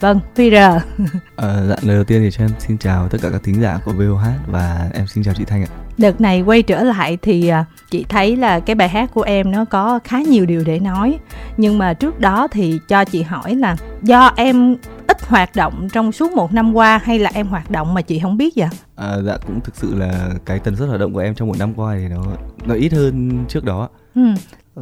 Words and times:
Vâng, 0.00 0.20
Huy 0.36 0.50
R. 0.50 0.54
Ờ, 1.36 1.66
dạ, 1.68 1.76
lời 1.82 1.96
đầu 1.96 2.04
tiên 2.04 2.20
thì 2.22 2.30
cho 2.30 2.44
em 2.44 2.50
xin 2.58 2.78
chào 2.78 3.08
tất 3.08 3.18
cả 3.22 3.28
các 3.32 3.42
thính 3.42 3.60
giả 3.62 3.78
của 3.84 3.92
VOH 3.92 4.24
và 4.46 4.90
em 4.94 5.06
xin 5.06 5.24
chào 5.24 5.34
chị 5.34 5.44
Thanh 5.44 5.62
ạ. 5.62 5.68
Đợt 5.98 6.20
này 6.20 6.42
quay 6.42 6.62
trở 6.62 6.82
lại 6.82 7.18
thì 7.22 7.48
à, 7.48 7.64
chị 7.90 8.04
thấy 8.08 8.36
là 8.36 8.60
cái 8.60 8.76
bài 8.76 8.88
hát 8.88 9.10
của 9.14 9.22
em 9.22 9.50
nó 9.50 9.64
có 9.64 10.00
khá 10.04 10.18
nhiều 10.20 10.46
điều 10.46 10.62
để 10.64 10.78
nói. 10.78 11.18
Nhưng 11.56 11.78
mà 11.78 11.94
trước 11.94 12.20
đó 12.20 12.48
thì 12.50 12.80
cho 12.88 13.04
chị 13.04 13.22
hỏi 13.22 13.54
là 13.54 13.76
do 14.02 14.32
em 14.36 14.76
ít 15.06 15.22
hoạt 15.26 15.56
động 15.56 15.88
trong 15.92 16.12
suốt 16.12 16.32
một 16.32 16.52
năm 16.52 16.76
qua 16.76 17.00
hay 17.04 17.18
là 17.18 17.30
em 17.34 17.46
hoạt 17.46 17.70
động 17.70 17.94
mà 17.94 18.02
chị 18.02 18.20
không 18.20 18.36
biết 18.36 18.54
vậy? 18.56 18.68
À, 18.96 19.16
dạ 19.26 19.36
cũng 19.46 19.60
thực 19.60 19.76
sự 19.76 19.94
là 19.94 20.30
cái 20.44 20.58
tần 20.58 20.76
suất 20.76 20.88
hoạt 20.88 21.00
động 21.00 21.12
của 21.12 21.20
em 21.20 21.34
trong 21.34 21.48
một 21.48 21.58
năm 21.58 21.74
qua 21.74 21.96
thì 21.98 22.08
nó 22.08 22.22
nó 22.64 22.74
ít 22.74 22.92
hơn 22.92 23.44
trước 23.48 23.64
đó. 23.64 23.88
Ừ. 24.14 24.22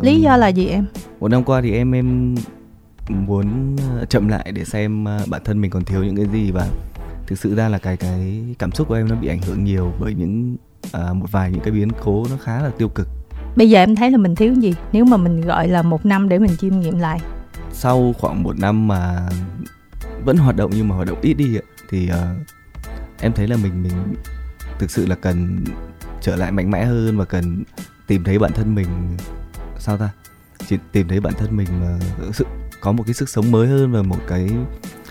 Lý 0.01 0.21
do 0.21 0.37
là 0.37 0.49
gì 0.49 0.67
em? 0.67 0.87
Một 1.21 1.29
năm 1.29 1.45
qua 1.45 1.61
thì 1.61 1.73
em 1.73 1.93
em 1.93 2.35
muốn 3.13 3.77
ờ, 3.99 4.05
chậm 4.05 4.29
lại 4.29 4.53
để 4.53 4.65
xem 4.65 5.05
ờ, 5.05 5.25
bản 5.29 5.43
thân 5.45 5.61
mình 5.61 5.71
còn 5.71 5.85
thiếu 5.85 6.05
những 6.05 6.17
cái 6.17 6.27
gì 6.33 6.51
và 6.51 6.69
thực 7.27 7.39
sự 7.39 7.55
ra 7.55 7.69
là 7.69 7.79
cái 7.79 7.97
cái 7.97 8.45
cảm 8.59 8.73
xúc 8.73 8.89
của 8.89 8.95
em 8.95 9.09
nó 9.09 9.17
bị 9.17 9.29
ảnh 9.29 9.43
hưởng 9.43 9.65
nhiều 9.65 9.93
bởi 10.01 10.15
những 10.15 10.57
à, 10.93 11.13
một 11.13 11.27
vài 11.31 11.51
những 11.51 11.61
cái 11.61 11.73
biến 11.73 11.89
cố 12.05 12.27
nó 12.31 12.37
khá 12.37 12.63
là 12.63 12.71
tiêu 12.79 12.89
cực. 12.89 13.09
Bây 13.57 13.71
giờ 13.71 13.79
em 13.79 13.95
thấy 13.95 14.11
là 14.11 14.19
mình 14.19 14.35
thiếu 14.35 14.55
gì? 14.55 14.75
Nếu 14.93 15.05
mà 15.05 15.17
mình 15.17 15.41
gọi 15.41 15.69
là 15.69 15.83
một 15.83 16.07
năm 16.07 16.29
để 16.29 16.39
mình 16.39 16.57
chiêm 16.57 16.81
nghiệm 16.81 16.99
lại. 16.99 17.21
Sau 17.73 18.15
khoảng 18.19 18.43
một 18.43 18.59
năm 18.59 18.89
mà 18.89 19.29
vẫn 20.25 20.37
hoạt 20.37 20.57
động 20.57 20.71
nhưng 20.75 20.89
mà 20.89 20.97
hoạt 20.97 21.09
động 21.09 21.19
ít 21.23 21.35
đi 21.35 21.59
thì 21.91 22.11
uh, 22.11 22.47
em 23.21 23.33
thấy 23.33 23.49
là 23.49 23.57
mình 23.57 23.83
mình 23.83 24.15
thực 24.79 24.91
sự 24.91 25.07
là 25.07 25.15
cần 25.15 25.65
trở 26.21 26.37
lại 26.37 26.53
mạnh 26.53 26.71
mẽ 26.71 26.85
hơn 26.85 27.19
và 27.19 27.25
cần 27.25 27.63
tìm 28.07 28.25
thấy 28.25 28.39
bản 28.39 28.53
thân 28.53 28.75
mình. 28.75 28.89
Sao 29.79 29.99
ta? 29.99 30.11
Chỉ 30.67 30.79
tìm 30.93 31.09
thấy 31.09 31.21
bản 31.21 31.35
thân 31.39 31.57
mình 31.57 31.69
mà 31.81 31.99
sự 32.33 32.45
có 32.83 32.93
một 32.93 33.03
cái 33.07 33.15
sức 33.15 33.29
sống 33.29 33.51
mới 33.51 33.69
hơn 33.69 33.93
và 33.93 34.03
một 34.03 34.19
cái 34.29 34.51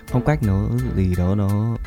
phong 0.08 0.25
cách 0.25 0.39
nó 0.44 0.66
gì 0.95 1.16
đó 1.17 1.36
nó 1.36 1.78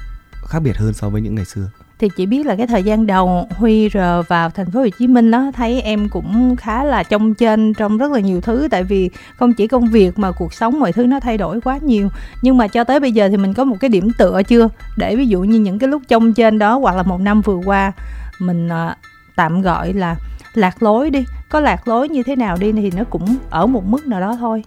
khác 0.47 0.61
biệt 0.61 0.77
hơn 0.77 0.93
so 0.93 1.09
với 1.09 1.21
những 1.21 1.35
ngày 1.35 1.45
xưa. 1.45 1.71
Thì 1.99 2.09
chỉ 2.17 2.27
biết 2.27 2.47
là 2.47 2.57
cái 2.57 2.67
thời 2.67 2.83
gian 2.83 3.07
đầu 3.07 3.49
Huy 3.51 3.89
rờ 3.89 4.23
vào 4.23 4.51
thành 4.51 4.71
phố 4.71 4.81
Hồ 4.81 4.89
Chí 4.99 5.07
Minh 5.07 5.31
đó 5.31 5.51
thấy 5.55 5.81
em 5.81 6.09
cũng 6.09 6.57
khá 6.57 6.85
là 6.85 7.03
trông 7.03 7.35
trên 7.35 7.75
trong 7.75 7.99
rất 7.99 8.13
là 8.13 8.21
nhiều 8.21 8.41
thứ. 8.41 8.69
Tại 8.71 8.83
vì 8.83 9.11
không 9.37 9.55
chỉ 9.55 9.67
công 9.67 9.87
việc 9.87 10.19
mà 10.19 10.31
cuộc 10.31 10.55
sống 10.55 10.81
mọi 10.81 10.93
thứ 10.93 11.07
nó 11.07 11.21
thay 11.21 11.39
đổi 11.39 11.61
quá 11.61 11.79
nhiều. 11.79 12.09
Nhưng 12.43 12.57
mà 12.57 12.69
cho 12.69 12.85
tới 12.85 13.01
bây 13.01 13.13
giờ 13.13 13.29
thì 13.29 13.37
mình 13.37 13.55
có 13.55 13.65
một 13.65 13.77
cái 13.81 13.89
điểm 13.89 14.13
tựa 14.19 14.43
chưa? 14.43 14.69
Để 14.97 15.17
ví 15.17 15.27
dụ 15.27 15.41
như 15.41 15.59
những 15.59 15.79
cái 15.79 15.89
lúc 15.89 16.03
trông 16.09 16.35
trên 16.35 16.59
đó 16.59 16.79
hoặc 16.79 16.97
là 16.97 17.03
một 17.03 17.21
năm 17.21 17.41
vừa 17.41 17.61
qua, 17.65 17.93
mình 18.39 18.69
ờ, 18.69 18.95
tạm 19.37 19.63
gọi 19.63 19.93
là 19.93 20.17
lạc 20.55 20.83
lối 20.83 21.11
đi. 21.11 21.25
Có 21.48 21.61
lạc 21.61 21.89
lối 21.89 22.09
như 22.09 22.23
thế 22.23 22.37
nào 22.37 22.57
đi 22.57 22.73
thì 22.73 22.91
nó 22.97 23.05
cũng 23.05 23.37
ở 23.51 23.67
một 23.67 23.85
mức 23.85 24.07
nào 24.07 24.21
đó 24.21 24.37
thôi 24.41 24.65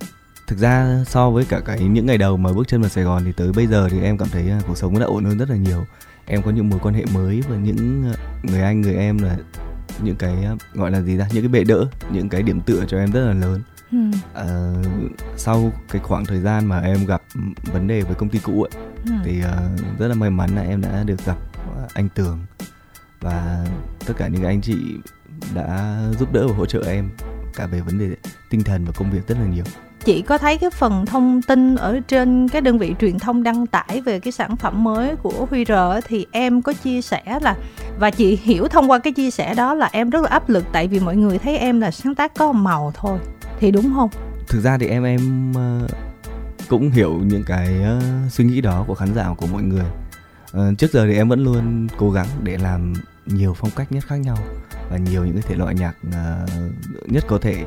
thực 0.48 0.60
ra 0.60 1.04
so 1.08 1.30
với 1.30 1.46
cả 1.46 1.60
cái 1.60 1.80
những 1.80 2.06
ngày 2.06 2.18
đầu 2.18 2.38
mà 2.38 2.54
bước 2.54 2.68
chân 2.68 2.82
vào 2.82 2.90
Sài 2.90 3.04
Gòn 3.04 3.24
thì 3.26 3.32
tới 3.32 3.52
bây 3.52 3.68
giờ 3.68 3.90
thì 3.92 4.02
em 4.02 4.18
cảm 4.18 4.28
thấy 4.30 4.50
à, 4.50 4.60
cuộc 4.68 4.78
sống 4.78 5.00
đã 5.00 5.06
ổn 5.06 5.26
hơn 5.26 5.38
rất 5.38 5.50
là 5.50 5.56
nhiều 5.56 5.86
em 6.26 6.42
có 6.42 6.52
những 6.52 6.70
mối 6.70 6.80
quan 6.84 6.96
hệ 6.96 7.06
mới 7.14 7.42
và 7.50 7.56
những 7.56 8.04
à, 8.06 8.14
người 8.44 8.62
anh 8.62 8.82
người 8.82 8.96
em 8.96 9.18
là 9.18 9.38
những 10.02 10.16
cái 10.16 10.46
à, 10.46 10.56
gọi 10.74 10.92
là 10.92 11.02
gì 11.02 11.18
ra 11.18 11.28
những 11.34 11.44
cái 11.44 11.50
bệ 11.50 11.64
đỡ 11.64 11.86
những 12.12 12.30
cái 12.30 12.42
điểm 12.42 12.62
tựa 12.62 12.86
cho 12.88 12.98
em 12.98 13.12
rất 13.12 13.26
là 13.26 13.34
lớn 13.34 13.62
ừ. 13.92 13.98
à, 14.34 14.46
sau 15.38 15.72
cái 15.90 16.02
khoảng 16.02 16.26
thời 16.26 16.40
gian 16.40 16.66
mà 16.66 16.80
em 16.80 17.06
gặp 17.06 17.22
vấn 17.64 17.88
đề 17.88 18.02
với 18.02 18.16
công 18.16 18.30
ty 18.30 18.40
cũ 18.40 18.64
ấy, 18.64 18.84
ừ. 19.06 19.12
thì 19.24 19.40
uh, 19.40 20.00
rất 20.00 20.08
là 20.08 20.16
may 20.16 20.30
mắn 20.30 20.56
là 20.56 20.62
em 20.62 20.82
đã 20.82 21.04
được 21.04 21.26
gặp 21.26 21.38
anh 21.94 22.10
Tường 22.10 22.40
và 23.22 23.66
tất 24.06 24.14
cả 24.18 24.28
những 24.28 24.44
anh 24.44 24.62
chị 24.62 24.78
đã 25.56 26.00
giúp 26.20 26.34
đỡ 26.34 26.48
và 26.48 26.56
hỗ 26.56 26.66
trợ 26.66 26.84
em 26.88 27.10
cả 27.56 27.68
về 27.68 27.82
vấn 27.82 28.00
đề 28.00 28.16
tinh 28.50 28.64
thần 28.64 28.86
và 28.86 28.92
công 28.92 29.12
việc 29.12 29.28
rất 29.28 29.38
là 29.40 29.46
nhiều 29.46 29.66
chị 30.08 30.22
có 30.22 30.38
thấy 30.38 30.58
cái 30.58 30.70
phần 30.70 31.06
thông 31.06 31.42
tin 31.42 31.76
ở 31.76 32.00
trên 32.08 32.50
cái 32.50 32.62
đơn 32.62 32.78
vị 32.78 32.96
truyền 33.00 33.20
thông 33.20 33.44
đăng 33.44 33.68
tải 33.68 34.02
về 34.06 34.20
cái 34.20 34.32
sản 34.32 34.56
phẩm 34.56 34.84
mới 34.84 35.16
của 35.16 35.48
Huy 35.50 35.66
R 35.66 35.72
thì 36.08 36.26
em 36.32 36.62
có 36.62 36.74
chia 36.74 37.02
sẻ 37.02 37.22
là, 37.42 37.56
và 38.00 38.12
chị 38.12 38.40
hiểu 38.44 38.68
thông 38.68 38.92
qua 38.92 39.00
cái 39.00 39.14
chia 39.14 39.32
sẻ 39.32 39.56
đó 39.56 39.74
là 39.74 39.90
em 39.92 40.10
rất 40.10 40.24
là 40.24 40.30
áp 40.30 40.50
lực, 40.50 40.64
tại 40.72 40.88
vì 40.88 41.00
mọi 41.00 41.16
người 41.16 41.38
thấy 41.38 41.58
em 41.58 41.82
là 41.82 41.92
sáng 41.92 42.16
tác 42.16 42.36
có 42.36 42.52
màu 42.52 42.92
thôi 42.96 43.20
thì 43.60 43.72
đúng 43.72 43.94
không? 43.96 44.10
Thực 44.48 44.62
ra 44.62 44.78
thì 44.78 44.88
em 44.88 45.04
em 45.04 45.54
ờ, 45.56 45.88
cũng 46.68 46.92
hiểu 46.92 47.14
những 47.14 47.44
cái 47.48 47.82
ờ, 47.84 48.02
suy 48.30 48.46
nghĩ 48.46 48.62
đó 48.62 48.84
của 48.88 48.96
khán 48.96 49.14
giả, 49.16 49.34
của 49.38 49.48
mọi 49.48 49.64
người. 49.64 49.86
Ờ, 50.52 50.74
trước 50.78 50.92
giờ 50.92 51.06
thì 51.08 51.16
em 51.16 51.30
vẫn 51.30 51.44
luôn 51.44 51.88
cố 51.98 52.12
gắng 52.12 52.28
để 52.44 52.58
làm 52.58 52.94
nhiều 53.26 53.54
phong 53.54 53.72
cách 53.76 53.92
nhất 53.92 54.04
khác 54.08 54.16
nhau 54.16 54.38
và 54.90 54.98
nhiều 54.98 55.26
những 55.26 55.34
cái 55.34 55.44
thể 55.48 55.56
loại 55.56 55.76
nhạc 55.76 55.94
nhất 57.06 57.24
có 57.28 57.38
thể 57.42 57.66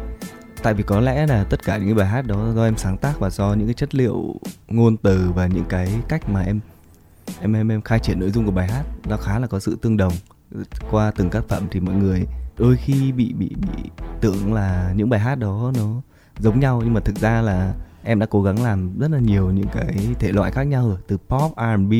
tại 0.63 0.75
vì 0.75 0.83
có 0.83 1.01
lẽ 1.01 1.27
là 1.27 1.45
tất 1.45 1.65
cả 1.65 1.77
những 1.77 1.97
bài 1.97 2.07
hát 2.07 2.27
đó 2.27 2.53
do 2.55 2.65
em 2.65 2.77
sáng 2.77 2.99
tác 2.99 3.21
và 3.21 3.31
do 3.31 3.55
những 3.55 3.67
cái 3.67 3.75
chất 3.75 3.95
liệu 3.95 4.35
ngôn 4.69 4.97
từ 4.97 5.31
và 5.35 5.47
những 5.47 5.65
cái 5.69 5.89
cách 6.09 6.29
mà 6.29 6.43
em 6.43 6.61
em 7.41 7.53
em 7.53 7.69
em 7.69 7.83
khai 7.83 7.99
triển 7.99 8.21
nội 8.21 8.31
dung 8.31 8.45
của 8.45 8.51
bài 8.51 8.69
hát 8.69 8.85
nó 9.09 9.17
khá 9.17 9.39
là 9.39 9.47
có 9.47 9.61
sự 9.61 9.79
tương 9.83 9.97
đồng. 9.97 10.13
Qua 10.91 11.13
từng 11.17 11.31
tác 11.31 11.49
phẩm 11.49 11.67
thì 11.71 11.81
mọi 11.81 11.95
người 11.95 12.27
đôi 12.59 12.77
khi 12.77 13.13
bị 13.13 13.33
bị 13.33 13.49
bị 13.49 13.91
tưởng 14.21 14.55
là 14.55 14.93
những 14.97 15.09
bài 15.09 15.21
hát 15.21 15.35
đó 15.35 15.73
nó 15.77 16.03
giống 16.39 16.61
nhau 16.61 16.81
nhưng 16.85 16.95
mà 16.95 17.01
thực 17.01 17.17
ra 17.17 17.43
là 17.43 17.75
em 18.03 18.19
đã 18.19 18.27
cố 18.27 18.43
gắng 18.43 18.63
làm 18.63 18.99
rất 18.99 19.11
là 19.11 19.19
nhiều 19.19 19.51
những 19.51 19.69
cái 19.73 20.09
thể 20.19 20.33
loại 20.33 20.51
khác 20.51 20.63
nhau 20.63 20.89
rồi 20.89 20.99
từ 21.07 21.17
pop 21.17 21.53
R&B 21.57 21.93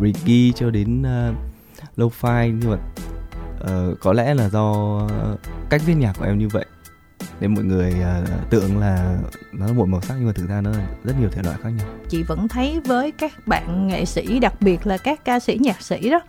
reggae 0.00 0.52
cho 0.54 0.70
đến 0.70 1.02
uh, 1.02 1.36
lo-fi. 1.96 2.58
Nhưng 2.60 2.70
mà 2.70 2.78
uh, 3.60 4.00
có 4.00 4.12
lẽ 4.12 4.34
là 4.34 4.48
do 4.48 5.00
cách 5.70 5.82
viết 5.86 5.94
nhạc 5.94 6.12
của 6.18 6.24
em 6.24 6.38
như 6.38 6.48
vậy 6.48 6.66
nên 7.40 7.54
mọi 7.54 7.64
người 7.64 7.94
uh, 8.22 8.50
tưởng 8.50 8.78
là 8.78 9.18
nó 9.52 9.66
là 9.66 9.72
một 9.72 9.88
màu 9.88 10.00
sắc 10.00 10.14
nhưng 10.18 10.26
mà 10.26 10.32
thực 10.32 10.48
ra 10.48 10.60
nó 10.60 10.70
là 10.70 10.86
rất 11.04 11.14
nhiều 11.20 11.28
thể 11.32 11.42
loại 11.42 11.56
khác 11.62 11.70
nhau. 11.78 11.86
Chị 12.08 12.22
vẫn 12.22 12.48
thấy 12.48 12.80
với 12.84 13.10
các 13.10 13.46
bạn 13.46 13.88
nghệ 13.88 14.04
sĩ 14.04 14.38
đặc 14.38 14.54
biệt 14.60 14.86
là 14.86 14.96
các 14.96 15.24
ca 15.24 15.40
sĩ 15.40 15.58
nhạc 15.60 15.82
sĩ 15.82 16.10
đó 16.10 16.20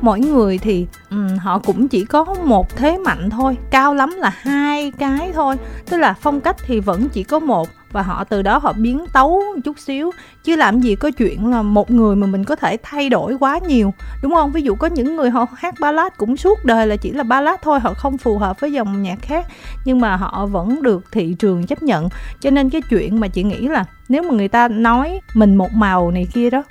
mỗi 0.00 0.20
người 0.20 0.58
thì 0.58 0.86
um, 1.10 1.36
họ 1.36 1.58
cũng 1.58 1.88
chỉ 1.88 2.04
có 2.04 2.24
một 2.24 2.76
thế 2.76 2.98
mạnh 2.98 3.30
thôi 3.30 3.56
cao 3.70 3.94
lắm 3.94 4.10
là 4.16 4.30
hai 4.36 4.90
cái 4.98 5.32
thôi. 5.34 5.56
Tức 5.90 5.96
là 5.96 6.14
phong 6.20 6.40
cách 6.40 6.56
thì 6.66 6.80
vẫn 6.80 7.08
chỉ 7.08 7.22
có 7.22 7.38
một 7.38 7.68
và 7.92 8.02
họ 8.02 8.24
từ 8.24 8.42
đó 8.42 8.58
họ 8.58 8.72
biến 8.72 9.04
tấu 9.12 9.42
chút 9.64 9.78
xíu. 9.78 10.10
Chứ 10.44 10.56
làm 10.56 10.80
gì 10.80 10.94
có 10.94 11.10
chuyện 11.10 11.50
là 11.50 11.62
một 11.62 11.90
người 11.90 12.16
mà 12.16 12.26
mình 12.26 12.44
có 12.44 12.56
thể 12.56 12.76
thay 12.82 13.08
đổi 13.08 13.36
quá 13.40 13.58
nhiều 13.58 13.94
đúng 14.22 14.34
không? 14.34 14.52
Ví 14.52 14.62
dụ 14.62 14.74
có 14.74 14.86
những 14.86 15.16
người 15.16 15.30
họ 15.30 15.46
hát 15.56 15.74
ballad 15.80 16.12
cũng 16.16 16.36
suốt 16.36 16.64
đời 16.64 16.86
là 16.86 16.96
chỉ 16.96 17.10
là 17.10 17.22
ballad 17.22 17.60
thôi 17.62 17.80
họ 17.80 17.94
không 17.94 18.18
phù 18.18 18.38
hợp 18.38 18.60
với 18.60 18.72
dòng 18.72 19.02
nhạc 19.02 19.22
khác 19.22 19.46
nhưng 19.84 20.00
mà 20.00 20.16
họ 20.16 20.46
vẫn 20.46 20.82
được 20.82 21.04
thị 21.12 21.34
trường 21.38 21.66
chấp 21.66 21.82
nhận. 21.82 22.08
Cho 22.40 22.50
nên 22.50 22.70
cái 22.70 22.82
chuyện 22.90 23.20
mà 23.20 23.28
chị 23.28 23.42
nghĩ 23.42 23.68
là 23.68 23.84
nếu 24.08 24.22
mà 24.22 24.34
người 24.34 24.48
ta 24.48 24.68
nói 24.68 25.20
mình 25.34 25.56
một 25.56 25.72
màu 25.72 26.10
này 26.10 26.26
kia 26.32 26.50
đó 26.50 26.62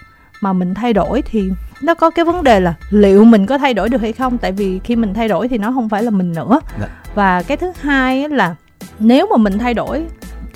mà 0.41 0.53
mình 0.53 0.73
thay 0.73 0.93
đổi 0.93 1.21
thì 1.21 1.49
nó 1.81 1.93
có 1.93 2.09
cái 2.09 2.25
vấn 2.25 2.43
đề 2.43 2.59
là 2.59 2.73
liệu 2.89 3.23
mình 3.23 3.45
có 3.45 3.57
thay 3.57 3.73
đổi 3.73 3.89
được 3.89 4.01
hay 4.01 4.13
không? 4.13 4.37
Tại 4.37 4.51
vì 4.51 4.79
khi 4.83 4.95
mình 4.95 5.13
thay 5.13 5.27
đổi 5.27 5.47
thì 5.47 5.57
nó 5.57 5.71
không 5.71 5.89
phải 5.89 6.03
là 6.03 6.09
mình 6.09 6.33
nữa. 6.33 6.59
Dạ. 6.81 6.87
và 7.15 7.41
cái 7.41 7.57
thứ 7.57 7.71
hai 7.81 8.29
là 8.29 8.55
nếu 8.99 9.27
mà 9.31 9.37
mình 9.37 9.57
thay 9.57 9.73
đổi 9.73 10.05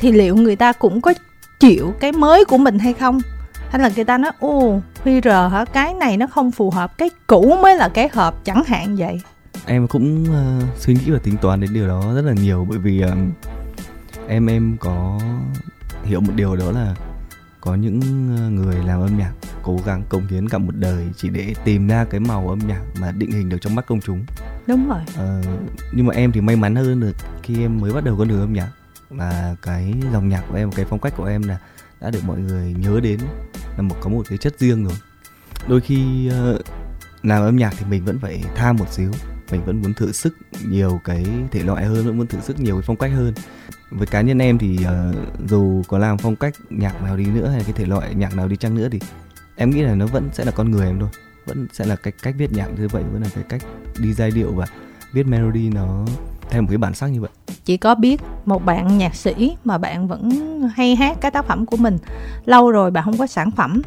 thì 0.01 0.11
liệu 0.11 0.35
người 0.35 0.55
ta 0.55 0.73
cũng 0.73 1.01
có 1.01 1.13
chịu 1.59 1.93
cái 1.99 2.11
mới 2.11 2.45
của 2.45 2.57
mình 2.57 2.79
hay 2.79 2.93
không? 2.93 3.19
Hay 3.69 3.81
là 3.81 3.91
người 3.95 4.05
ta 4.05 4.17
nói 4.17 4.31
ô 4.39 4.81
huy 5.03 5.21
r 5.21 5.27
hả? 5.27 5.65
Cái 5.73 5.93
này 5.93 6.17
nó 6.17 6.27
không 6.27 6.51
phù 6.51 6.69
hợp 6.69 6.97
cái 6.97 7.09
cũ 7.27 7.57
mới 7.61 7.75
là 7.75 7.89
cái 7.89 8.09
hợp 8.13 8.45
chẳng 8.45 8.63
hạn 8.63 8.95
vậy. 8.95 9.21
Em 9.65 9.87
cũng 9.87 10.23
uh, 10.23 10.79
suy 10.79 10.93
nghĩ 10.93 11.11
và 11.11 11.19
tính 11.23 11.37
toán 11.41 11.61
đến 11.61 11.73
điều 11.73 11.87
đó 11.87 12.01
rất 12.15 12.25
là 12.25 12.33
nhiều 12.33 12.67
bởi 12.69 12.79
vì 12.79 13.03
uh, 13.03 13.11
em 14.27 14.49
em 14.49 14.77
có 14.79 15.19
hiểu 16.03 16.19
một 16.19 16.33
điều 16.35 16.55
đó 16.55 16.71
là 16.71 16.95
có 17.61 17.75
những 17.75 17.99
ờ, 18.37 18.49
người 18.49 18.75
làm 18.75 19.01
âm 19.01 19.17
nhạc 19.17 19.31
cố 19.63 19.79
gắng 19.85 20.03
cống 20.09 20.27
hiến 20.27 20.49
cả 20.49 20.57
một 20.57 20.75
đời 20.75 21.07
chỉ 21.17 21.29
để 21.29 21.53
tìm 21.63 21.87
ra 21.87 22.05
cái 22.09 22.19
màu 22.19 22.49
âm 22.49 22.59
nhạc 22.67 22.81
mà 22.99 23.11
định 23.11 23.31
hình 23.31 23.49
được 23.49 23.57
trong 23.61 23.75
mắt 23.75 23.85
công 23.85 24.01
chúng. 24.01 24.25
Đúng 24.67 24.89
rồi. 24.89 24.99
Ờ, 25.17 25.41
nhưng 25.93 26.05
mà 26.05 26.15
em 26.15 26.31
thì 26.31 26.41
may 26.41 26.55
mắn 26.55 26.75
hơn 26.75 26.99
được 26.99 27.15
khi 27.43 27.61
em 27.61 27.77
mới 27.81 27.93
bắt 27.93 28.03
đầu 28.03 28.15
con 28.17 28.27
đường 28.27 28.41
âm 28.41 28.53
nhạc 28.53 28.69
là 29.17 29.55
cái 29.61 29.93
dòng 30.13 30.29
nhạc 30.29 30.43
của 30.49 30.55
em 30.55 30.71
cái 30.71 30.85
phong 30.89 30.99
cách 30.99 31.13
của 31.17 31.25
em 31.25 31.41
là 31.43 31.57
đã 32.01 32.09
được 32.09 32.23
mọi 32.23 32.39
người 32.39 32.73
nhớ 32.73 32.99
đến 33.03 33.19
là 33.77 33.81
một 33.81 33.95
có 34.01 34.09
một 34.09 34.23
cái 34.29 34.37
chất 34.37 34.59
riêng 34.59 34.85
rồi. 34.85 34.93
Đôi 35.67 35.81
khi 35.81 36.29
uh, 36.55 36.61
làm 37.23 37.43
âm 37.43 37.57
nhạc 37.57 37.73
thì 37.77 37.85
mình 37.85 38.05
vẫn 38.05 38.19
phải 38.19 38.43
tham 38.55 38.75
một 38.75 38.93
xíu 38.93 39.11
mình 39.51 39.65
vẫn 39.65 39.81
muốn 39.81 39.93
thử 39.93 40.11
sức 40.11 40.37
nhiều 40.65 41.01
cái 41.03 41.25
thể 41.51 41.63
loại 41.63 41.85
hơn 41.85 42.05
vẫn 42.05 42.17
muốn 42.17 42.27
thử 42.27 42.39
sức 42.41 42.59
nhiều 42.59 42.75
cái 42.75 42.83
phong 42.87 42.97
cách 42.97 43.11
hơn. 43.11 43.33
Với 43.91 44.07
cá 44.07 44.21
nhân 44.21 44.41
em 44.41 44.57
thì 44.57 44.79
uh, 44.79 45.15
dù 45.49 45.83
có 45.87 45.97
làm 45.97 46.17
phong 46.17 46.35
cách 46.35 46.53
nhạc 46.69 47.01
nào 47.01 47.17
đi 47.17 47.25
nữa 47.25 47.47
hay 47.47 47.63
cái 47.63 47.73
thể 47.73 47.85
loại 47.85 48.15
nhạc 48.15 48.35
nào 48.35 48.47
đi 48.47 48.55
chăng 48.55 48.75
nữa 48.75 48.87
thì 48.91 48.99
em 49.55 49.69
nghĩ 49.69 49.81
là 49.81 49.95
nó 49.95 50.05
vẫn 50.05 50.29
sẽ 50.33 50.45
là 50.45 50.51
con 50.51 50.71
người 50.71 50.87
em 50.87 50.99
thôi. 50.99 51.09
Vẫn 51.45 51.67
sẽ 51.73 51.85
là 51.85 51.95
cái 51.95 52.13
cách 52.21 52.35
viết 52.37 52.51
nhạc 52.51 52.67
như 52.67 52.87
vậy 52.87 53.03
vẫn 53.11 53.21
là 53.21 53.29
cái 53.35 53.43
cách 53.49 53.61
đi 53.99 54.13
giai 54.13 54.31
điệu 54.31 54.51
và 54.51 54.67
viết 55.13 55.27
melody 55.27 55.69
nó 55.69 56.05
theo 56.51 56.61
một 56.61 56.67
cái 56.69 56.77
bản 56.77 56.93
sắc 56.93 57.07
như 57.07 57.21
vậy. 57.21 57.29
Chỉ 57.65 57.77
có 57.77 57.95
biết 57.95 58.21
một 58.45 58.65
bạn 58.65 58.97
nhạc 58.97 59.15
sĩ 59.15 59.55
mà 59.63 59.77
bạn 59.77 60.07
vẫn 60.07 60.29
hay 60.75 60.95
hát 60.95 61.17
cái 61.21 61.31
tác 61.31 61.45
phẩm 61.45 61.65
của 61.65 61.77
mình. 61.77 61.97
Lâu 62.45 62.71
rồi 62.71 62.91
bạn 62.91 63.03
không 63.03 63.17
có 63.17 63.27
sản 63.27 63.51
phẩm. 63.51 63.81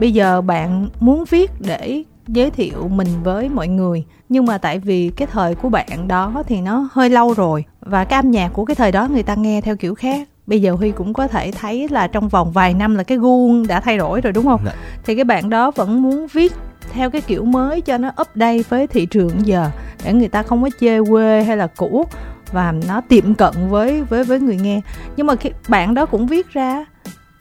Bây 0.00 0.12
giờ 0.12 0.40
bạn 0.40 0.88
muốn 1.00 1.24
viết 1.30 1.50
để 1.60 2.02
giới 2.28 2.50
thiệu 2.50 2.88
mình 2.88 3.08
với 3.22 3.48
mọi 3.48 3.68
người. 3.68 4.04
Nhưng 4.28 4.46
mà 4.46 4.58
tại 4.58 4.78
vì 4.78 5.10
cái 5.10 5.28
thời 5.32 5.54
của 5.54 5.68
bạn 5.68 6.08
đó 6.08 6.42
thì 6.46 6.60
nó 6.60 6.88
hơi 6.92 7.10
lâu 7.10 7.34
rồi. 7.34 7.64
Và 7.80 8.04
cái 8.04 8.16
âm 8.18 8.30
nhạc 8.30 8.48
của 8.48 8.64
cái 8.64 8.74
thời 8.74 8.92
đó 8.92 9.08
người 9.12 9.22
ta 9.22 9.34
nghe 9.34 9.60
theo 9.60 9.76
kiểu 9.76 9.94
khác. 9.94 10.28
Bây 10.46 10.62
giờ 10.62 10.72
huy 10.72 10.90
cũng 10.90 11.12
có 11.12 11.28
thể 11.28 11.50
thấy 11.50 11.88
là 11.88 12.06
trong 12.06 12.28
vòng 12.28 12.52
vài 12.52 12.74
năm 12.74 12.94
là 12.94 13.02
cái 13.02 13.18
gu 13.18 13.64
đã 13.68 13.80
thay 13.80 13.98
đổi 13.98 14.20
rồi 14.20 14.32
đúng 14.32 14.44
không? 14.44 14.60
Dạ. 14.64 14.72
thì 15.04 15.14
cái 15.14 15.24
bạn 15.24 15.50
đó 15.50 15.70
vẫn 15.70 16.02
muốn 16.02 16.26
viết 16.32 16.52
theo 16.92 17.10
cái 17.10 17.20
kiểu 17.20 17.44
mới 17.44 17.80
cho 17.80 17.98
nó 17.98 18.08
update 18.08 18.62
với 18.68 18.86
thị 18.86 19.06
trường 19.06 19.46
giờ 19.46 19.70
để 20.04 20.12
người 20.12 20.28
ta 20.28 20.42
không 20.42 20.62
có 20.62 20.70
chê 20.80 20.98
quê 21.10 21.42
hay 21.42 21.56
là 21.56 21.66
cũ 21.66 22.06
và 22.52 22.74
nó 22.88 23.00
tiệm 23.00 23.34
cận 23.34 23.54
với 23.68 24.02
với 24.02 24.24
với 24.24 24.40
người 24.40 24.56
nghe. 24.56 24.80
Nhưng 25.16 25.26
mà 25.26 25.34
cái 25.34 25.52
bạn 25.68 25.94
đó 25.94 26.06
cũng 26.06 26.26
viết 26.26 26.52
ra 26.52 26.84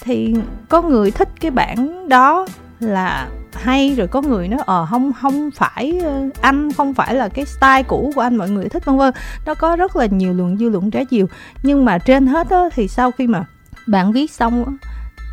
thì 0.02 0.36
có 0.70 0.82
người 0.82 1.12
thích 1.12 1.30
cái 1.40 1.52
bản 1.52 2.10
đó 2.10 2.48
là 2.80 3.30
hay 3.54 3.96
rồi 3.96 4.08
có 4.08 4.22
người 4.22 4.48
nói 4.48 4.60
ờ 4.66 4.88
không 4.90 5.12
không 5.22 5.52
phải 5.52 6.00
ờ, 6.04 6.30
anh 6.42 6.72
không 6.72 6.94
phải 6.94 7.16
là 7.16 7.30
cái 7.30 7.46
style 7.46 7.84
cũ 7.84 8.12
của 8.16 8.22
anh 8.22 8.36
mọi 8.36 8.50
người 8.50 8.70
thích 8.70 8.86
vân 8.86 8.98
vân. 8.98 9.14
Nó 9.46 9.54
có 9.54 9.76
rất 9.76 9.96
là 9.96 10.06
nhiều 10.06 10.34
luồng 10.34 10.58
dư 10.58 10.70
luận 10.70 10.92
trái 10.92 11.06
chiều. 11.06 11.28
Nhưng 11.64 11.86
mà 11.86 11.98
trên 11.98 12.28
hết 12.28 12.50
á, 12.50 12.64
thì 12.74 12.88
sau 12.88 13.12
khi 13.12 13.28
mà 13.28 13.46
bạn 13.88 14.12
viết 14.12 14.32
xong 14.32 14.78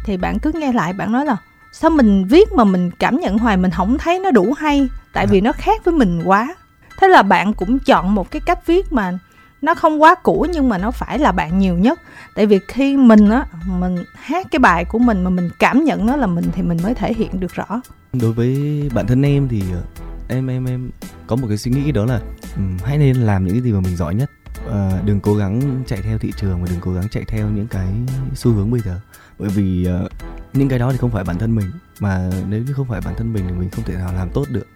thì 0.05 0.17
bạn 0.17 0.39
cứ 0.39 0.53
nghe 0.55 0.73
lại 0.73 0.93
bạn 0.93 1.13
nói 1.13 1.27
là 1.27 1.37
sao 1.79 1.91
mình 1.91 2.25
viết 2.25 2.53
mà 2.53 2.65
mình 2.65 2.91
cảm 2.91 3.21
nhận 3.21 3.39
hoài 3.39 3.57
mình 3.57 3.71
không 3.71 3.99
thấy 3.99 4.19
nó 4.19 4.31
đủ 4.31 4.53
hay? 4.59 4.89
Tại 5.13 5.27
vì 5.27 5.41
nó 5.41 5.53
khác 5.53 5.85
với 5.85 5.95
mình 5.95 6.23
quá. 6.25 6.55
Thế 6.99 7.09
là 7.09 7.23
bạn 7.23 7.53
cũng 7.53 7.79
chọn 7.79 8.15
một 8.15 8.31
cái 8.31 8.41
cách 8.47 8.67
viết 8.67 8.93
mà 8.93 9.19
nó 9.63 9.75
không 9.75 10.03
quá 10.03 10.15
cũ 10.15 10.47
nhưng 10.53 10.69
mà 10.69 10.79
nó 10.79 10.91
phải 10.91 11.19
là 11.19 11.33
bạn 11.33 11.59
nhiều 11.59 11.79
nhất. 11.79 12.01
Tại 12.35 12.47
vì 12.47 12.59
khi 12.69 12.97
mình 12.97 13.31
á 13.31 13.47
mình 13.67 13.97
hát 14.15 14.47
cái 14.51 14.59
bài 14.59 14.85
của 14.85 14.99
mình 14.99 15.25
mà 15.25 15.31
mình 15.31 15.51
cảm 15.59 15.85
nhận 15.85 16.07
nó 16.07 16.17
là 16.17 16.27
mình 16.27 16.45
thì 16.53 16.63
mình 16.63 16.79
mới 16.83 16.95
thể 16.95 17.15
hiện 17.15 17.41
được 17.41 17.55
rõ. 17.55 17.81
Đối 18.13 18.33
với 18.33 18.83
bản 18.95 19.07
thân 19.07 19.23
em 19.23 19.49
thì 19.49 19.63
ờ, 19.73 19.83
em 20.29 20.47
em 20.47 20.65
em 20.65 20.91
có 21.27 21.37
một 21.37 21.47
cái 21.49 21.59
suy 21.59 21.71
nghĩ 21.71 21.93
đó 21.93 22.05
là 22.05 22.21
ừm, 22.57 22.77
hãy 22.85 22.99
nên 22.99 23.17
làm 23.17 23.45
những 23.45 23.55
cái 23.55 23.63
gì 23.63 23.73
mà 23.73 23.81
mình 23.81 23.97
giỏi 23.97 24.15
nhất. 24.15 24.31
Ờ, 24.67 25.01
đừng 25.05 25.21
cố 25.21 25.35
gắng 25.35 25.83
chạy 25.87 26.03
theo 26.03 26.19
thị 26.19 26.33
trường 26.37 26.63
và 26.63 26.69
đừng 26.71 26.81
cố 26.81 26.93
gắng 26.93 27.09
chạy 27.11 27.25
theo 27.29 27.49
những 27.49 27.67
cái 27.67 27.89
xu 28.35 28.53
hướng 28.53 28.71
bây 28.71 28.81
giờ. 28.81 29.01
Bởi 29.39 29.49
vì 29.49 29.85
ờ, 29.85 30.09
những 30.53 30.69
cái 30.69 30.79
đó 30.79 30.93
thì 30.93 30.99
không 30.99 31.11
phải 31.11 31.25
bản 31.25 31.39
thân 31.39 31.55
mình 31.55 31.71
mà 32.01 32.31
nếu 32.49 32.63
như 32.63 32.73
không 32.73 32.89
phải 32.89 33.01
bản 33.05 33.15
thân 33.17 33.33
mình 33.33 33.45
thì 33.49 33.55
mình 33.55 33.71
không 33.71 33.85
thể 33.85 33.95
nào 33.95 34.13
làm 34.15 34.31
tốt 34.31 34.47
được 34.51 34.67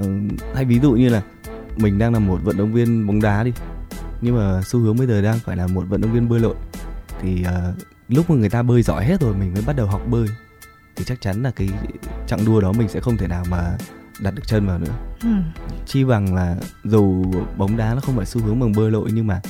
Ờ, 0.00 0.06
hay 0.54 0.64
ví 0.64 0.78
dụ 0.78 0.92
như 0.92 1.08
là 1.08 1.22
mình 1.76 1.98
đang 1.98 2.12
là 2.12 2.18
một 2.18 2.40
vận 2.42 2.56
động 2.56 2.72
viên 2.72 3.06
bóng 3.06 3.22
đá 3.22 3.44
đi 3.44 3.52
nhưng 4.20 4.36
mà 4.36 4.62
xu 4.62 4.80
hướng 4.80 4.96
bây 4.96 5.06
giờ 5.06 5.22
đang 5.22 5.38
phải 5.38 5.56
là 5.56 5.66
một 5.66 5.84
vận 5.88 6.00
động 6.00 6.12
viên 6.12 6.28
bơi 6.28 6.40
lội 6.40 6.54
thì 7.20 7.42
ờ, 7.42 7.74
lúc 8.08 8.30
mà 8.30 8.36
người 8.36 8.50
ta 8.50 8.62
bơi 8.62 8.82
giỏi 8.82 9.04
hết 9.04 9.20
rồi 9.20 9.34
mình 9.34 9.52
mới 9.52 9.62
bắt 9.66 9.76
đầu 9.76 9.86
học 9.86 10.02
bơi 10.08 10.28
thì 10.96 11.04
chắc 11.04 11.20
chắn 11.20 11.42
là 11.42 11.50
cái 11.50 11.68
chặng 12.26 12.44
đua 12.44 12.60
đó 12.60 12.72
mình 12.72 12.88
sẽ 12.88 13.00
không 13.00 13.16
thể 13.16 13.28
nào 13.28 13.44
mà 13.50 13.78
đặt 14.20 14.34
được 14.34 14.42
chân 14.46 14.66
vào 14.66 14.78
nữa 14.78 14.92
ừ. 15.22 15.28
chi 15.86 16.04
bằng 16.04 16.34
là 16.34 16.56
dù 16.84 17.24
bóng 17.56 17.76
đá 17.76 17.94
nó 17.94 18.00
không 18.00 18.16
phải 18.16 18.26
xu 18.26 18.42
hướng 18.42 18.60
bằng 18.60 18.72
bơi 18.72 18.90
lội 18.90 19.10
nhưng 19.14 19.26
mà 19.26 19.40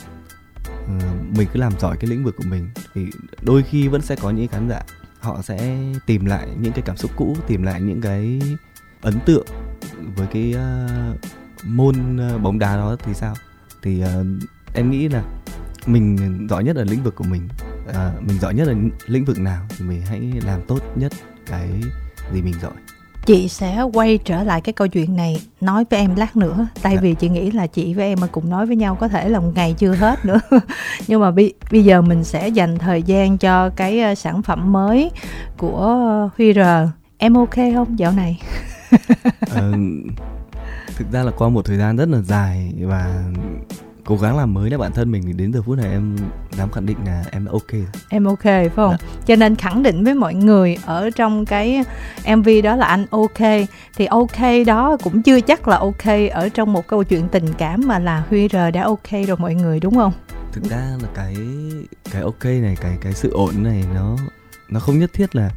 ờ, 0.64 0.94
mình 1.36 1.48
cứ 1.52 1.60
làm 1.60 1.72
giỏi 1.80 1.96
cái 2.00 2.10
lĩnh 2.10 2.24
vực 2.24 2.36
của 2.36 2.44
mình 2.48 2.70
thì 2.94 3.06
đôi 3.42 3.62
khi 3.62 3.88
vẫn 3.88 4.02
sẽ 4.02 4.16
có 4.16 4.30
những 4.30 4.48
khán 4.48 4.68
giả 4.68 4.82
họ 5.20 5.42
sẽ 5.42 5.78
tìm 6.06 6.24
lại 6.24 6.48
những 6.60 6.72
cái 6.72 6.82
cảm 6.86 6.96
xúc 6.96 7.10
cũ 7.16 7.36
tìm 7.46 7.62
lại 7.62 7.80
những 7.80 8.00
cái 8.00 8.40
ấn 9.00 9.20
tượng 9.26 9.46
với 10.16 10.26
cái 10.26 10.54
uh, 10.54 11.18
môn 11.64 12.16
uh, 12.16 12.42
bóng 12.42 12.58
đá 12.58 12.76
đó 12.76 12.96
thì 13.02 13.14
sao? 13.14 13.34
Thì 13.82 14.02
uh, 14.04 14.26
em 14.74 14.90
nghĩ 14.90 15.08
là 15.08 15.24
mình 15.86 16.46
giỏi 16.50 16.64
nhất 16.64 16.76
ở 16.76 16.84
lĩnh 16.84 17.02
vực 17.02 17.14
của 17.14 17.24
mình 17.24 17.48
uh, 17.88 18.22
mình 18.22 18.38
giỏi 18.38 18.54
nhất 18.54 18.68
ở 18.68 18.74
lĩnh 19.06 19.24
vực 19.24 19.38
nào 19.38 19.66
thì 19.68 19.84
mình 19.84 20.02
hãy 20.02 20.32
làm 20.44 20.60
tốt 20.68 20.80
nhất 20.96 21.12
cái 21.46 21.82
gì 22.32 22.42
mình 22.42 22.54
giỏi 22.62 22.72
chị 23.30 23.48
sẽ 23.48 23.82
quay 23.92 24.18
trở 24.18 24.42
lại 24.42 24.60
cái 24.60 24.72
câu 24.72 24.88
chuyện 24.88 25.16
này 25.16 25.42
nói 25.60 25.84
với 25.90 26.00
em 26.00 26.14
lát 26.16 26.36
nữa. 26.36 26.66
Tại 26.82 26.94
Dạ. 26.94 27.00
vì 27.00 27.14
chị 27.14 27.28
nghĩ 27.28 27.50
là 27.50 27.66
chị 27.66 27.94
với 27.94 28.04
em 28.08 28.18
mà 28.20 28.26
cùng 28.26 28.50
nói 28.50 28.66
với 28.66 28.76
nhau 28.76 28.94
có 28.94 29.08
thể 29.08 29.28
là 29.28 29.40
một 29.40 29.50
ngày 29.54 29.74
chưa 29.78 29.94
hết 29.94 30.24
nữa. 30.24 30.40
Nhưng 31.06 31.20
mà 31.20 31.30
bi- 31.30 31.52
bây 31.70 31.84
giờ 31.84 32.02
mình 32.02 32.24
sẽ 32.24 32.48
dành 32.48 32.78
thời 32.78 33.02
gian 33.02 33.38
cho 33.38 33.68
cái 33.70 34.00
ờ, 34.00 34.14
sản 34.14 34.42
phẩm 34.42 34.72
mới 34.72 35.10
của 35.58 36.28
Huy 36.38 36.52
R. 36.52 36.58
Em 37.18 37.34
ok 37.34 37.54
không 37.74 37.98
dạo 37.98 38.12
này? 38.12 38.40
Ờ, 39.50 39.72
thực 40.96 41.12
ra 41.12 41.22
là 41.22 41.30
qua 41.30 41.48
một 41.48 41.64
thời 41.64 41.76
gian 41.78 41.96
rất 41.96 42.08
là 42.08 42.18
dài 42.20 42.72
và 42.80 43.22
cố 44.10 44.16
gắng 44.16 44.36
làm 44.36 44.54
mới 44.54 44.70
lại 44.70 44.78
bản 44.78 44.92
thân 44.92 45.10
mình 45.10 45.22
thì 45.26 45.32
đến 45.32 45.52
giờ 45.52 45.62
phút 45.62 45.78
này 45.78 45.90
em 45.90 46.16
dám 46.52 46.70
khẳng 46.70 46.86
định 46.86 46.96
là 47.06 47.24
em 47.30 47.44
đã 47.44 47.52
ok 47.52 47.90
em 48.08 48.24
ok 48.24 48.42
phải 48.42 48.68
không? 48.76 48.94
Cho 49.26 49.36
nên 49.36 49.56
khẳng 49.56 49.82
định 49.82 50.04
với 50.04 50.14
mọi 50.14 50.34
người 50.34 50.78
ở 50.86 51.10
trong 51.10 51.46
cái 51.46 51.84
mv 52.36 52.48
đó 52.64 52.76
là 52.76 52.86
anh 52.86 53.06
ok. 53.10 53.68
Thì 53.96 54.06
ok 54.06 54.66
đó 54.66 54.96
cũng 55.04 55.22
chưa 55.22 55.40
chắc 55.40 55.68
là 55.68 55.76
ok 55.76 56.04
ở 56.32 56.48
trong 56.48 56.72
một 56.72 56.86
câu 56.86 57.04
chuyện 57.04 57.28
tình 57.28 57.46
cảm 57.58 57.80
mà 57.86 57.98
là 57.98 58.24
huy 58.28 58.48
r 58.48 58.56
đã 58.74 58.82
ok 58.84 59.10
rồi 59.26 59.36
mọi 59.38 59.54
người 59.54 59.80
đúng 59.80 59.94
không? 59.94 60.12
Thực 60.52 60.64
ra 60.64 60.96
là 61.02 61.08
cái 61.14 61.36
cái 62.10 62.22
ok 62.22 62.44
này 62.44 62.76
cái 62.80 62.98
cái 63.00 63.12
sự 63.12 63.30
ổn 63.30 63.62
này 63.62 63.84
nó 63.94 64.16
nó 64.68 64.80
không 64.80 64.98
nhất 64.98 65.10
thiết 65.12 65.36
là 65.36 65.50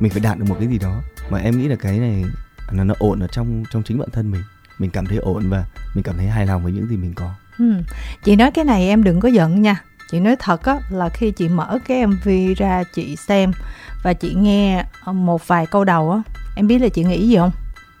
mình 0.00 0.12
phải 0.12 0.20
đạt 0.20 0.38
được 0.38 0.44
một 0.48 0.56
cái 0.58 0.68
gì 0.68 0.78
đó. 0.78 1.00
Mà 1.30 1.38
em 1.38 1.58
nghĩ 1.58 1.68
là 1.68 1.76
cái 1.76 1.98
này 1.98 2.24
là 2.70 2.84
nó 2.84 2.94
ổn 2.98 3.20
ở 3.20 3.26
trong 3.26 3.64
trong 3.72 3.82
chính 3.82 3.98
bản 3.98 4.08
thân 4.12 4.30
mình. 4.30 4.42
Mình 4.78 4.90
cảm 4.90 5.06
thấy 5.06 5.18
ổn 5.18 5.50
và 5.50 5.64
mình 5.94 6.02
cảm 6.02 6.16
thấy 6.16 6.26
hài 6.26 6.46
lòng 6.46 6.62
với 6.62 6.72
những 6.72 6.88
gì 6.88 6.96
mình 6.96 7.14
có 7.14 7.30
Ừ. 7.62 7.82
Chị 8.24 8.36
nói 8.36 8.50
cái 8.50 8.64
này 8.64 8.88
em 8.88 9.04
đừng 9.04 9.20
có 9.20 9.28
giận 9.28 9.62
nha. 9.62 9.82
Chị 10.10 10.20
nói 10.20 10.36
thật 10.38 10.64
á 10.64 10.78
là 10.90 11.08
khi 11.08 11.30
chị 11.30 11.48
mở 11.48 11.78
cái 11.88 12.06
MV 12.06 12.28
ra 12.56 12.82
chị 12.94 13.16
xem 13.16 13.52
Và 14.02 14.12
chị 14.12 14.34
nghe 14.34 14.84
ờ, 15.04 15.12
một 15.12 15.48
vài 15.48 15.66
câu 15.66 15.84
đầu 15.84 16.10
á 16.10 16.22
Em 16.56 16.66
biết 16.66 16.78
là 16.78 16.88
chị 16.88 17.04
nghĩ 17.04 17.28
gì 17.28 17.36
không? 17.36 17.50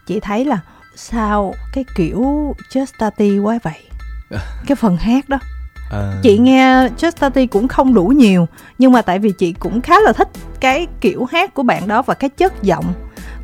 Chị 0.06 0.20
thấy 0.20 0.44
là 0.44 0.58
sao 0.96 1.54
cái 1.72 1.84
kiểu 1.96 2.54
Just 2.72 2.86
Tati 2.98 3.38
quá 3.38 3.58
vậy? 3.62 3.82
Cái 4.66 4.76
phần 4.76 4.96
hát 4.96 5.28
đó. 5.28 5.38
Ờ, 5.90 6.20
Chị 6.22 6.38
nghe 6.38 6.88
Just 6.98 7.12
Tati 7.20 7.46
cũng 7.46 7.68
không 7.68 7.94
đủ 7.94 8.06
nhiều 8.06 8.48
Nhưng 8.78 8.92
mà 8.92 9.02
tại 9.02 9.18
vì 9.18 9.32
chị 9.38 9.52
cũng 9.52 9.80
khá 9.80 10.00
là 10.00 10.12
thích 10.12 10.28
cái 10.60 10.86
kiểu 11.00 11.24
hát 11.24 11.54
của 11.54 11.62
bạn 11.62 11.88
đó 11.88 12.02
và 12.02 12.14
cái 12.14 12.30
chất 12.30 12.62
giọng. 12.62 12.92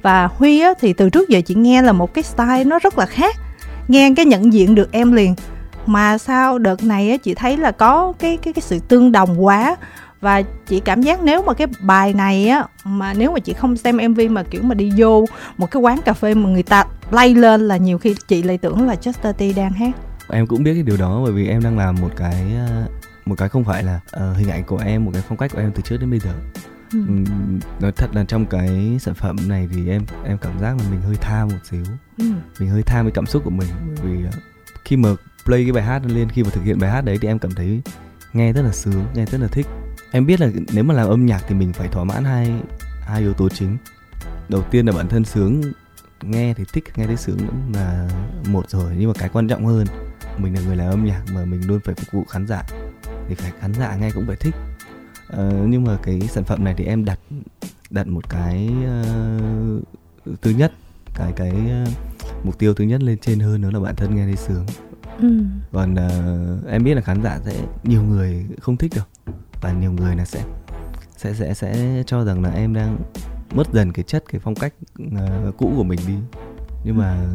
Và 0.02 0.26
Huy 0.26 0.60
á, 0.60 0.70
thì 0.80 0.92
từ 0.92 1.10
trước 1.10 1.28
giờ 1.28 1.40
chị 1.46 1.54
nghe 1.54 1.82
là 1.82 1.92
một 1.92 2.14
cái 2.14 2.24
style 2.24 2.64
nó 2.64 2.78
rất 2.78 2.98
là 2.98 3.06
khác. 3.06 3.36
Nghe 3.88 4.10
cái 4.16 4.26
nhận 4.26 4.52
diện 4.52 4.74
được 4.74 4.92
em 4.92 5.12
liền 5.12 5.34
Mà 5.88 6.18
sao 6.18 6.58
đợt 6.58 6.82
này 6.84 7.10
á, 7.10 7.16
chị 7.16 7.34
thấy 7.34 7.56
là 7.56 7.70
có 7.70 8.12
cái 8.18 8.36
cái 8.36 8.52
cái 8.52 8.62
sự 8.62 8.78
tương 8.78 9.12
đồng 9.12 9.44
quá 9.44 9.76
và 10.20 10.42
chị 10.66 10.80
cảm 10.80 11.02
giác 11.02 11.22
nếu 11.22 11.42
mà 11.42 11.54
cái 11.54 11.66
bài 11.80 12.12
này 12.14 12.48
á 12.48 12.64
mà 12.84 13.14
nếu 13.14 13.32
mà 13.32 13.38
chị 13.40 13.52
không 13.52 13.76
xem 13.76 13.96
MV 14.08 14.20
mà 14.30 14.42
kiểu 14.42 14.62
mà 14.62 14.74
đi 14.74 14.92
vô 14.96 15.24
một 15.58 15.70
cái 15.70 15.80
quán 15.82 16.00
cà 16.04 16.12
phê 16.12 16.34
mà 16.34 16.48
người 16.50 16.62
ta 16.62 16.84
play 17.10 17.34
lên 17.34 17.68
là 17.68 17.76
nhiều 17.76 17.98
khi 17.98 18.14
chị 18.28 18.42
lại 18.42 18.58
tưởng 18.58 18.86
là 18.86 18.94
Just 18.94 19.12
Tati 19.22 19.52
đang 19.52 19.72
hát. 19.72 19.90
em 20.30 20.46
cũng 20.46 20.62
biết 20.62 20.74
cái 20.74 20.82
điều 20.82 20.96
đó 20.96 21.20
bởi 21.24 21.32
vì 21.32 21.48
em 21.48 21.62
đang 21.62 21.78
làm 21.78 21.94
một 22.00 22.10
cái 22.16 22.46
ờ, 22.68 22.86
một 23.26 23.34
cái 23.38 23.48
không 23.48 23.64
phải 23.64 23.82
là 23.82 24.00
ờ, 24.10 24.32
hình 24.32 24.48
ảnh 24.50 24.64
của 24.64 24.78
em 24.84 25.04
một 25.04 25.10
cái 25.14 25.22
phong 25.28 25.38
cách 25.38 25.52
của 25.54 25.60
em 25.60 25.72
từ 25.74 25.82
trước 25.82 25.96
đến 26.00 26.10
bây 26.10 26.18
giờ 26.20 26.30
Ừ. 26.92 26.98
Nói 27.80 27.92
thật 27.92 28.14
là 28.14 28.24
trong 28.24 28.46
cái 28.46 28.98
sản 29.00 29.14
phẩm 29.14 29.36
này 29.48 29.68
thì 29.74 29.88
em 29.88 30.02
em 30.24 30.38
cảm 30.38 30.52
giác 30.60 30.68
là 30.78 30.84
mình 30.90 31.00
hơi 31.00 31.16
tham 31.20 31.48
một 31.48 31.56
xíu 31.70 31.84
Ừ. 32.18 32.24
mình 32.60 32.68
hơi 32.70 32.82
tham 32.82 33.04
với 33.04 33.12
cảm 33.12 33.26
xúc 33.26 33.42
của 33.44 33.50
mình 33.50 33.68
bởi 34.02 34.06
vì 34.12 34.24
ờ, 34.24 34.30
khi 34.84 34.96
mà 34.96 35.08
play 35.44 35.64
cái 35.64 35.72
bài 35.72 35.84
hát 35.84 36.02
lên 36.06 36.28
khi 36.30 36.42
mà 36.42 36.50
thực 36.50 36.64
hiện 36.64 36.78
bài 36.78 36.90
hát 36.90 37.00
đấy 37.00 37.18
thì 37.20 37.28
em 37.28 37.38
cảm 37.38 37.50
thấy 37.54 37.80
nghe 38.32 38.52
rất 38.52 38.62
là 38.62 38.72
sướng 38.72 39.04
nghe 39.14 39.26
rất 39.26 39.40
là 39.40 39.48
thích. 39.48 39.66
Em 40.12 40.26
biết 40.26 40.40
là 40.40 40.50
nếu 40.72 40.84
mà 40.84 40.94
làm 40.94 41.08
âm 41.08 41.26
nhạc 41.26 41.44
thì 41.48 41.54
mình 41.54 41.72
phải 41.72 41.88
thỏa 41.88 42.04
mãn 42.04 42.24
hai 42.24 42.52
hai 43.00 43.20
yếu 43.20 43.34
tố 43.34 43.48
chính. 43.48 43.76
Đầu 44.48 44.62
tiên 44.70 44.86
là 44.86 44.92
bản 44.92 45.08
thân 45.08 45.24
sướng 45.24 45.62
nghe 46.22 46.54
thì 46.54 46.64
thích 46.72 46.84
nghe 46.96 47.06
thấy 47.06 47.16
sướng 47.16 47.38
cũng 47.38 47.72
là 47.74 48.08
một 48.48 48.70
rồi 48.70 48.94
nhưng 48.98 49.08
mà 49.08 49.14
cái 49.18 49.28
quan 49.28 49.48
trọng 49.48 49.66
hơn 49.66 49.86
mình 50.38 50.54
là 50.54 50.60
người 50.60 50.76
làm 50.76 50.90
âm 50.90 51.04
nhạc 51.04 51.22
mà 51.32 51.44
mình 51.44 51.66
luôn 51.66 51.80
phải 51.84 51.94
phục 51.94 52.12
vụ 52.12 52.24
khán 52.24 52.46
giả. 52.46 52.62
Thì 53.28 53.34
phải 53.34 53.52
khán 53.60 53.74
giả 53.74 53.96
nghe 53.96 54.10
cũng 54.10 54.26
phải 54.26 54.36
thích. 54.36 54.54
Ờ, 55.28 55.52
nhưng 55.68 55.84
mà 55.84 55.98
cái 56.02 56.20
sản 56.20 56.44
phẩm 56.44 56.64
này 56.64 56.74
thì 56.76 56.84
em 56.84 57.04
đặt 57.04 57.18
đặt 57.90 58.06
một 58.06 58.28
cái 58.28 58.70
uh, 58.84 59.82
thứ 60.42 60.50
nhất 60.50 60.72
cái 61.14 61.32
cái 61.36 61.52
uh, 61.82 61.88
mục 62.44 62.58
tiêu 62.58 62.74
thứ 62.74 62.84
nhất 62.84 63.02
lên 63.02 63.18
trên 63.18 63.40
hơn 63.40 63.60
nữa 63.60 63.70
là 63.70 63.80
bản 63.80 63.96
thân 63.96 64.16
nghe 64.16 64.24
thấy 64.24 64.36
sướng. 64.36 64.66
Ừ. 65.18 65.42
còn 65.72 65.94
ờ, 65.94 66.58
em 66.68 66.84
biết 66.84 66.94
là 66.94 67.00
khán 67.00 67.22
giả 67.22 67.38
sẽ 67.44 67.60
nhiều 67.84 68.02
người 68.02 68.46
không 68.60 68.76
thích 68.76 68.92
đâu. 68.96 69.04
Và 69.60 69.72
nhiều 69.72 69.92
người 69.92 70.16
là 70.16 70.24
sẽ 70.24 70.44
sẽ 71.16 71.34
sẽ 71.34 71.54
sẽ 71.54 72.02
cho 72.06 72.24
rằng 72.24 72.42
là 72.42 72.50
em 72.50 72.74
đang 72.74 72.98
mất 73.54 73.72
dần 73.72 73.92
cái 73.92 74.02
chất 74.02 74.24
cái 74.32 74.40
phong 74.44 74.54
cách 74.54 74.74
ờ, 75.16 75.52
cũ 75.58 75.72
của 75.76 75.84
mình 75.84 75.98
đi. 76.06 76.14
Nhưng 76.84 76.96
mà 76.96 77.26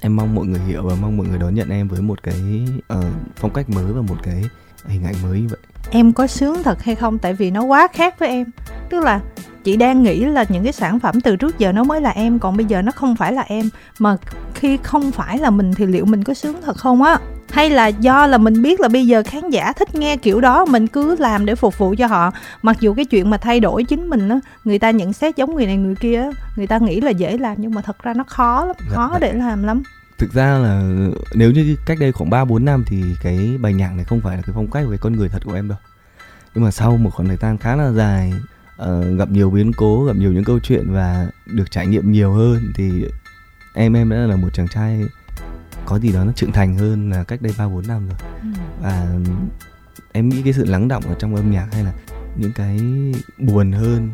em 0.00 0.16
mong 0.16 0.34
mọi 0.34 0.46
người 0.46 0.60
hiểu 0.60 0.82
và 0.82 0.94
mong 1.00 1.16
mọi 1.16 1.26
người 1.26 1.38
đón 1.38 1.54
nhận 1.54 1.68
em 1.68 1.88
với 1.88 2.02
một 2.02 2.22
cái 2.22 2.64
ờ, 2.88 3.12
phong 3.36 3.52
cách 3.52 3.70
mới 3.70 3.92
và 3.92 4.02
một 4.02 4.16
cái 4.22 4.44
hình 4.86 5.04
ảnh 5.04 5.14
mới 5.22 5.46
vậy. 5.50 5.58
Em 5.90 6.12
có 6.12 6.26
sướng 6.26 6.62
thật 6.62 6.82
hay 6.82 6.94
không? 6.94 7.18
Tại 7.18 7.32
vì 7.34 7.50
nó 7.50 7.62
quá 7.62 7.88
khác 7.92 8.18
với 8.18 8.28
em. 8.28 8.46
Tức 8.90 9.04
là 9.04 9.20
chị 9.64 9.76
đang 9.76 10.02
nghĩ 10.02 10.24
là 10.24 10.44
những 10.48 10.64
cái 10.64 10.72
sản 10.72 10.98
phẩm 11.00 11.20
từ 11.20 11.36
trước 11.36 11.58
giờ 11.58 11.72
nó 11.72 11.84
mới 11.84 12.00
là 12.00 12.10
em 12.10 12.38
còn 12.38 12.56
bây 12.56 12.66
giờ 12.66 12.82
nó 12.82 12.92
không 12.92 13.16
phải 13.16 13.32
là 13.32 13.42
em. 13.42 13.68
Mà 13.98 14.16
khi 14.54 14.78
không 14.82 15.12
phải 15.12 15.38
là 15.38 15.50
mình 15.50 15.74
thì 15.74 15.86
liệu 15.86 16.04
mình 16.04 16.24
có 16.24 16.34
sướng 16.34 16.62
thật 16.64 16.76
không 16.76 17.02
á? 17.02 17.18
Hay 17.50 17.70
là 17.70 17.86
do 17.86 18.26
là 18.26 18.38
mình 18.38 18.62
biết 18.62 18.80
là 18.80 18.88
bây 18.88 19.06
giờ 19.06 19.22
khán 19.26 19.50
giả 19.50 19.72
thích 19.72 19.94
nghe 19.94 20.16
kiểu 20.16 20.40
đó 20.40 20.64
mình 20.64 20.86
cứ 20.86 21.16
làm 21.18 21.46
để 21.46 21.54
phục 21.54 21.78
vụ 21.78 21.94
cho 21.98 22.06
họ. 22.06 22.30
Mặc 22.62 22.76
dù 22.80 22.94
cái 22.94 23.04
chuyện 23.04 23.30
mà 23.30 23.36
thay 23.36 23.60
đổi 23.60 23.84
chính 23.84 24.06
mình 24.06 24.28
á 24.28 24.40
người 24.64 24.78
ta 24.78 24.90
nhận 24.90 25.12
xét 25.12 25.36
giống 25.36 25.54
người 25.54 25.66
này 25.66 25.76
người 25.76 25.94
kia 25.94 26.20
á 26.20 26.28
người 26.56 26.66
ta 26.66 26.78
nghĩ 26.78 27.00
là 27.00 27.10
dễ 27.10 27.38
làm 27.38 27.54
nhưng 27.58 27.74
mà 27.74 27.82
thật 27.82 28.02
ra 28.02 28.14
nó 28.14 28.24
khó 28.26 28.64
lắm 28.64 28.76
Dạ, 28.90 28.96
khó 28.96 29.10
dạ. 29.12 29.18
để 29.18 29.32
làm 29.32 29.62
lắm 29.64 29.82
thực 30.18 30.32
ra 30.32 30.58
là 30.58 30.82
nếu 31.34 31.50
như 31.50 31.76
cách 31.86 31.98
đây 32.00 32.12
khoảng 32.12 32.30
3 32.30 32.44
4 32.44 32.64
năm 32.64 32.84
thì 32.86 33.02
cái 33.22 33.58
bài 33.60 33.74
nhạc 33.74 33.92
này 33.94 34.04
không 34.04 34.20
phải 34.20 34.36
là 34.36 34.42
cái 34.42 34.52
phong 34.54 34.70
cách 34.70 34.84
của 34.84 34.90
cái 34.90 34.98
con 34.98 35.12
người 35.12 35.28
thật 35.28 35.42
của 35.44 35.54
em 35.54 35.68
đâu. 35.68 35.78
Nhưng 36.54 36.64
mà 36.64 36.70
sau 36.70 36.96
một 36.96 37.10
khoảng 37.10 37.28
thời 37.28 37.36
gian 37.36 37.58
khá 37.58 37.76
là 37.76 37.92
dài 37.92 38.32
uh, 38.82 39.18
gặp 39.18 39.30
nhiều 39.30 39.50
biến 39.50 39.72
cố 39.72 40.04
gặp 40.04 40.16
nhiều 40.16 40.32
những 40.32 40.44
câu 40.44 40.58
chuyện 40.62 40.92
và 40.92 41.28
được 41.46 41.70
trải 41.70 41.86
nghiệm 41.86 42.12
nhiều 42.12 42.32
hơn 42.32 42.72
thì 42.74 43.04
em 43.74 43.96
em 43.96 44.10
đã 44.10 44.16
là 44.16 44.36
một 44.36 44.48
chàng 44.54 44.68
trai 44.68 45.00
có 45.86 45.98
gì 45.98 46.12
đó 46.12 46.24
nó 46.24 46.32
trưởng 46.32 46.52
thành 46.52 46.78
hơn 46.78 47.10
là 47.10 47.24
cách 47.24 47.42
đây 47.42 47.54
ba 47.58 47.68
bốn 47.68 47.86
năm 47.86 48.08
rồi. 48.08 48.18
Ừ. 48.42 48.48
và 48.80 49.06
em 50.12 50.28
nghĩ 50.28 50.42
cái 50.42 50.52
sự 50.52 50.64
lắng 50.64 50.88
động 50.88 51.02
ở 51.08 51.14
trong 51.18 51.36
âm 51.36 51.50
nhạc 51.50 51.68
hay 51.72 51.84
là 51.84 51.92
những 52.36 52.52
cái 52.52 52.80
buồn 53.38 53.72
hơn 53.72 54.10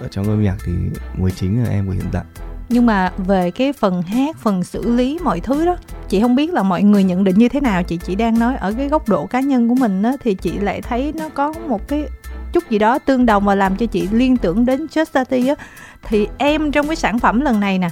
ở 0.00 0.08
trong 0.10 0.24
âm 0.24 0.42
nhạc 0.42 0.56
thì 0.64 0.72
mới 1.18 1.30
chính 1.30 1.62
là 1.62 1.70
em 1.70 1.86
của 1.86 1.92
hiện 1.92 2.08
tại 2.12 2.24
nhưng 2.72 2.86
mà 2.86 3.12
về 3.18 3.50
cái 3.50 3.72
phần 3.72 4.02
hát, 4.02 4.36
phần 4.36 4.64
xử 4.64 4.96
lý 4.96 5.18
mọi 5.24 5.40
thứ 5.40 5.66
đó, 5.66 5.76
chị 6.08 6.20
không 6.20 6.36
biết 6.36 6.52
là 6.52 6.62
mọi 6.62 6.82
người 6.82 7.04
nhận 7.04 7.24
định 7.24 7.38
như 7.38 7.48
thế 7.48 7.60
nào. 7.60 7.82
Chị 7.82 7.96
chỉ 7.96 8.14
đang 8.14 8.38
nói 8.38 8.56
ở 8.56 8.72
cái 8.78 8.88
góc 8.88 9.08
độ 9.08 9.26
cá 9.26 9.40
nhân 9.40 9.68
của 9.68 9.74
mình 9.74 10.02
á, 10.02 10.12
thì 10.20 10.34
chị 10.34 10.52
lại 10.58 10.82
thấy 10.82 11.12
nó 11.16 11.28
có 11.28 11.52
một 11.68 11.88
cái 11.88 12.04
chút 12.52 12.70
gì 12.70 12.78
đó 12.78 12.98
tương 12.98 13.26
đồng 13.26 13.44
và 13.44 13.54
làm 13.54 13.76
cho 13.76 13.86
chị 13.86 14.08
liên 14.12 14.36
tưởng 14.36 14.66
đến 14.66 14.86
Justity 14.86 15.48
á. 15.48 15.54
Thì 16.02 16.28
em 16.38 16.72
trong 16.72 16.86
cái 16.86 16.96
sản 16.96 17.18
phẩm 17.18 17.40
lần 17.40 17.60
này 17.60 17.78
nè, 17.78 17.90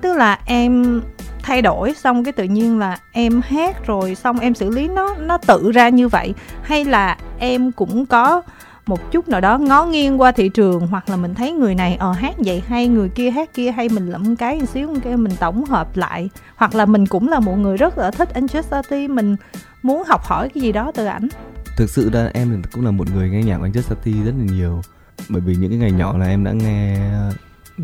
tức 0.00 0.16
là 0.16 0.38
em 0.46 1.02
thay 1.42 1.62
đổi 1.62 1.94
xong 1.94 2.24
cái 2.24 2.32
tự 2.32 2.44
nhiên 2.44 2.78
là 2.78 2.98
em 3.12 3.40
hát 3.48 3.86
rồi 3.86 4.14
xong 4.14 4.38
em 4.38 4.54
xử 4.54 4.70
lý 4.70 4.88
nó 4.88 5.14
nó 5.14 5.38
tự 5.38 5.72
ra 5.72 5.88
như 5.88 6.08
vậy, 6.08 6.34
hay 6.62 6.84
là 6.84 7.16
em 7.38 7.72
cũng 7.72 8.06
có 8.06 8.42
một 8.86 9.12
chút 9.12 9.28
nào 9.28 9.40
đó 9.40 9.58
ngó 9.58 9.84
nghiêng 9.84 10.20
qua 10.20 10.32
thị 10.32 10.48
trường 10.48 10.86
hoặc 10.86 11.08
là 11.08 11.16
mình 11.16 11.34
thấy 11.34 11.52
người 11.52 11.74
này 11.74 11.96
ờ 11.96 12.12
hát 12.12 12.34
vậy 12.38 12.62
hay 12.66 12.88
người 12.88 13.08
kia 13.08 13.30
hát 13.30 13.54
kia 13.54 13.70
hay 13.70 13.88
mình 13.88 14.10
lẫm 14.10 14.36
cái 14.36 14.60
một 14.60 14.66
xíu 14.74 14.94
cái 15.04 15.16
mình 15.16 15.32
tổng 15.40 15.64
hợp 15.64 15.96
lại. 15.96 16.30
Hoặc 16.56 16.74
là 16.74 16.86
mình 16.86 17.06
cũng 17.06 17.28
là 17.28 17.40
một 17.40 17.56
người 17.56 17.76
rất 17.76 17.98
là 17.98 18.10
thích 18.10 18.28
Angelina 18.34 19.14
mình 19.14 19.36
muốn 19.82 20.02
học 20.06 20.22
hỏi 20.24 20.48
cái 20.48 20.62
gì 20.62 20.72
đó 20.72 20.92
từ 20.94 21.06
ảnh. 21.06 21.28
Thực 21.76 21.90
sự 21.90 22.10
ra 22.10 22.30
em 22.34 22.62
cũng 22.72 22.84
là 22.84 22.90
một 22.90 23.10
người 23.14 23.30
nghe 23.30 23.42
nhạc 23.42 23.60
anh 23.62 23.72
Justin 23.72 24.24
rất 24.24 24.32
là 24.38 24.44
nhiều 24.44 24.80
bởi 25.28 25.40
vì 25.40 25.54
những 25.56 25.70
cái 25.70 25.78
ngày 25.78 25.92
nhỏ 25.92 26.18
là 26.18 26.26
em 26.26 26.44
đã 26.44 26.52
nghe 26.52 26.96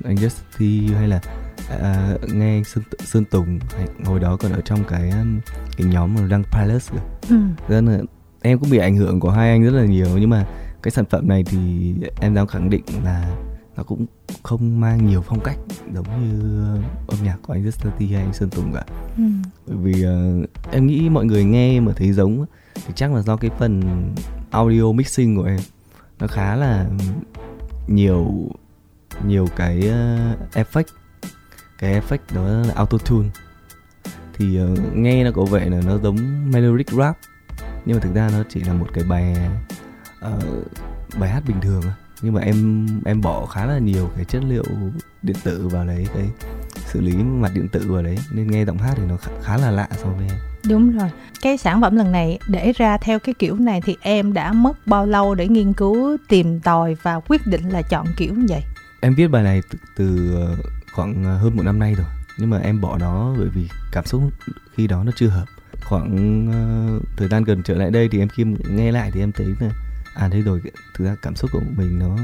anh 0.05 0.17
Justin 0.17 0.95
hay 0.95 1.09
là 1.09 1.21
uh, 1.75 2.35
nghe 2.35 2.57
anh 2.57 2.65
Sơn, 2.65 2.85
Sơn 3.05 3.25
Tùng 3.25 3.59
hồi 4.05 4.21
đó 4.21 4.37
còn 4.37 4.53
ở 4.53 4.61
trong 4.65 4.85
cái 4.85 5.13
cái 5.77 5.87
nhóm 5.87 6.15
mà 6.15 6.21
Đăng 6.31 6.45
Palace 6.45 6.97
ừ. 7.29 7.37
rất 7.69 7.81
là 7.81 7.99
em 8.43 8.59
cũng 8.59 8.71
bị 8.71 8.79
ảnh 8.79 8.97
hưởng 8.97 9.21
của 9.21 9.31
hai 9.31 9.51
anh 9.51 9.65
rất 9.65 9.71
là 9.71 9.85
nhiều 9.85 10.09
nhưng 10.19 10.31
mà 10.31 10.47
cái 10.83 10.91
sản 10.91 11.05
phẩm 11.05 11.29
này 11.29 11.45
thì 11.45 11.95
em 12.21 12.35
dám 12.35 12.47
khẳng 12.47 12.71
định 12.71 12.85
là 13.05 13.37
nó 13.77 13.83
cũng 13.83 14.07
không 14.43 14.81
mang 14.81 15.07
nhiều 15.07 15.23
phong 15.23 15.41
cách 15.41 15.59
giống 15.95 16.07
như 16.21 16.65
âm 17.07 17.19
nhạc 17.25 17.37
của 17.43 17.53
anh 17.53 17.65
Justin 17.65 18.09
hay 18.11 18.23
anh 18.23 18.33
Sơn 18.33 18.51
Tùng 18.51 18.73
cả. 18.73 18.85
Ừ. 19.17 19.23
bởi 19.67 19.77
vì 19.77 20.07
uh, 20.07 20.49
em 20.73 20.87
nghĩ 20.87 21.09
mọi 21.09 21.25
người 21.25 21.45
nghe 21.45 21.81
mà 21.81 21.93
thấy 21.97 22.13
giống 22.13 22.47
thì 22.75 22.93
chắc 22.97 23.13
là 23.13 23.23
do 23.23 23.37
cái 23.37 23.51
phần 23.59 23.83
audio 24.51 24.93
mixing 24.93 25.37
của 25.37 25.45
em 25.45 25.61
nó 26.19 26.27
khá 26.27 26.57
là 26.57 26.87
nhiều 27.87 28.51
nhiều 29.27 29.47
cái 29.57 29.79
uh, 29.79 30.55
effect. 30.55 30.85
Cái 31.79 32.01
effect 32.01 32.35
đó 32.35 32.45
là 32.45 32.75
auto 32.75 32.99
tune 32.99 33.29
thì 34.35 34.61
uh, 34.63 34.97
nghe 34.97 35.25
nó 35.25 35.31
có 35.31 35.45
vẻ 35.45 35.71
là 35.71 35.81
nó 35.87 35.99
giống 35.99 36.51
melodic 36.51 36.91
rap 36.91 37.17
nhưng 37.85 37.97
mà 37.97 38.01
thực 38.03 38.15
ra 38.15 38.29
nó 38.33 38.45
chỉ 38.49 38.61
là 38.61 38.73
một 38.73 38.87
cái 38.95 39.05
bài 39.05 39.37
uh, 40.29 40.65
bài 41.19 41.31
hát 41.31 41.43
bình 41.47 41.61
thường 41.61 41.83
nhưng 42.23 42.35
mà 42.35 42.41
em 42.41 42.87
em 43.05 43.21
bỏ 43.21 43.47
khá 43.47 43.67
là 43.67 43.79
nhiều 43.79 44.11
cái 44.17 44.25
chất 44.25 44.43
liệu 44.45 44.65
điện 45.23 45.37
tử 45.45 45.69
vào 45.69 45.87
đấy 45.87 46.07
cái 46.15 46.31
xử 46.93 47.01
lý 47.01 47.13
mặt 47.15 47.51
điện 47.55 47.69
tử 47.69 47.93
vào 47.93 48.03
đấy. 48.03 48.19
Nên 48.33 48.51
nghe 48.51 48.65
giọng 48.65 48.79
hát 48.79 48.95
thì 48.97 49.03
nó 49.09 49.17
khá, 49.43 49.57
là 49.57 49.71
lạ 49.71 49.89
so 49.91 50.09
với 50.09 50.27
em. 50.29 50.39
Đúng 50.69 50.99
rồi. 50.99 51.11
Cái 51.43 51.57
sản 51.57 51.81
phẩm 51.81 51.97
lần 51.97 52.13
này 52.13 52.39
để 52.49 52.73
ra 52.77 52.99
theo 52.99 53.19
cái 53.19 53.35
kiểu 53.39 53.57
này 53.57 53.81
thì 53.85 53.97
em 54.01 54.33
đã 54.33 54.53
mất 54.53 54.87
bao 54.87 55.07
lâu 55.07 55.35
để 55.35 55.49
nghiên 55.49 55.73
cứu 55.73 56.17
tìm 56.29 56.61
tòi 56.61 56.97
và 57.03 57.21
quyết 57.21 57.47
định 57.47 57.69
là 57.69 57.83
chọn 57.83 58.07
kiểu 58.17 58.35
như 58.35 58.47
vậy? 58.49 58.63
Em 59.01 59.15
viết 59.15 59.27
bài 59.27 59.43
này 59.43 59.63
từ, 59.71 59.79
từ 59.97 60.35
ờ, 60.35 60.57
khoảng 60.93 61.25
ờ, 61.25 61.37
hơn 61.37 61.57
một 61.57 61.63
năm 61.63 61.79
nay 61.79 61.95
rồi. 61.95 62.07
Nhưng 62.39 62.51
mà 62.51 62.59
em 62.59 62.81
bỏ 62.81 62.99
nó 62.99 63.35
bởi 63.39 63.49
vì 63.49 63.69
cảm 63.93 64.07
xúc 64.07 64.23
khi 64.75 64.87
đó 64.87 65.05
nó 65.05 65.13
chưa 65.17 65.29
hợp. 65.29 65.45
Khoảng 65.85 66.49
uh, 66.49 67.03
thời 67.17 67.29
gian 67.29 67.45
gần 67.45 67.63
trở 67.63 67.75
lại 67.75 67.91
đây 67.91 68.09
thì 68.09 68.19
em 68.19 68.29
khi 68.29 68.45
nghe 68.69 68.93
lại 68.93 69.11
thì 69.11 69.21
em 69.21 69.33
thấy 69.33 69.47
là 69.61 69.71
à 70.15 70.29
thế 70.33 70.41
rồi, 70.41 70.61
thực 70.95 71.05
ra 71.05 71.17
cảm 71.23 71.37
xúc 71.37 71.51
của 71.53 71.61
mình 71.77 71.99
nó 71.99 72.17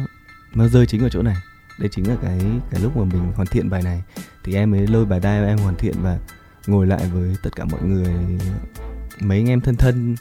nó 0.54 0.68
rơi 0.68 0.86
chính 0.86 1.02
ở 1.02 1.08
chỗ 1.08 1.22
này. 1.22 1.36
Đây 1.78 1.88
chính 1.92 2.08
là 2.08 2.16
cái 2.22 2.40
cái 2.70 2.80
lúc 2.80 2.96
mà 2.96 3.04
mình 3.04 3.32
hoàn 3.34 3.46
thiện 3.46 3.70
bài 3.70 3.82
này. 3.82 4.02
Thì 4.44 4.54
em 4.54 4.70
mới 4.70 4.86
lôi 4.86 5.06
bài 5.06 5.20
đai 5.20 5.46
em 5.46 5.58
hoàn 5.58 5.74
thiện 5.74 5.94
và 6.02 6.18
ngồi 6.66 6.86
lại 6.86 7.10
với 7.12 7.36
tất 7.42 7.56
cả 7.56 7.64
mọi 7.64 7.82
người, 7.82 8.14
mấy 9.20 9.38
anh 9.38 9.48
em 9.48 9.60
thân 9.60 9.76
thân. 9.76 10.16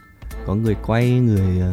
Có 0.46 0.56
người 0.56 0.76
quay, 0.86 1.20
người 1.20 1.60
ờ, 1.60 1.72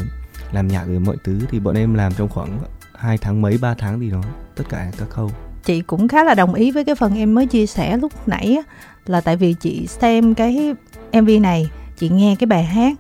làm 0.53 0.69
nhạc, 0.69 0.85
rồi 0.85 1.01
mọi 1.01 1.17
thứ. 1.25 1.41
Thì 1.51 1.61
bọn 1.61 1.75
em 1.75 1.95
làm 1.95 2.15
trong 2.15 2.29
khoảng 2.29 2.59
hai 2.95 3.19
tháng 3.19 3.43
mấy, 3.43 3.59
ba 3.59 3.75
tháng 3.75 4.01
gì 4.01 4.11
đó, 4.11 4.23
tất 4.57 4.65
cả 4.69 4.91
các 4.99 5.11
khâu. 5.11 5.31
Chị 5.65 5.81
cũng 5.81 6.09
khá 6.09 6.25
là 6.25 6.35
đồng 6.35 6.55
ý 6.55 6.71
với 6.71 6.85
cái 6.85 6.95
phần 6.95 7.15
em 7.15 7.35
mới 7.35 7.47
chia 7.47 7.67
sẻ 7.67 7.97
lúc 7.97 8.29
nãy 8.29 8.59
là 9.07 9.21
tại 9.21 9.37
vì 9.37 9.55
chị 9.55 9.87
xem 9.87 10.35
cái 10.35 10.75
mv 11.13 11.31
này, 11.41 11.71
chị 11.97 12.09
nghe 12.09 12.37
cái 12.39 12.47
bài 12.47 12.65
hát 12.65 12.93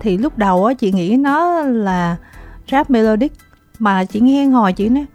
thì 0.00 0.18
lúc 0.18 0.38
đầu 0.38 0.64
á 0.64 0.74
chị 0.74 0.92
nghĩ 0.92 1.16
nó 1.16 1.60
là 1.60 2.16
rap 2.70 2.90
melodic 2.90 3.32
mà 3.78 4.04
chị 4.04 4.20
nghe 4.20 4.46
ngồi 4.46 4.72
chị 4.72 4.88
nói 4.88 5.06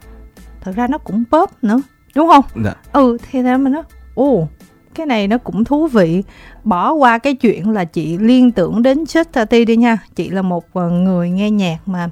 thật 0.60 0.72
ra 0.76 0.86
nó 0.86 0.98
cũng 0.98 1.24
pop 1.32 1.50
nữa 1.62 1.80
đúng 2.14 2.28
không? 2.28 2.44
Dạ. 2.64 2.74
ừ 2.92 3.18
thì 3.30 3.42
ra 3.42 3.56
mình 3.56 3.72
nói 3.72 3.82
ồ 4.14 4.48
cái 4.96 5.06
này 5.06 5.28
nó 5.28 5.38
cũng 5.38 5.64
thú 5.64 5.86
vị. 5.86 6.22
Bỏ 6.64 6.92
qua 6.92 7.18
cái 7.18 7.34
chuyện 7.34 7.70
là 7.70 7.84
chị 7.84 8.18
liên 8.18 8.52
tưởng 8.52 8.82
đến 8.82 9.06
Chester 9.06 9.48
đi 9.50 9.76
nha. 9.76 9.98
Chị 10.14 10.30
là 10.30 10.42
một 10.42 10.64
ờ, 10.72 10.90
người 10.90 11.30
nghe 11.30 11.50
nhạc 11.50 11.78
mà 11.86 12.10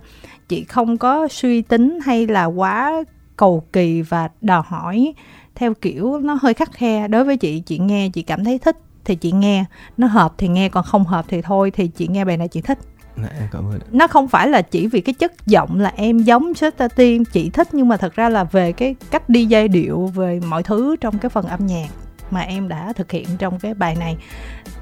chị 0.48 0.64
không 0.64 0.98
có 0.98 1.28
suy 1.28 1.62
tính 1.62 1.98
hay 2.04 2.26
là 2.26 2.44
quá 2.44 3.02
cầu 3.36 3.64
kỳ 3.72 4.02
và 4.02 4.28
đòi 4.40 4.62
hỏi 4.66 5.14
theo 5.54 5.74
kiểu 5.74 6.18
nó 6.18 6.38
hơi 6.42 6.54
khắc 6.54 6.72
khe. 6.72 7.08
Đối 7.08 7.24
với 7.24 7.36
chị 7.36 7.60
chị 7.60 7.78
nghe 7.78 8.08
chị 8.12 8.22
cảm 8.22 8.44
thấy 8.44 8.58
thích 8.58 8.76
thì 9.04 9.14
chị 9.14 9.32
nghe. 9.32 9.64
Nó 9.96 10.06
hợp 10.06 10.34
thì 10.38 10.48
nghe 10.48 10.68
còn 10.68 10.84
không 10.84 11.04
hợp 11.04 11.24
thì 11.28 11.42
thôi 11.42 11.70
thì 11.74 11.88
chị 11.88 12.08
nghe 12.08 12.24
bài 12.24 12.36
này 12.36 12.48
chị 12.48 12.60
thích. 12.60 12.78
Em 13.16 13.48
cảm 13.52 13.64
ơn. 13.70 13.80
Nó 13.90 14.06
không 14.06 14.28
phải 14.28 14.48
là 14.48 14.62
chỉ 14.62 14.86
vì 14.86 15.00
cái 15.00 15.14
chất 15.14 15.46
giọng 15.46 15.80
là 15.80 15.92
em 15.96 16.18
giống 16.18 16.54
Chester 16.54 16.90
Tiên 16.96 17.24
chị 17.24 17.50
thích 17.50 17.68
nhưng 17.72 17.88
mà 17.88 17.96
thật 17.96 18.14
ra 18.14 18.28
là 18.28 18.44
về 18.44 18.72
cái 18.72 18.94
cách 19.10 19.28
đi 19.28 19.44
giai 19.44 19.68
điệu 19.68 20.06
về 20.06 20.40
mọi 20.48 20.62
thứ 20.62 20.96
trong 21.00 21.18
cái 21.18 21.28
phần 21.28 21.46
âm 21.46 21.66
nhạc 21.66 21.88
mà 22.34 22.40
em 22.40 22.68
đã 22.68 22.92
thực 22.92 23.10
hiện 23.10 23.26
trong 23.38 23.58
cái 23.58 23.74
bài 23.74 23.96
này. 23.96 24.16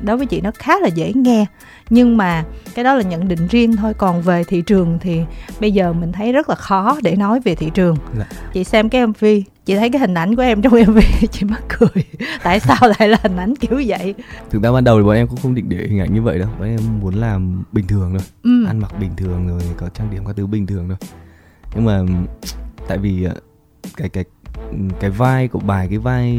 Đối 0.01 0.17
với 0.17 0.27
chị 0.27 0.41
nó 0.41 0.51
khá 0.59 0.79
là 0.79 0.89
dễ 0.89 1.13
nghe 1.15 1.47
nhưng 1.91 2.17
mà 2.17 2.45
cái 2.75 2.85
đó 2.85 2.95
là 2.95 3.03
nhận 3.03 3.29
định 3.29 3.47
riêng 3.47 3.77
thôi. 3.77 3.95
Còn 3.95 4.23
về 4.23 4.45
thị 4.45 4.63
trường 4.63 4.99
thì 5.01 5.21
bây 5.61 5.73
giờ 5.73 5.93
mình 5.93 6.13
thấy 6.13 6.33
rất 6.33 6.49
là 6.49 6.55
khó 6.55 6.99
để 7.03 7.17
nói 7.17 7.41
về 7.41 7.55
thị 7.55 7.71
trường. 7.75 7.97
Dạ. 8.19 8.25
chị 8.53 8.65
xem 8.65 8.89
cái 8.89 9.07
mv 9.07 9.25
chị 9.65 9.77
thấy 9.77 9.91
cái 9.91 10.01
hình 10.01 10.15
ảnh 10.15 10.37
của 10.37 10.43
em 10.43 10.63
trong 10.63 10.73
mv 10.73 10.99
chị 11.31 11.45
mắc 11.45 11.63
cười. 11.69 12.05
Tại 12.43 12.61
sao 12.61 12.89
lại 12.99 13.09
là 13.09 13.19
hình 13.23 13.37
ảnh 13.37 13.57
kiểu 13.57 13.83
vậy? 13.87 14.15
Thực 14.51 14.63
ra 14.63 14.73
ban 14.73 14.85
đầu 14.85 14.99
thì 14.99 15.05
bọn 15.05 15.17
em 15.17 15.29
cũng 15.29 15.39
không 15.43 15.55
định 15.55 15.69
để 15.69 15.77
hình 15.77 16.01
ảnh 16.01 16.15
như 16.15 16.23
vậy 16.23 16.39
đâu. 16.39 16.49
Bọn 16.59 16.69
em 16.69 16.81
muốn 17.01 17.15
làm 17.15 17.63
bình 17.73 17.87
thường 17.87 18.11
thôi. 18.11 18.27
Ừ. 18.43 18.67
ăn 18.67 18.79
mặc 18.79 18.95
bình 19.01 19.11
thường 19.17 19.49
rồi 19.49 19.61
có 19.77 19.89
trang 19.89 20.11
điểm 20.11 20.25
các 20.27 20.37
thứ 20.37 20.47
bình 20.47 20.67
thường 20.67 20.89
thôi. 20.89 21.09
Nhưng 21.75 21.85
mà 21.85 22.01
tại 22.89 22.99
vì 22.99 23.25
ờ, 23.25 23.35
cái 23.97 24.09
cái 24.09 24.25
cái 25.01 25.11
vai 25.11 25.49
của 25.49 25.59
bài 25.59 25.87
cái 25.89 25.99
vai 25.99 26.39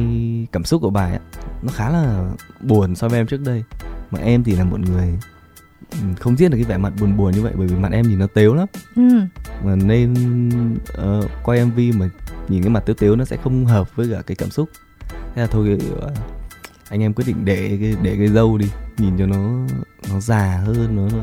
cảm 0.51 0.63
xúc 0.63 0.81
của 0.81 0.89
bài 0.89 1.11
ấy, 1.11 1.19
nó 1.61 1.71
khá 1.75 1.89
là 1.89 2.31
buồn 2.61 2.95
so 2.95 3.07
với 3.07 3.19
em 3.19 3.27
trước 3.27 3.41
đây. 3.45 3.63
Mà 4.11 4.19
em 4.19 4.43
thì 4.43 4.55
là 4.55 4.63
một 4.63 4.79
người 4.79 5.19
không 6.19 6.37
diễn 6.37 6.51
được 6.51 6.57
cái 6.57 6.65
vẻ 6.65 6.77
mặt 6.77 6.93
buồn 6.99 7.17
buồn 7.17 7.31
như 7.31 7.41
vậy 7.41 7.53
bởi 7.57 7.67
vì 7.67 7.75
mặt 7.75 7.91
em 7.91 8.07
nhìn 8.07 8.19
nó 8.19 8.27
tếu 8.33 8.53
lắm. 8.53 8.67
Ừ. 8.95 9.01
mà 9.63 9.75
nên 9.75 10.13
uh, 11.19 11.25
quay 11.43 11.65
mv 11.65 11.79
mà 11.95 12.09
nhìn 12.47 12.63
cái 12.63 12.69
mặt 12.69 12.83
tếu 12.85 12.95
tếu 12.99 13.15
nó 13.15 13.25
sẽ 13.25 13.37
không 13.37 13.65
hợp 13.65 13.95
với 13.95 14.09
cả 14.11 14.21
cái 14.21 14.35
cảm 14.35 14.49
xúc. 14.49 14.69
Thế 15.35 15.41
là 15.41 15.47
thôi 15.47 15.79
uh, 15.91 16.11
anh 16.89 17.01
em 17.01 17.13
quyết 17.13 17.27
định 17.27 17.45
để 17.45 17.77
cái 17.81 17.95
để 18.01 18.15
cái 18.17 18.27
dâu 18.27 18.57
đi 18.57 18.69
nhìn 18.97 19.17
cho 19.17 19.25
nó 19.25 19.67
nó 20.09 20.19
già 20.19 20.61
hơn 20.65 20.95
nó 20.95 21.19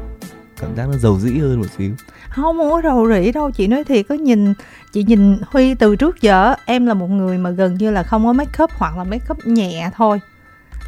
cảm 0.60 0.76
giác 0.76 0.88
nó 0.88 0.96
giàu 0.96 1.18
dĩ 1.20 1.38
hơn 1.38 1.60
một 1.60 1.66
xíu. 1.78 1.90
Không 2.28 2.58
có 2.58 2.80
rầu 2.84 3.08
rĩ 3.08 3.32
đâu. 3.32 3.50
Chị 3.50 3.66
nói 3.66 3.84
thiệt, 3.84 4.06
có 4.08 4.14
nhìn, 4.14 4.54
chị 4.92 5.04
nhìn 5.04 5.38
huy 5.46 5.74
từ 5.74 5.96
trước 5.96 6.22
giờ 6.22 6.54
em 6.64 6.86
là 6.86 6.94
một 6.94 7.10
người 7.10 7.38
mà 7.38 7.50
gần 7.50 7.74
như 7.74 7.90
là 7.90 8.02
không 8.02 8.24
có 8.24 8.32
make 8.32 8.64
up 8.64 8.70
hoặc 8.72 8.96
là 8.96 9.04
make 9.04 9.26
up 9.30 9.46
nhẹ 9.46 9.90
thôi. 9.96 10.20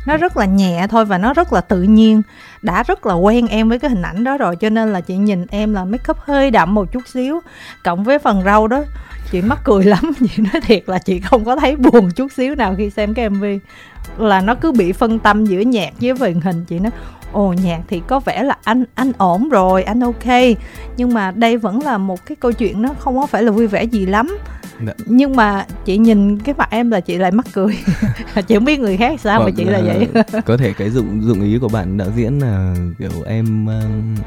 Nó 0.06 0.16
rất 0.16 0.36
là 0.36 0.44
nhẹ 0.44 0.86
thôi 0.90 1.04
và 1.04 1.18
nó 1.18 1.34
rất 1.34 1.52
là 1.52 1.60
tự 1.60 1.82
nhiên. 1.82 2.22
Đã 2.62 2.82
rất 2.82 3.06
là 3.06 3.14
quen 3.14 3.46
em 3.46 3.68
với 3.68 3.78
cái 3.78 3.90
hình 3.90 4.02
ảnh 4.02 4.24
đó 4.24 4.38
rồi, 4.38 4.56
cho 4.56 4.70
nên 4.70 4.92
là 4.92 5.00
chị 5.00 5.16
nhìn 5.16 5.46
em 5.50 5.74
là 5.74 5.84
make 5.84 6.10
up 6.10 6.18
hơi 6.18 6.50
đậm 6.50 6.74
một 6.74 6.92
chút 6.92 7.08
xíu. 7.08 7.40
Cộng 7.84 8.04
với 8.04 8.18
phần 8.18 8.42
râu 8.44 8.68
đó, 8.68 8.82
chị 9.30 9.42
mắc 9.42 9.58
cười 9.64 9.84
lắm. 9.94 10.12
Chị 10.20 10.42
nói 10.42 10.60
thiệt 10.62 10.82
là 10.86 10.98
chị 10.98 11.20
không 11.20 11.44
có 11.44 11.56
thấy 11.56 11.76
buồn 11.76 12.10
chút 12.10 12.32
xíu 12.32 12.54
nào 12.54 12.74
khi 12.78 12.90
xem 12.90 13.14
cái 13.14 13.30
mv 13.30 13.44
là 14.18 14.40
nó 14.40 14.54
cứ 14.54 14.72
bị 14.72 14.92
phân 14.92 15.18
tâm 15.18 15.46
giữa 15.46 15.60
nhạc 15.60 15.92
với 16.00 16.14
truyền 16.18 16.40
hình. 16.40 16.64
Chị 16.64 16.78
nói 16.78 16.92
ồ 17.32 17.52
nhạc 17.52 17.80
thì 17.88 18.02
có 18.06 18.20
vẻ 18.20 18.42
là 18.42 18.56
anh 18.64 18.84
anh 18.94 19.12
ổn 19.18 19.48
rồi 19.48 19.82
anh 19.82 20.00
ok. 20.00 20.56
Nhưng 20.96 21.14
mà 21.14 21.30
đây 21.30 21.56
vẫn 21.56 21.82
là 21.82 21.98
một 21.98 22.26
cái 22.26 22.36
câu 22.36 22.52
chuyện 22.52 22.82
nó 22.82 22.88
không 22.98 23.20
có 23.20 23.26
phải 23.26 23.42
là 23.42 23.50
vui 23.50 23.66
vẻ 23.66 23.84
gì 23.84 24.06
lắm. 24.06 24.38
Dạ. 24.86 24.92
nhưng 25.06 25.36
mà 25.36 25.66
chị 25.84 25.98
nhìn 25.98 26.38
cái 26.38 26.54
mặt 26.58 26.68
em 26.70 26.90
là 26.90 27.00
chị 27.00 27.18
lại 27.18 27.30
mắc 27.30 27.46
cười. 27.52 27.78
Chị 28.46 28.54
không 28.54 28.64
biết 28.64 28.80
người 28.80 28.96
khác 28.96 29.20
sao 29.20 29.38
vâng, 29.38 29.46
mà 29.46 29.54
chị 29.56 29.64
là 29.64 29.80
vậy. 29.80 30.08
có 30.46 30.56
thể 30.56 30.72
cái 30.72 30.90
dụng 30.90 31.22
dụng 31.22 31.42
ý 31.42 31.58
của 31.58 31.68
bạn 31.68 31.98
đạo 31.98 32.08
diễn 32.16 32.38
là 32.38 32.74
kiểu 32.98 33.10
em 33.26 33.66
uh, 33.66 34.18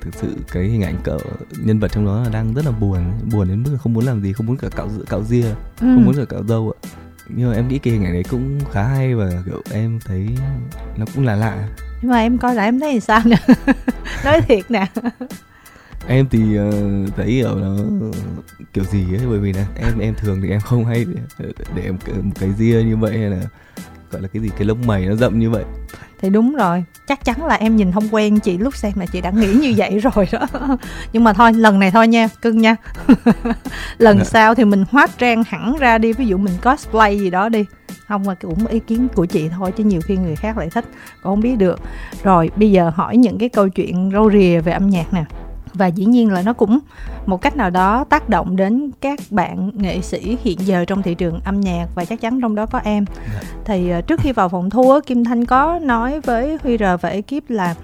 thực 0.00 0.14
sự 0.14 0.36
cái 0.52 0.64
hình 0.64 0.82
ảnh 0.82 0.94
cậu 1.02 1.20
nhân 1.64 1.78
vật 1.78 1.92
trong 1.92 2.06
đó 2.06 2.22
là 2.22 2.28
đang 2.28 2.54
rất 2.54 2.64
là 2.64 2.70
buồn 2.70 2.98
buồn 3.32 3.48
đến 3.48 3.62
mức 3.62 3.76
không 3.82 3.92
muốn 3.92 4.04
làm 4.04 4.22
gì 4.22 4.32
không 4.32 4.46
muốn 4.46 4.56
cả 4.56 4.68
cạo 4.76 4.88
cạo 5.08 5.22
ria 5.22 5.44
ừ. 5.44 5.54
không 5.80 6.04
muốn 6.04 6.14
cả 6.14 6.24
cạo 6.28 6.44
râu 6.48 6.72
ạ. 6.82 6.88
Nhưng 7.28 7.50
mà 7.50 7.56
em 7.56 7.68
nghĩ 7.68 7.78
cái 7.78 7.92
hình 7.92 8.04
ảnh 8.04 8.12
đấy 8.12 8.24
cũng 8.30 8.60
khá 8.72 8.82
hay 8.82 9.14
và 9.14 9.30
kiểu 9.46 9.62
em 9.72 9.98
thấy 10.04 10.28
nó 10.96 11.06
cũng 11.14 11.24
là 11.24 11.36
lạ 11.36 11.68
nhưng 12.02 12.10
mà 12.10 12.18
em 12.18 12.38
coi 12.38 12.54
lại 12.54 12.66
em 12.66 12.80
thấy 12.80 12.92
thì 12.92 13.00
sao 13.00 13.20
nè 13.24 13.36
nói 14.24 14.40
thiệt 14.40 14.70
nè. 14.70 14.86
Em 16.06 16.26
thì 16.30 16.58
uh, 16.58 17.16
thấy 17.16 17.40
ở 17.40 17.56
nó 17.60 17.76
kiểu 18.72 18.84
gì 18.84 19.04
ấy 19.14 19.26
bởi 19.28 19.38
vì 19.38 19.52
là 19.52 19.66
em 19.76 19.98
em 19.98 20.14
thường 20.14 20.40
thì 20.42 20.50
em 20.50 20.60
không 20.60 20.84
hay 20.84 21.06
để, 21.38 21.52
để 21.74 21.82
em 21.82 21.98
một 22.22 22.32
cái 22.40 22.52
ria 22.58 22.82
như 22.82 22.96
vậy 22.96 23.18
hay 23.18 23.30
là 23.30 23.40
gọi 24.10 24.22
là 24.22 24.28
cái 24.28 24.42
gì 24.42 24.50
cái 24.56 24.64
lông 24.64 24.86
mày 24.86 25.06
nó 25.06 25.14
rậm 25.14 25.38
như 25.38 25.50
vậy. 25.50 25.64
Thì 26.20 26.30
đúng 26.30 26.54
rồi 26.54 26.84
chắc 27.06 27.24
chắn 27.24 27.46
là 27.46 27.54
em 27.54 27.76
nhìn 27.76 27.92
không 27.92 28.08
quen 28.10 28.40
chị 28.40 28.58
lúc 28.58 28.76
xem 28.76 28.92
là 28.96 29.06
chị 29.06 29.20
đã 29.20 29.30
nghĩ 29.30 29.54
như 29.54 29.74
vậy 29.76 29.98
rồi 30.14 30.28
đó. 30.32 30.46
Nhưng 31.12 31.24
mà 31.24 31.32
thôi 31.32 31.52
lần 31.52 31.78
này 31.78 31.90
thôi 31.90 32.08
nha 32.08 32.28
cưng 32.42 32.58
nha. 32.58 32.76
Lần 33.98 34.18
dạ. 34.18 34.24
sau 34.24 34.54
thì 34.54 34.64
mình 34.64 34.84
hóa 34.90 35.06
trang 35.18 35.44
hẳn 35.46 35.76
ra 35.76 35.98
đi 35.98 36.12
ví 36.12 36.26
dụ 36.26 36.36
mình 36.36 36.54
cosplay 36.62 37.18
gì 37.18 37.30
đó 37.30 37.48
đi 37.48 37.64
không 38.08 38.22
mà 38.26 38.34
cũng 38.34 38.66
ý 38.66 38.78
kiến 38.78 39.08
của 39.14 39.26
chị 39.26 39.48
thôi 39.48 39.72
chứ 39.72 39.84
nhiều 39.84 40.00
khi 40.04 40.16
người 40.16 40.36
khác 40.36 40.58
lại 40.58 40.70
thích 40.70 40.84
còn 41.22 41.32
không 41.32 41.40
biết 41.40 41.56
được. 41.58 41.80
Rồi 42.22 42.50
bây 42.56 42.70
giờ 42.70 42.92
hỏi 42.94 43.16
những 43.16 43.38
cái 43.38 43.48
câu 43.48 43.68
chuyện 43.68 44.10
râu 44.12 44.30
rìa 44.30 44.60
về 44.60 44.72
âm 44.72 44.90
nhạc 44.90 45.12
nè. 45.12 45.24
Và 45.74 45.86
dĩ 45.86 46.04
nhiên 46.04 46.32
là 46.32 46.42
nó 46.42 46.52
cũng 46.52 46.78
một 47.26 47.42
cách 47.42 47.56
nào 47.56 47.70
đó 47.70 48.04
tác 48.04 48.28
động 48.28 48.56
đến 48.56 48.90
các 49.00 49.20
bạn 49.30 49.70
nghệ 49.74 50.00
sĩ 50.00 50.36
hiện 50.44 50.58
giờ 50.60 50.84
trong 50.84 51.02
thị 51.02 51.14
trường 51.14 51.40
âm 51.44 51.60
nhạc 51.60 51.86
và 51.94 52.04
chắc 52.04 52.20
chắn 52.20 52.40
trong 52.40 52.54
đó 52.54 52.66
có 52.66 52.80
em. 52.84 53.04
Dạ. 53.32 53.40
thì 53.64 53.92
uh, 53.98 54.06
trước 54.06 54.20
khi 54.20 54.32
vào 54.32 54.48
phòng 54.48 54.70
thu 54.70 55.00
Kim 55.06 55.24
Thanh 55.24 55.44
có 55.44 55.78
nói 55.82 56.20
với 56.20 56.58
Huy 56.62 56.78
R 56.78 56.82
và 57.00 57.08
ekip 57.08 57.50
là 57.50 57.74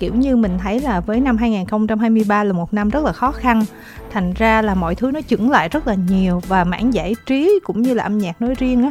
kiểu 0.00 0.14
như 0.14 0.36
mình 0.36 0.58
thấy 0.58 0.80
là 0.80 1.00
với 1.00 1.20
năm 1.20 1.36
2023 1.36 2.44
là 2.44 2.52
một 2.52 2.74
năm 2.74 2.88
rất 2.88 3.04
là 3.04 3.12
khó 3.12 3.32
khăn. 3.32 3.64
Thành 4.10 4.32
ra 4.32 4.62
là 4.62 4.74
mọi 4.74 4.94
thứ 4.94 5.10
nó 5.10 5.20
chững 5.20 5.50
lại 5.50 5.68
rất 5.68 5.86
là 5.86 5.94
nhiều 5.94 6.40
và 6.48 6.64
mảng 6.64 6.94
giải 6.94 7.16
trí 7.26 7.60
cũng 7.64 7.82
như 7.82 7.94
là 7.94 8.02
âm 8.02 8.18
nhạc 8.18 8.42
nói 8.42 8.54
riêng 8.58 8.82
á 8.82 8.90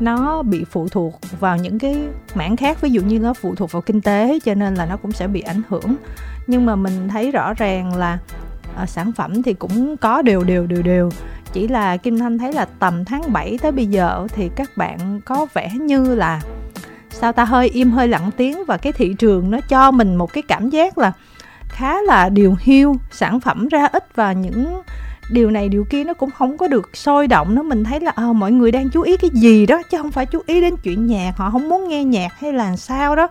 nó 0.00 0.42
bị 0.42 0.64
phụ 0.70 0.88
thuộc 0.88 1.20
vào 1.40 1.56
những 1.56 1.78
cái 1.78 1.96
mảng 2.34 2.56
khác 2.56 2.80
ví 2.80 2.90
dụ 2.90 3.02
như 3.02 3.18
nó 3.18 3.34
phụ 3.34 3.54
thuộc 3.54 3.72
vào 3.72 3.82
kinh 3.82 4.00
tế 4.00 4.38
cho 4.44 4.54
nên 4.54 4.74
là 4.74 4.86
nó 4.86 4.96
cũng 4.96 5.12
sẽ 5.12 5.28
bị 5.28 5.40
ảnh 5.40 5.62
hưởng. 5.68 5.96
Nhưng 6.46 6.66
mà 6.66 6.76
mình 6.76 7.08
thấy 7.08 7.30
rõ 7.30 7.54
ràng 7.54 7.96
là 7.96 8.18
à, 8.76 8.86
sản 8.86 9.12
phẩm 9.12 9.42
thì 9.42 9.54
cũng 9.54 9.96
có 9.96 10.22
đều 10.22 10.44
đều 10.44 10.66
đều 10.66 10.82
đều. 10.82 11.10
Chỉ 11.52 11.68
là 11.68 11.96
kim 11.96 12.18
thanh 12.18 12.38
thấy 12.38 12.52
là 12.52 12.64
tầm 12.78 13.04
tháng 13.04 13.32
7 13.32 13.58
tới 13.62 13.72
bây 13.72 13.86
giờ 13.86 14.26
thì 14.34 14.50
các 14.56 14.70
bạn 14.76 15.20
có 15.24 15.46
vẻ 15.54 15.70
như 15.80 16.14
là 16.14 16.40
sao 17.20 17.32
ta 17.32 17.44
hơi 17.44 17.68
im 17.68 17.90
hơi 17.90 18.08
lặng 18.08 18.30
tiếng 18.36 18.64
và 18.64 18.76
cái 18.76 18.92
thị 18.92 19.14
trường 19.18 19.50
nó 19.50 19.60
cho 19.60 19.90
mình 19.90 20.16
một 20.16 20.32
cái 20.32 20.42
cảm 20.42 20.70
giác 20.70 20.98
là 20.98 21.12
khá 21.68 22.02
là 22.02 22.28
điều 22.28 22.56
hiu 22.60 22.96
sản 23.10 23.40
phẩm 23.40 23.68
ra 23.68 23.86
ít 23.92 24.16
và 24.16 24.32
những 24.32 24.82
điều 25.30 25.50
này 25.50 25.68
điều 25.68 25.84
kia 25.84 26.04
nó 26.04 26.14
cũng 26.14 26.30
không 26.30 26.58
có 26.58 26.68
được 26.68 26.96
sôi 26.96 27.26
động 27.26 27.54
nó 27.54 27.62
mình 27.62 27.84
thấy 27.84 28.00
là 28.00 28.12
à, 28.16 28.24
mọi 28.32 28.52
người 28.52 28.72
đang 28.72 28.90
chú 28.90 29.02
ý 29.02 29.16
cái 29.16 29.30
gì 29.30 29.66
đó 29.66 29.82
chứ 29.90 29.98
không 29.98 30.10
phải 30.10 30.26
chú 30.26 30.42
ý 30.46 30.60
đến 30.60 30.74
chuyện 30.82 31.06
nhạc 31.06 31.32
họ 31.36 31.50
không 31.50 31.68
muốn 31.68 31.88
nghe 31.88 32.04
nhạc 32.04 32.40
hay 32.40 32.52
là 32.52 32.76
sao 32.76 33.16
đó 33.16 33.28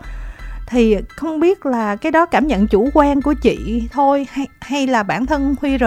thì 0.68 0.98
không 1.16 1.40
biết 1.40 1.66
là 1.66 1.96
cái 1.96 2.12
đó 2.12 2.26
cảm 2.26 2.48
nhận 2.48 2.68
chủ 2.68 2.90
quan 2.94 3.22
của 3.22 3.34
chị 3.34 3.88
thôi 3.92 4.28
hay 4.32 4.48
hay 4.62 4.88
là 4.88 5.04
bản 5.04 5.26
thân 5.26 5.56
Huy 5.62 5.78
R 5.78 5.84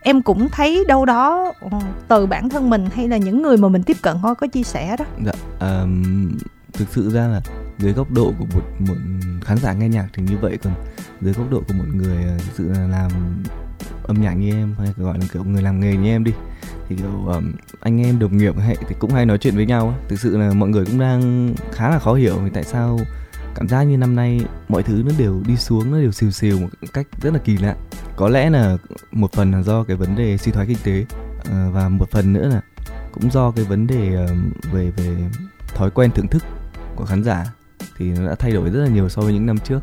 em 0.00 0.22
cũng 0.22 0.48
thấy 0.48 0.84
đâu 0.88 1.04
đó 1.04 1.52
ờ, 1.70 1.78
từ 2.08 2.26
bản 2.26 2.48
thân 2.48 2.70
mình 2.70 2.86
hay 2.94 3.08
là 3.08 3.16
những 3.16 3.42
người 3.42 3.56
mà 3.56 3.68
mình 3.68 3.82
tiếp 3.82 3.96
cận 4.02 4.16
thôi 4.22 4.34
có 4.34 4.46
chia 4.46 4.62
sẻ 4.62 4.96
đó. 4.98 5.04
Dạ, 5.24 5.32
um, 5.60 6.32
thực 6.72 6.88
sự 6.90 7.10
ra 7.10 7.26
là 7.26 7.40
dưới 7.78 7.92
góc 7.92 8.10
độ 8.10 8.32
của 8.38 8.46
một 8.54 8.62
một 8.78 8.94
khán 9.44 9.58
giả 9.58 9.72
nghe 9.72 9.88
nhạc 9.88 10.08
thì 10.14 10.22
như 10.22 10.38
vậy 10.38 10.58
còn 10.62 10.74
dưới 11.20 11.32
góc 11.32 11.50
độ 11.50 11.62
của 11.68 11.74
một 11.74 11.84
người 11.94 12.16
à, 12.16 12.38
thực 12.38 12.52
sự 12.54 12.68
là 12.68 12.86
làm 12.86 13.10
âm 14.04 14.22
nhạc 14.22 14.32
như 14.32 14.50
em 14.50 14.74
hay 14.78 14.92
gọi 14.96 15.18
là 15.18 15.24
kiểu 15.32 15.44
người 15.44 15.62
làm 15.62 15.80
nghề 15.80 15.96
như 15.96 16.08
em 16.08 16.24
đi 16.24 16.32
thì 16.88 16.96
kiểu 16.96 17.26
um, 17.26 17.52
anh 17.80 18.00
em 18.00 18.18
đồng 18.18 18.36
nghiệp 18.36 18.54
hay 18.58 18.76
thì 18.88 18.94
cũng 18.98 19.10
hay 19.10 19.26
nói 19.26 19.38
chuyện 19.38 19.56
với 19.56 19.66
nhau 19.66 19.94
thực 20.08 20.20
sự 20.20 20.36
là 20.36 20.52
mọi 20.52 20.68
người 20.68 20.84
cũng 20.86 20.98
đang 20.98 21.54
khá 21.72 21.90
là 21.90 21.98
khó 21.98 22.14
hiểu 22.14 22.38
vì 22.38 22.50
tại 22.50 22.64
sao 22.64 22.98
cảm 23.54 23.68
giác 23.68 23.82
như 23.82 23.96
năm 23.96 24.16
nay 24.16 24.40
mọi 24.68 24.82
thứ 24.82 25.02
nó 25.06 25.12
đều 25.18 25.42
đi 25.46 25.56
xuống 25.56 25.90
nó 25.90 25.98
đều 25.98 26.12
xìu 26.12 26.30
xìu 26.30 26.60
một 26.60 26.68
cách 26.92 27.06
rất 27.22 27.32
là 27.34 27.40
kỳ 27.44 27.56
lạ. 27.56 27.76
Có 28.16 28.28
lẽ 28.28 28.50
là 28.50 28.76
một 29.10 29.32
phần 29.32 29.52
là 29.52 29.62
do 29.62 29.84
cái 29.84 29.96
vấn 29.96 30.16
đề 30.16 30.36
suy 30.36 30.52
thoái 30.52 30.66
kinh 30.66 30.78
tế 30.84 31.06
uh, 31.38 31.74
và 31.74 31.88
một 31.88 32.10
phần 32.10 32.32
nữa 32.32 32.48
là 32.48 32.60
cũng 33.12 33.30
do 33.30 33.50
cái 33.50 33.64
vấn 33.64 33.86
đề 33.86 34.24
uh, 34.24 34.30
về 34.72 34.90
về 34.90 35.16
thói 35.74 35.90
quen 35.90 36.10
thưởng 36.14 36.28
thức 36.28 36.42
của 36.96 37.04
khán 37.04 37.24
giả 37.24 37.46
thì 37.96 38.12
nó 38.12 38.28
đã 38.28 38.34
thay 38.34 38.52
đổi 38.52 38.70
rất 38.70 38.80
là 38.80 38.88
nhiều 38.88 39.08
so 39.08 39.22
với 39.22 39.32
những 39.32 39.46
năm 39.46 39.58
trước. 39.58 39.80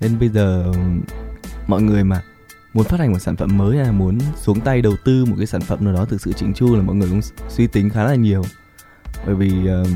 Nên 0.00 0.18
bây 0.18 0.28
giờ 0.28 0.72
mọi 1.66 1.82
người 1.82 2.04
mà 2.04 2.22
muốn 2.72 2.84
phát 2.84 3.00
hành 3.00 3.12
một 3.12 3.18
sản 3.18 3.36
phẩm 3.36 3.58
mới 3.58 3.76
hay 3.76 3.86
là 3.86 3.92
muốn 3.92 4.18
xuống 4.36 4.60
tay 4.60 4.82
đầu 4.82 4.96
tư 5.04 5.24
một 5.24 5.34
cái 5.38 5.46
sản 5.46 5.60
phẩm 5.60 5.84
nào 5.84 5.94
đó 5.94 6.04
thực 6.04 6.20
sự 6.20 6.32
chỉnh 6.32 6.54
chu 6.54 6.76
là 6.76 6.82
mọi 6.82 6.96
người 6.96 7.08
cũng 7.08 7.20
suy 7.48 7.66
tính 7.66 7.90
khá 7.90 8.04
là 8.04 8.14
nhiều. 8.14 8.42
Bởi 9.26 9.34
vì 9.34 9.68
uh, 9.82 9.88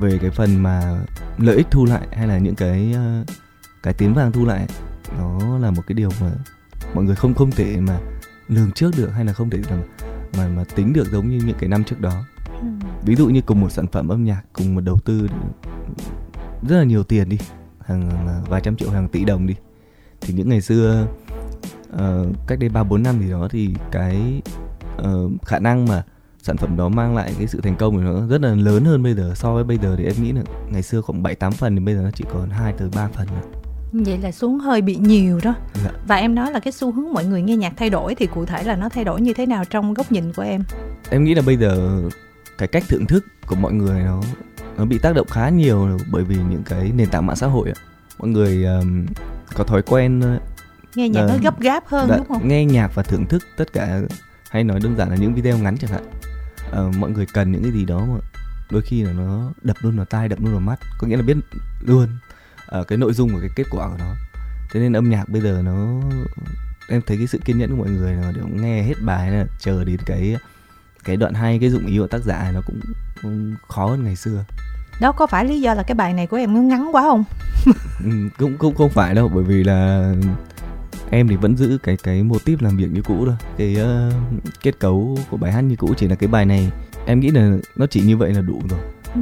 về 0.00 0.18
cái 0.18 0.30
phần 0.30 0.62
mà 0.62 1.00
lợi 1.38 1.56
ích 1.56 1.66
thu 1.70 1.84
lại 1.84 2.08
hay 2.12 2.26
là 2.26 2.38
những 2.38 2.54
cái 2.54 2.94
uh, 3.22 3.26
cái 3.82 3.94
tiến 3.94 4.14
vàng 4.14 4.32
thu 4.32 4.46
lại 4.46 4.66
nó 5.18 5.58
là 5.58 5.70
một 5.70 5.82
cái 5.86 5.94
điều 5.94 6.10
mà 6.20 6.30
mọi 6.94 7.04
người 7.04 7.16
không 7.16 7.34
không 7.34 7.50
thể 7.50 7.80
mà 7.80 7.98
lường 8.48 8.72
trước 8.72 8.90
được 8.96 9.08
hay 9.08 9.24
là 9.24 9.32
không 9.32 9.50
thể 9.50 9.58
mà 9.70 9.76
mà, 10.38 10.48
mà 10.48 10.64
tính 10.74 10.92
được 10.92 11.08
giống 11.10 11.28
như 11.30 11.40
những 11.46 11.56
cái 11.58 11.68
năm 11.68 11.84
trước 11.84 12.00
đó 12.00 12.24
ừ. 12.60 12.66
ví 13.02 13.16
dụ 13.16 13.28
như 13.28 13.40
cùng 13.40 13.60
một 13.60 13.72
sản 13.72 13.86
phẩm 13.86 14.08
âm 14.08 14.24
nhạc 14.24 14.42
cùng 14.52 14.74
một 14.74 14.80
đầu 14.80 14.98
tư 15.04 15.28
rất 16.68 16.76
là 16.76 16.84
nhiều 16.84 17.02
tiền 17.02 17.28
đi 17.28 17.38
hàng 17.80 18.10
vài 18.48 18.60
trăm 18.60 18.76
triệu 18.76 18.90
hàng 18.90 19.08
tỷ 19.08 19.24
đồng 19.24 19.46
đi 19.46 19.54
thì 20.20 20.34
những 20.34 20.48
ngày 20.48 20.60
xưa 20.60 21.06
uh, 21.92 22.36
cách 22.46 22.58
đây 22.58 22.68
ba 22.68 22.84
bốn 22.84 23.02
năm 23.02 23.16
thì 23.20 23.30
đó 23.30 23.48
thì 23.50 23.74
cái 23.90 24.42
uh, 24.98 25.32
khả 25.44 25.58
năng 25.58 25.88
mà 25.88 26.02
sản 26.42 26.56
phẩm 26.56 26.76
đó 26.76 26.88
mang 26.88 27.16
lại 27.16 27.34
cái 27.38 27.46
sự 27.46 27.60
thành 27.60 27.76
công 27.76 27.94
của 27.94 28.02
nó 28.02 28.26
rất 28.26 28.40
là 28.40 28.54
lớn 28.54 28.84
hơn 28.84 29.02
bây 29.02 29.14
giờ 29.14 29.32
so 29.34 29.54
với 29.54 29.64
bây 29.64 29.78
giờ 29.78 29.96
thì 29.98 30.04
em 30.04 30.14
nghĩ 30.22 30.32
là 30.32 30.42
ngày 30.72 30.82
xưa 30.82 31.00
khoảng 31.00 31.22
7 31.22 31.34
8 31.34 31.52
phần 31.52 31.76
thì 31.76 31.84
bây 31.84 31.94
giờ 31.94 32.02
nó 32.02 32.10
chỉ 32.10 32.24
còn 32.32 32.50
2 32.50 32.72
tới 32.72 32.88
3 32.94 33.08
phần 33.08 33.26
nữa. 33.26 33.60
Vậy 33.92 34.18
là 34.18 34.32
xuống 34.32 34.58
hơi 34.58 34.82
bị 34.82 34.96
nhiều 34.96 35.40
đó. 35.42 35.54
Dạ. 35.84 35.90
Và 36.06 36.16
em 36.16 36.34
nói 36.34 36.52
là 36.52 36.60
cái 36.60 36.72
xu 36.72 36.92
hướng 36.92 37.12
mọi 37.12 37.24
người 37.24 37.42
nghe 37.42 37.56
nhạc 37.56 37.72
thay 37.76 37.90
đổi 37.90 38.14
thì 38.14 38.26
cụ 38.26 38.46
thể 38.46 38.62
là 38.62 38.76
nó 38.76 38.88
thay 38.88 39.04
đổi 39.04 39.20
như 39.20 39.32
thế 39.32 39.46
nào 39.46 39.64
trong 39.64 39.94
góc 39.94 40.12
nhìn 40.12 40.32
của 40.32 40.42
em? 40.42 40.62
Em 41.10 41.24
nghĩ 41.24 41.34
là 41.34 41.42
bây 41.46 41.56
giờ 41.56 42.02
cái 42.60 42.68
cách 42.68 42.84
thưởng 42.88 43.06
thức 43.06 43.24
của 43.46 43.56
mọi 43.56 43.72
người 43.72 44.02
nó 44.02 44.22
nó 44.78 44.84
bị 44.84 44.98
tác 44.98 45.14
động 45.14 45.26
khá 45.30 45.48
nhiều 45.48 45.98
bởi 46.10 46.24
vì 46.24 46.36
những 46.36 46.62
cái 46.62 46.92
nền 46.94 47.08
tảng 47.08 47.26
mạng 47.26 47.36
xã 47.36 47.46
hội 47.46 47.68
ạ. 47.68 47.78
Mọi 48.18 48.28
người 48.28 48.64
um, 48.64 49.06
có 49.54 49.64
thói 49.64 49.82
quen 49.82 50.38
nghe 50.94 51.08
nhạc 51.08 51.24
uh, 51.24 51.30
nó 51.30 51.36
gấp 51.42 51.60
gáp 51.60 51.86
hơn 51.86 52.08
đã, 52.08 52.16
đúng 52.16 52.26
không? 52.26 52.48
Nghe 52.48 52.64
nhạc 52.64 52.94
và 52.94 53.02
thưởng 53.02 53.26
thức 53.26 53.42
tất 53.56 53.72
cả 53.72 54.00
hay 54.50 54.64
nói 54.64 54.80
đơn 54.80 54.96
giản 54.96 55.10
là 55.10 55.16
những 55.16 55.34
video 55.34 55.58
ngắn 55.58 55.76
chẳng 55.76 55.90
hạn 55.90 56.04
uh, 56.88 56.96
mọi 56.96 57.10
người 57.10 57.26
cần 57.32 57.52
những 57.52 57.62
cái 57.62 57.72
gì 57.72 57.84
đó 57.84 58.06
mà 58.06 58.18
đôi 58.70 58.82
khi 58.82 59.02
là 59.02 59.12
nó 59.12 59.52
đập 59.62 59.76
luôn 59.80 59.96
vào 59.96 60.04
tai 60.04 60.28
đập 60.28 60.38
luôn 60.42 60.50
vào 60.50 60.60
mắt 60.60 60.78
có 60.98 61.06
nghĩa 61.06 61.16
là 61.16 61.22
biết 61.22 61.36
luôn 61.80 62.08
uh, 62.80 62.88
cái 62.88 62.98
nội 62.98 63.12
dung 63.12 63.30
và 63.34 63.40
cái 63.40 63.50
kết 63.56 63.66
quả 63.70 63.88
của 63.88 63.96
nó 63.98 64.14
thế 64.72 64.80
nên 64.80 64.92
âm 64.92 65.10
nhạc 65.10 65.28
bây 65.28 65.42
giờ 65.42 65.62
nó 65.64 66.00
em 66.88 67.00
thấy 67.06 67.16
cái 67.16 67.26
sự 67.26 67.38
kiên 67.44 67.58
nhẫn 67.58 67.70
của 67.70 67.76
mọi 67.76 67.90
người 67.90 68.12
là 68.12 68.32
để 68.36 68.42
nghe 68.52 68.82
hết 68.82 68.94
bài 69.02 69.30
là 69.30 69.46
chờ 69.58 69.84
đến 69.84 69.98
cái 70.06 70.36
cái 71.04 71.16
đoạn 71.16 71.34
hay 71.34 71.58
cái 71.58 71.70
dụng 71.70 71.86
ý 71.86 71.98
của 71.98 72.06
tác 72.06 72.22
giả 72.24 72.50
nó 72.54 72.60
cũng, 72.66 72.80
cũng 73.22 73.54
khó 73.68 73.86
hơn 73.86 74.04
ngày 74.04 74.16
xưa. 74.16 74.44
Đó 75.00 75.12
có 75.12 75.26
phải 75.26 75.44
lý 75.44 75.60
do 75.60 75.74
là 75.74 75.82
cái 75.82 75.94
bài 75.94 76.12
này 76.12 76.26
của 76.26 76.36
em 76.36 76.54
nó 76.54 76.60
ngắn 76.60 76.90
quá 76.92 77.02
không? 77.02 77.24
Ừ, 78.04 78.10
cũng 78.38 78.56
cũng 78.58 78.74
không 78.74 78.90
phải 78.90 79.14
đâu 79.14 79.30
bởi 79.34 79.44
vì 79.44 79.64
là 79.64 80.12
em 81.10 81.28
thì 81.28 81.36
vẫn 81.36 81.56
giữ 81.56 81.78
cái 81.82 81.96
cái 82.02 82.22
mô 82.22 82.36
típ 82.44 82.62
làm 82.62 82.76
việc 82.76 82.88
như 82.92 83.02
cũ 83.02 83.24
thôi. 83.26 83.36
Cái 83.58 83.76
uh, 83.82 84.14
kết 84.62 84.78
cấu 84.78 85.18
của 85.30 85.36
bài 85.36 85.52
hát 85.52 85.60
như 85.60 85.76
cũ 85.76 85.94
chỉ 85.96 86.08
là 86.08 86.14
cái 86.14 86.28
bài 86.28 86.46
này. 86.46 86.70
Em 87.06 87.20
nghĩ 87.20 87.30
là 87.30 87.52
nó 87.76 87.86
chỉ 87.86 88.00
như 88.00 88.16
vậy 88.16 88.34
là 88.34 88.40
đủ 88.40 88.62
rồi. 88.70 88.80
Ừ. 89.14 89.20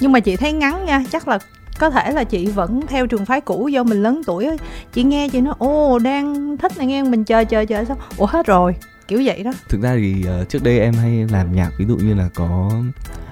nhưng 0.00 0.12
mà 0.12 0.20
chị 0.20 0.36
thấy 0.36 0.52
ngắn 0.52 0.84
nha 0.84 1.04
chắc 1.10 1.28
là 1.28 1.38
có 1.78 1.90
thể 1.90 2.12
là 2.12 2.24
chị 2.24 2.46
vẫn 2.46 2.80
theo 2.86 3.06
trường 3.06 3.24
phái 3.24 3.40
cũ 3.40 3.68
do 3.68 3.82
mình 3.82 4.02
lớn 4.02 4.22
tuổi 4.26 4.48
chị 4.92 5.02
nghe 5.02 5.28
chị 5.28 5.40
nói 5.40 5.54
ô 5.58 5.98
đang 5.98 6.56
thích 6.56 6.78
này 6.78 6.86
nghe 6.86 7.02
mình 7.02 7.24
chờ 7.24 7.44
chờ 7.44 7.64
chờ 7.64 7.84
xong 7.84 7.98
ủa 8.16 8.26
hết 8.26 8.46
rồi 8.46 8.74
kiểu 9.08 9.22
vậy 9.24 9.42
đó. 9.42 9.52
Thực 9.68 9.80
ra 9.80 9.96
thì 9.96 10.24
uh, 10.42 10.48
trước 10.48 10.62
đây 10.62 10.80
em 10.80 10.94
hay 10.94 11.26
làm 11.30 11.52
nhạc 11.52 11.70
ví 11.78 11.84
dụ 11.84 11.96
như 11.96 12.14
là 12.14 12.28
có 12.34 12.70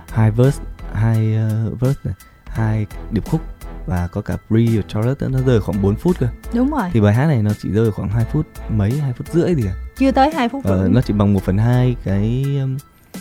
hai 0.08 0.30
verse 0.30 0.62
hai 0.94 1.36
uh, 1.72 1.80
verse 1.80 2.00
này 2.04 2.14
hai 2.46 2.86
điệp 3.10 3.24
khúc 3.24 3.40
và 3.86 4.08
có 4.12 4.20
cả 4.20 4.36
pre 4.48 4.60
và 4.76 4.82
chorus 4.88 5.22
nó 5.32 5.38
rơi 5.46 5.60
khoảng 5.60 5.82
4 5.82 5.96
phút 5.96 6.18
cơ. 6.18 6.26
Đúng 6.54 6.70
rồi. 6.70 6.90
Thì 6.92 7.00
bài 7.00 7.14
hát 7.14 7.26
này 7.26 7.42
nó 7.42 7.50
chỉ 7.58 7.70
rơi 7.70 7.90
khoảng 7.90 8.08
2 8.08 8.24
phút 8.32 8.46
mấy 8.70 8.90
hai 8.90 9.12
phút 9.12 9.28
rưỡi 9.28 9.54
thì 9.54 9.66
à. 9.66 9.74
Chưa 9.96 10.12
tới 10.12 10.30
2 10.34 10.48
phút 10.48 10.64
ờ, 10.64 10.88
nó 10.92 11.00
chỉ 11.00 11.12
bằng 11.12 11.32
1 11.32 11.42
phần 11.42 11.58
hai 11.58 11.96
cái 12.04 12.46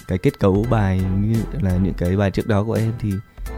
cái 0.08 0.18
kết 0.18 0.40
cấu 0.40 0.66
bài 0.70 1.02
như 1.22 1.36
là 1.62 1.78
những 1.78 1.94
cái 1.94 2.18
bài 2.18 2.32
trước 2.32 2.48
đó 2.48 2.64
của 2.64 2.74
em 2.74 2.94
thì 3.00 3.14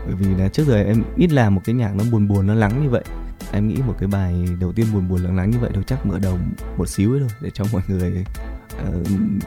bởi 0.06 0.15
vì 0.15 0.36
là 0.36 0.49
trước 0.49 0.67
giờ 0.67 0.84
em 0.84 1.03
ít 1.17 1.32
làm 1.32 1.56
một 1.56 1.62
cái 1.65 1.75
nhạc 1.75 1.95
nó 1.95 2.03
buồn 2.12 2.27
buồn 2.27 2.47
nó 2.47 2.53
lắng 2.53 2.84
như 2.84 2.89
vậy. 2.89 3.03
Em 3.51 3.67
nghĩ 3.67 3.77
một 3.88 3.95
cái 3.99 4.08
bài 4.08 4.47
đầu 4.60 4.71
tiên 4.71 4.86
buồn 4.93 5.10
buồn 5.10 5.23
lắng 5.23 5.38
lắng 5.38 5.49
như 5.49 5.58
vậy 5.60 5.71
thôi 5.73 5.84
chắc 5.88 6.06
mở 6.06 6.19
đầu 6.19 6.38
một 6.77 6.89
xíu 6.89 7.13
ấy 7.13 7.19
thôi 7.19 7.29
để 7.41 7.49
cho 7.53 7.65
mọi 7.73 7.82
người 7.88 8.25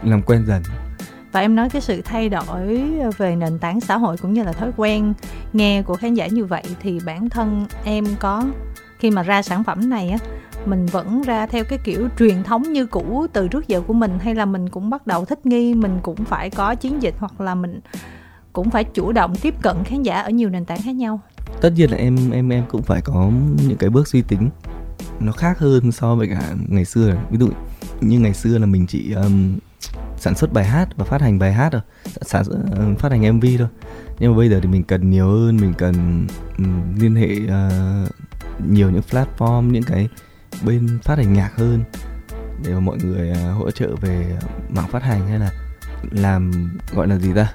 làm 0.03 0.23
quen 0.23 0.45
dần. 0.47 0.63
Và 1.33 1.41
em 1.41 1.57
nói 1.57 1.71
cái 1.71 1.83
sự 1.83 2.03
thay 2.03 2.29
đổi 2.29 2.91
về 3.19 3.37
nền 3.37 3.59
tảng 3.59 3.81
xã 3.81 3.97
hội 3.97 4.17
cũng 4.17 4.33
như 4.33 4.43
là 4.43 4.53
thói 4.53 4.71
quen 4.77 5.15
nghe 5.53 5.83
của 5.83 5.95
khán 5.95 6.15
giả 6.15 6.27
như 6.27 6.45
vậy 6.45 6.63
thì 6.81 7.01
bản 7.07 7.29
thân 7.29 7.67
em 7.85 8.05
có 8.21 8.45
khi 8.99 9.11
mà 9.11 9.23
ra 9.23 9.43
sản 9.43 9.65
phẩm 9.65 9.91
này 9.91 10.11
á 10.11 10.19
mình 10.67 10.87
vẫn 10.87 11.23
ra 11.23 11.47
theo 11.47 11.65
cái 11.65 11.79
kiểu 11.85 12.09
truyền 12.19 12.43
thống 12.43 12.63
như 12.63 12.87
cũ 12.87 13.27
từ 13.33 13.49
trước 13.49 13.69
giờ 13.69 13.81
của 13.81 13.93
mình 13.93 14.19
hay 14.21 14.35
là 14.35 14.45
mình 14.45 14.69
cũng 14.69 14.91
bắt 14.91 15.07
đầu 15.07 15.25
thích 15.25 15.47
nghi 15.47 15.75
mình 15.75 15.99
cũng 16.03 16.25
phải 16.25 16.51
có 16.51 16.75
chiến 16.75 17.03
dịch 17.03 17.15
hoặc 17.19 17.41
là 17.41 17.55
mình 17.55 17.81
cũng 18.53 18.71
phải 18.71 18.85
chủ 18.85 19.13
động 19.13 19.37
tiếp 19.37 19.55
cận 19.63 19.85
khán 19.85 20.03
giả 20.03 20.21
ở 20.21 20.31
nhiều 20.31 20.49
nền 20.49 20.65
tảng 20.65 20.83
khác 20.83 20.95
nhau. 20.95 21.21
Tất 21.61 21.71
nhiên 21.77 21.91
là 21.91 21.97
em 21.97 22.31
em 22.31 22.49
em 22.49 22.65
cũng 22.69 22.83
phải 22.83 23.01
có 23.01 23.31
những 23.69 23.79
cái 23.79 23.91
bước 23.91 24.09
suy 24.09 24.23
tính 24.23 24.51
nó 25.21 25.33
khác 25.33 25.59
hơn 25.59 25.93
so 25.93 26.15
với 26.15 26.29
cả 26.29 26.55
ngày 26.69 26.85
xưa. 26.85 27.17
Ví 27.31 27.39
dụ 27.39 27.49
như 28.01 28.19
ngày 28.19 28.35
xưa 28.35 28.59
là 28.59 28.67
mình 28.67 28.87
chỉ 28.87 29.13
um, 29.13 29.59
sản 30.17 30.35
xuất 30.35 30.53
bài 30.53 30.65
hát 30.65 30.89
và 30.97 31.05
phát 31.05 31.21
hành 31.21 31.39
bài 31.39 31.53
hát 31.53 31.73
rồi 31.73 31.83
sản 32.23 32.43
uh, 32.93 32.99
phát 32.99 33.13
hành 33.13 33.37
mv 33.37 33.45
thôi. 33.59 33.69
Nhưng 34.19 34.33
mà 34.33 34.37
bây 34.37 34.49
giờ 34.49 34.61
thì 34.63 34.69
mình 34.69 34.85
cần 34.85 35.11
nhiều 35.11 35.29
hơn 35.29 35.57
mình 35.57 35.75
cần 35.79 36.27
um, 36.59 36.99
liên 36.99 37.15
hệ 37.17 37.37
uh, 37.37 38.09
nhiều 38.71 38.91
những 38.91 39.03
platform 39.11 39.71
những 39.71 39.83
cái 39.83 40.09
bên 40.65 40.99
phát 41.03 41.19
hành 41.19 41.33
nhạc 41.33 41.57
hơn 41.57 41.85
để 42.65 42.73
mà 42.73 42.81
mọi 42.81 42.97
người 43.05 43.31
uh, 43.31 43.59
hỗ 43.59 43.71
trợ 43.71 43.97
về 44.01 44.39
mạng 44.69 44.89
phát 44.91 45.03
hành 45.03 45.29
hay 45.29 45.39
là 45.39 45.51
làm 46.11 46.71
gọi 46.95 47.09
là 47.09 47.19
gì 47.19 47.33
ta 47.35 47.53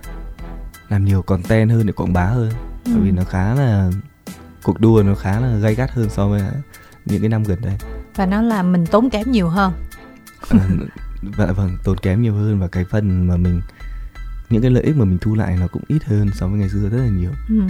làm 0.89 1.05
nhiều 1.05 1.21
content 1.21 1.69
hơn 1.69 1.85
để 1.85 1.93
quảng 1.93 2.13
bá 2.13 2.25
hơn. 2.25 2.49
Ừ. 2.85 2.91
bởi 2.93 3.01
vì 3.01 3.11
nó 3.11 3.23
khá 3.23 3.53
là 3.53 3.91
cuộc 4.63 4.79
đua 4.79 5.03
nó 5.05 5.15
khá 5.15 5.39
là 5.39 5.55
gay 5.55 5.75
gắt 5.75 5.91
hơn 5.91 6.09
so 6.09 6.27
với 6.27 6.41
những 7.05 7.21
cái 7.21 7.29
năm 7.29 7.43
gần 7.43 7.61
đây. 7.61 7.77
Và 8.15 8.25
nó 8.25 8.41
làm 8.41 8.71
mình 8.71 8.85
tốn 8.85 9.09
kém 9.09 9.31
nhiều 9.31 9.49
hơn 9.49 9.71
và 11.21 11.45
vâng 11.55 11.77
tốn 11.83 11.97
kém 11.97 12.21
nhiều 12.21 12.33
hơn 12.33 12.59
và 12.59 12.67
cái 12.67 12.85
phần 12.85 13.27
mà 13.27 13.37
mình 13.37 13.61
những 14.49 14.61
cái 14.61 14.71
lợi 14.71 14.83
ích 14.83 14.97
mà 14.97 15.05
mình 15.05 15.17
thu 15.21 15.35
lại 15.35 15.57
nó 15.59 15.67
cũng 15.67 15.83
ít 15.87 16.03
hơn 16.03 16.29
so 16.33 16.47
với 16.47 16.59
ngày 16.59 16.69
xưa 16.69 16.89
rất 16.89 16.97
là 16.97 17.07
nhiều 17.07 17.31
ừ. 17.49 17.61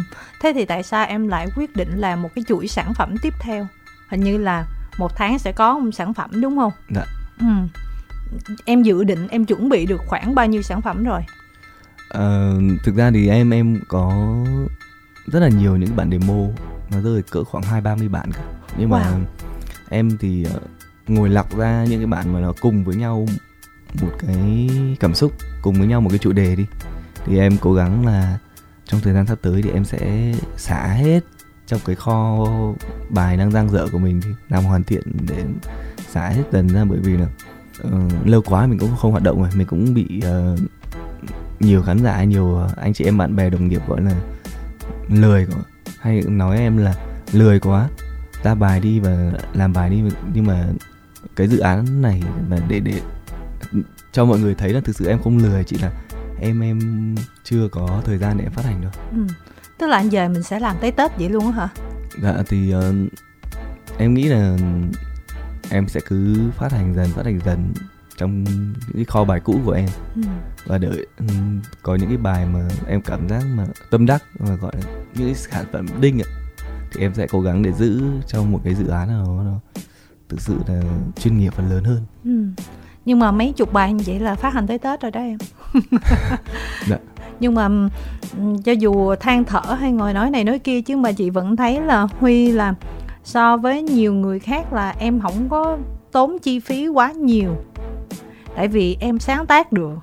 thế 0.41 0.51
thì 0.55 0.65
tại 0.65 0.83
sao 0.83 1.05
em 1.05 1.27
lại 1.27 1.47
quyết 1.55 1.75
định 1.75 1.97
làm 1.97 2.21
một 2.21 2.29
cái 2.35 2.43
chuỗi 2.47 2.67
sản 2.67 2.93
phẩm 2.93 3.15
tiếp 3.21 3.33
theo 3.39 3.67
hình 4.09 4.21
như 4.23 4.37
là 4.37 4.65
một 4.97 5.15
tháng 5.15 5.39
sẽ 5.39 5.51
có 5.51 5.79
một 5.79 5.91
sản 5.93 6.13
phẩm 6.13 6.41
đúng 6.41 6.57
không 6.57 6.71
dạ 6.89 7.05
ừ. 7.39 7.45
em 8.65 8.83
dự 8.83 9.03
định 9.03 9.27
em 9.27 9.45
chuẩn 9.45 9.69
bị 9.69 9.85
được 9.85 10.01
khoảng 10.07 10.35
bao 10.35 10.47
nhiêu 10.47 10.61
sản 10.61 10.81
phẩm 10.81 11.03
rồi 11.03 11.21
à, 12.09 12.51
thực 12.83 12.95
ra 12.95 13.11
thì 13.11 13.29
em 13.29 13.49
em 13.49 13.79
có 13.87 14.35
rất 15.25 15.39
là 15.39 15.49
nhiều 15.49 15.77
những 15.77 15.95
bản 15.95 16.11
demo 16.11 16.47
nó 16.91 17.01
rơi 17.01 17.21
cỡ 17.31 17.43
khoảng 17.43 17.63
hai 17.63 17.81
ba 17.81 17.95
mươi 17.95 18.07
bản 18.07 18.31
cả 18.31 18.43
nhưng 18.77 18.89
wow. 18.89 18.91
mà 18.91 19.17
em 19.89 20.17
thì 20.17 20.45
uh, 20.55 20.61
ngồi 21.13 21.29
lọc 21.29 21.57
ra 21.57 21.85
những 21.89 21.99
cái 21.99 22.07
bạn 22.07 22.33
mà 22.33 22.39
nó 22.39 22.53
cùng 22.61 22.83
với 22.83 22.95
nhau 22.95 23.27
một 24.01 24.11
cái 24.19 24.69
cảm 24.99 25.13
xúc 25.13 25.33
cùng 25.61 25.75
với 25.75 25.87
nhau 25.87 26.01
một 26.01 26.09
cái 26.09 26.19
chủ 26.19 26.31
đề 26.31 26.55
đi. 26.55 26.65
Thì 27.25 27.37
em 27.37 27.57
cố 27.57 27.73
gắng 27.73 28.05
là 28.05 28.37
trong 28.85 29.01
thời 29.01 29.13
gian 29.13 29.27
sắp 29.27 29.37
tới 29.41 29.61
thì 29.61 29.69
em 29.69 29.85
sẽ 29.85 30.33
xả 30.57 30.87
hết 30.87 31.19
trong 31.67 31.79
cái 31.85 31.95
kho 31.95 32.47
bài 33.09 33.37
đang 33.37 33.51
giang 33.51 33.69
dở 33.69 33.87
của 33.91 33.97
mình 33.97 34.21
thì 34.21 34.29
làm 34.49 34.63
hoàn 34.63 34.83
thiện 34.83 35.03
để 35.27 35.43
xả 36.09 36.29
hết 36.29 36.43
dần 36.51 36.67
ra 36.67 36.85
bởi 36.85 36.99
vì 36.99 37.17
là 37.17 37.27
uh, 37.87 38.27
lâu 38.27 38.41
quá 38.41 38.67
mình 38.67 38.79
cũng 38.79 38.95
không 38.97 39.11
hoạt 39.11 39.23
động 39.23 39.41
rồi 39.41 39.49
mình 39.55 39.67
cũng 39.67 39.93
bị 39.93 40.21
uh, 40.53 40.59
nhiều 41.59 41.83
khán 41.83 42.03
giả 42.03 42.23
nhiều 42.23 42.59
anh 42.77 42.93
chị 42.93 43.05
em 43.05 43.17
bạn 43.17 43.35
bè 43.35 43.49
đồng 43.49 43.67
nghiệp 43.67 43.81
gọi 43.87 44.01
là 44.01 44.15
lười 45.07 45.45
quá. 45.45 45.61
Hay 45.99 46.21
nói 46.21 46.57
em 46.57 46.77
là 46.77 46.95
lười 47.31 47.59
quá 47.59 47.89
ra 48.43 48.55
bài 48.55 48.79
đi 48.79 48.99
và 48.99 49.31
làm 49.53 49.73
bài 49.73 49.89
đi 49.89 50.03
nhưng 50.33 50.45
mà 50.45 50.67
cái 51.35 51.47
dự 51.47 51.59
án 51.59 52.01
này 52.01 52.23
là 52.49 52.57
để 52.67 52.79
để 52.79 53.01
cho 54.11 54.25
mọi 54.25 54.39
người 54.39 54.55
thấy 54.55 54.73
là 54.73 54.81
thực 54.81 54.95
sự 54.95 55.07
em 55.07 55.19
không 55.23 55.37
lười 55.37 55.63
chỉ 55.63 55.77
là 55.77 55.91
em 56.41 56.59
em 56.59 57.15
chưa 57.43 57.67
có 57.71 58.01
thời 58.05 58.17
gian 58.17 58.37
để 58.37 58.43
em 58.43 58.51
phát 58.51 58.65
hành 58.65 58.81
đâu 58.81 58.91
ừ. 59.11 59.33
tức 59.77 59.87
là 59.87 60.01
giờ 60.01 60.29
mình 60.29 60.43
sẽ 60.43 60.59
làm 60.59 60.75
tới 60.81 60.91
tết 60.91 61.11
vậy 61.17 61.29
luôn 61.29 61.45
á 61.45 61.51
hả 61.51 61.69
dạ 62.21 62.43
thì 62.47 62.75
uh, 62.75 62.83
em 63.97 64.13
nghĩ 64.13 64.23
là 64.23 64.57
em 65.69 65.87
sẽ 65.87 65.99
cứ 66.07 66.49
phát 66.57 66.71
hành 66.71 66.93
dần 66.95 67.09
phát 67.09 67.25
hành 67.25 67.39
dần 67.45 67.73
trong 68.17 68.43
những 68.43 68.95
cái 68.95 69.05
kho 69.05 69.23
bài 69.23 69.39
cũ 69.39 69.59
của 69.65 69.71
em 69.71 69.89
ừ. 70.15 70.21
và 70.65 70.77
đợi 70.77 71.07
um, 71.19 71.61
có 71.81 71.95
những 71.95 72.07
cái 72.07 72.17
bài 72.17 72.45
mà 72.45 72.67
em 72.87 73.01
cảm 73.01 73.29
giác 73.29 73.43
mà 73.55 73.65
tâm 73.89 74.05
đắc 74.05 74.23
và 74.39 74.55
gọi 74.55 74.71
là 74.75 74.91
những 75.15 75.27
cái 75.27 75.35
sản 75.35 75.65
phẩm 75.71 75.85
đinh 76.01 76.21
ạ 76.21 76.29
thì 76.91 77.01
em 77.01 77.13
sẽ 77.13 77.27
cố 77.27 77.41
gắng 77.41 77.63
để 77.63 77.71
giữ 77.71 78.01
trong 78.27 78.51
một 78.51 78.61
cái 78.63 78.75
dự 78.75 78.87
án 78.87 79.07
nào 79.07 79.43
nó 79.45 79.81
thực 80.31 80.41
sự 80.41 80.57
là 80.67 80.81
chuyên 81.15 81.39
nghiệp 81.39 81.53
và 81.57 81.63
lớn 81.69 81.83
hơn 81.83 82.01
ừ. 82.23 82.63
nhưng 83.05 83.19
mà 83.19 83.31
mấy 83.31 83.53
chục 83.53 83.73
bài 83.73 83.93
như 83.93 84.03
vậy 84.07 84.19
là 84.19 84.35
phát 84.35 84.53
hành 84.53 84.67
tới 84.67 84.77
tết 84.77 85.01
rồi 85.01 85.11
đó 85.11 85.19
em 85.19 85.37
dạ. 86.89 86.97
nhưng 87.39 87.55
mà 87.55 87.69
cho 88.63 88.71
dù 88.71 89.15
than 89.15 89.43
thở 89.43 89.73
hay 89.73 89.91
ngồi 89.91 90.13
nói 90.13 90.29
này 90.29 90.43
nói 90.43 90.59
kia 90.59 90.81
chứ 90.81 90.97
mà 90.97 91.11
chị 91.11 91.29
vẫn 91.29 91.55
thấy 91.55 91.81
là 91.81 92.07
huy 92.19 92.51
là 92.51 92.73
so 93.23 93.57
với 93.57 93.83
nhiều 93.83 94.13
người 94.13 94.39
khác 94.39 94.73
là 94.73 94.95
em 94.99 95.19
không 95.19 95.49
có 95.49 95.77
tốn 96.11 96.39
chi 96.39 96.59
phí 96.59 96.87
quá 96.87 97.11
nhiều 97.11 97.55
tại 98.55 98.67
vì 98.67 98.97
em 98.99 99.19
sáng 99.19 99.45
tác 99.45 99.71
được 99.71 99.95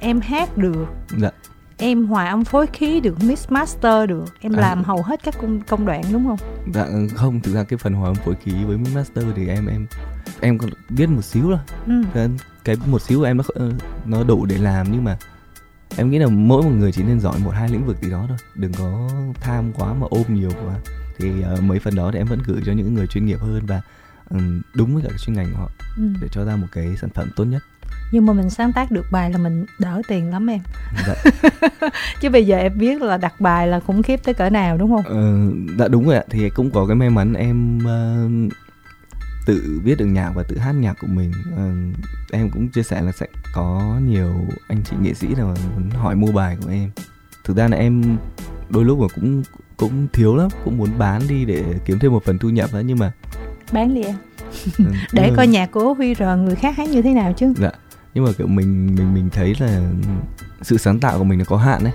em 0.00 0.20
hát 0.20 0.58
được 0.58 0.86
dạ. 1.18 1.30
Em 1.78 2.06
hòa 2.06 2.26
âm 2.26 2.44
phối 2.44 2.66
khí 2.66 3.00
được 3.00 3.22
mix 3.22 3.48
master 3.48 4.08
được 4.08 4.24
em 4.40 4.52
à. 4.52 4.60
làm 4.60 4.84
hầu 4.84 5.02
hết 5.02 5.20
các 5.22 5.34
công 5.40 5.60
công 5.60 5.86
đoạn 5.86 6.02
đúng 6.12 6.26
không 6.26 6.38
dạ 6.74 6.86
không 7.14 7.40
thực 7.40 7.54
ra 7.54 7.64
cái 7.64 7.78
phần 7.78 7.92
hòa 7.92 8.08
âm 8.08 8.14
phối 8.14 8.34
khí 8.42 8.52
với 8.66 8.78
mix 8.78 8.94
master 8.94 9.24
thì 9.36 9.48
em 9.48 9.66
em 9.66 9.86
em 10.40 10.58
còn 10.58 10.70
biết 10.88 11.08
một 11.08 11.24
xíu 11.24 11.42
thôi 11.42 11.58
ừ. 11.86 12.28
cái 12.64 12.76
một 12.86 13.02
xíu 13.02 13.18
của 13.18 13.24
em 13.24 13.36
nó 13.36 13.44
nó 14.04 14.24
đủ 14.24 14.46
để 14.46 14.58
làm 14.58 14.86
nhưng 14.92 15.04
mà 15.04 15.18
em 15.96 16.10
nghĩ 16.10 16.18
là 16.18 16.26
mỗi 16.26 16.62
một 16.62 16.70
người 16.70 16.92
chỉ 16.92 17.02
nên 17.02 17.20
giỏi 17.20 17.38
một 17.44 17.50
hai 17.50 17.68
lĩnh 17.68 17.86
vực 17.86 17.96
gì 18.02 18.10
đó 18.10 18.24
thôi 18.28 18.38
đừng 18.54 18.72
có 18.72 19.10
tham 19.40 19.72
quá 19.72 19.94
mà 19.94 20.06
ôm 20.10 20.24
nhiều 20.28 20.50
quá 20.50 20.74
thì 21.18 21.30
uh, 21.54 21.62
mấy 21.62 21.78
phần 21.78 21.94
đó 21.94 22.10
thì 22.12 22.18
em 22.18 22.26
vẫn 22.26 22.38
gửi 22.46 22.62
cho 22.66 22.72
những 22.72 22.94
người 22.94 23.06
chuyên 23.06 23.26
nghiệp 23.26 23.40
hơn 23.40 23.66
và 23.66 23.80
um, 24.30 24.60
đúng 24.74 24.94
với 24.94 25.02
cả 25.02 25.08
cái 25.08 25.18
chuyên 25.18 25.36
ngành 25.36 25.50
của 25.52 25.58
họ 25.58 25.70
ừ. 25.96 26.02
để 26.20 26.28
cho 26.30 26.44
ra 26.44 26.56
một 26.56 26.66
cái 26.72 26.96
sản 27.00 27.10
phẩm 27.10 27.30
tốt 27.36 27.44
nhất 27.44 27.62
nhưng 28.10 28.26
mà 28.26 28.32
mình 28.32 28.50
sáng 28.50 28.72
tác 28.72 28.90
được 28.90 29.06
bài 29.10 29.30
là 29.30 29.38
mình 29.38 29.66
đỡ 29.78 30.02
tiền 30.08 30.30
lắm 30.30 30.46
em. 30.46 30.60
Dạ. 31.06 31.30
chứ 32.20 32.30
bây 32.30 32.46
giờ 32.46 32.56
em 32.56 32.78
biết 32.78 33.02
là 33.02 33.16
đặt 33.16 33.40
bài 33.40 33.68
là 33.68 33.80
khủng 33.80 34.02
khiếp 34.02 34.20
tới 34.24 34.34
cỡ 34.34 34.50
nào 34.50 34.76
đúng 34.76 34.90
không? 34.90 35.04
Ờ, 35.04 35.50
dạ 35.78 35.88
đúng 35.88 36.06
rồi 36.06 36.14
ạ. 36.14 36.24
Thì 36.30 36.50
cũng 36.50 36.70
có 36.70 36.86
cái 36.86 36.96
may 36.96 37.10
mắn 37.10 37.34
em 37.34 37.78
uh, 37.78 38.52
tự 39.46 39.80
viết 39.84 39.98
được 39.98 40.06
nhạc 40.06 40.30
và 40.34 40.42
tự 40.48 40.58
hát 40.58 40.72
nhạc 40.72 40.94
của 41.00 41.06
mình. 41.06 41.32
Uh, 41.52 41.96
em 42.32 42.50
cũng 42.50 42.68
chia 42.68 42.82
sẻ 42.82 43.02
là 43.02 43.12
sẽ 43.12 43.26
có 43.54 43.98
nhiều 44.06 44.34
anh 44.68 44.82
chị 44.84 44.96
nghệ 45.00 45.14
sĩ 45.14 45.26
nào 45.34 45.54
muốn 45.74 45.90
hỏi 45.90 46.16
mua 46.16 46.32
bài 46.32 46.56
của 46.62 46.70
em. 46.70 46.90
Thực 47.44 47.56
ra 47.56 47.68
là 47.68 47.76
em 47.76 48.18
đôi 48.68 48.84
lúc 48.84 48.98
mà 48.98 49.06
cũng 49.14 49.42
cũng 49.76 50.06
thiếu 50.12 50.36
lắm 50.36 50.48
cũng 50.64 50.78
muốn 50.78 50.90
bán 50.98 51.22
đi 51.28 51.44
để 51.44 51.64
kiếm 51.84 51.98
thêm 51.98 52.12
một 52.12 52.24
phần 52.24 52.38
thu 52.38 52.48
nhập 52.48 52.70
đó 52.72 52.78
nhưng 52.78 52.98
mà 52.98 53.12
bán 53.72 53.94
đi 53.94 54.02
em. 54.02 54.14
Ừ, 54.78 54.84
để 55.12 55.32
coi 55.36 55.46
nhạc 55.46 55.70
của 55.70 55.94
Huy 55.94 56.14
rồi 56.14 56.38
người 56.38 56.54
khác 56.54 56.76
hát 56.76 56.88
như 56.88 57.02
thế 57.02 57.14
nào 57.14 57.32
chứ. 57.32 57.52
Dạ 57.56 57.70
nhưng 58.16 58.24
mà 58.24 58.30
kiểu 58.38 58.46
mình 58.46 58.94
mình 58.94 59.14
mình 59.14 59.30
thấy 59.30 59.54
là 59.58 59.80
sự 60.62 60.78
sáng 60.78 61.00
tạo 61.00 61.18
của 61.18 61.24
mình 61.24 61.38
nó 61.38 61.44
có 61.44 61.56
hạn 61.56 61.84
đấy 61.84 61.92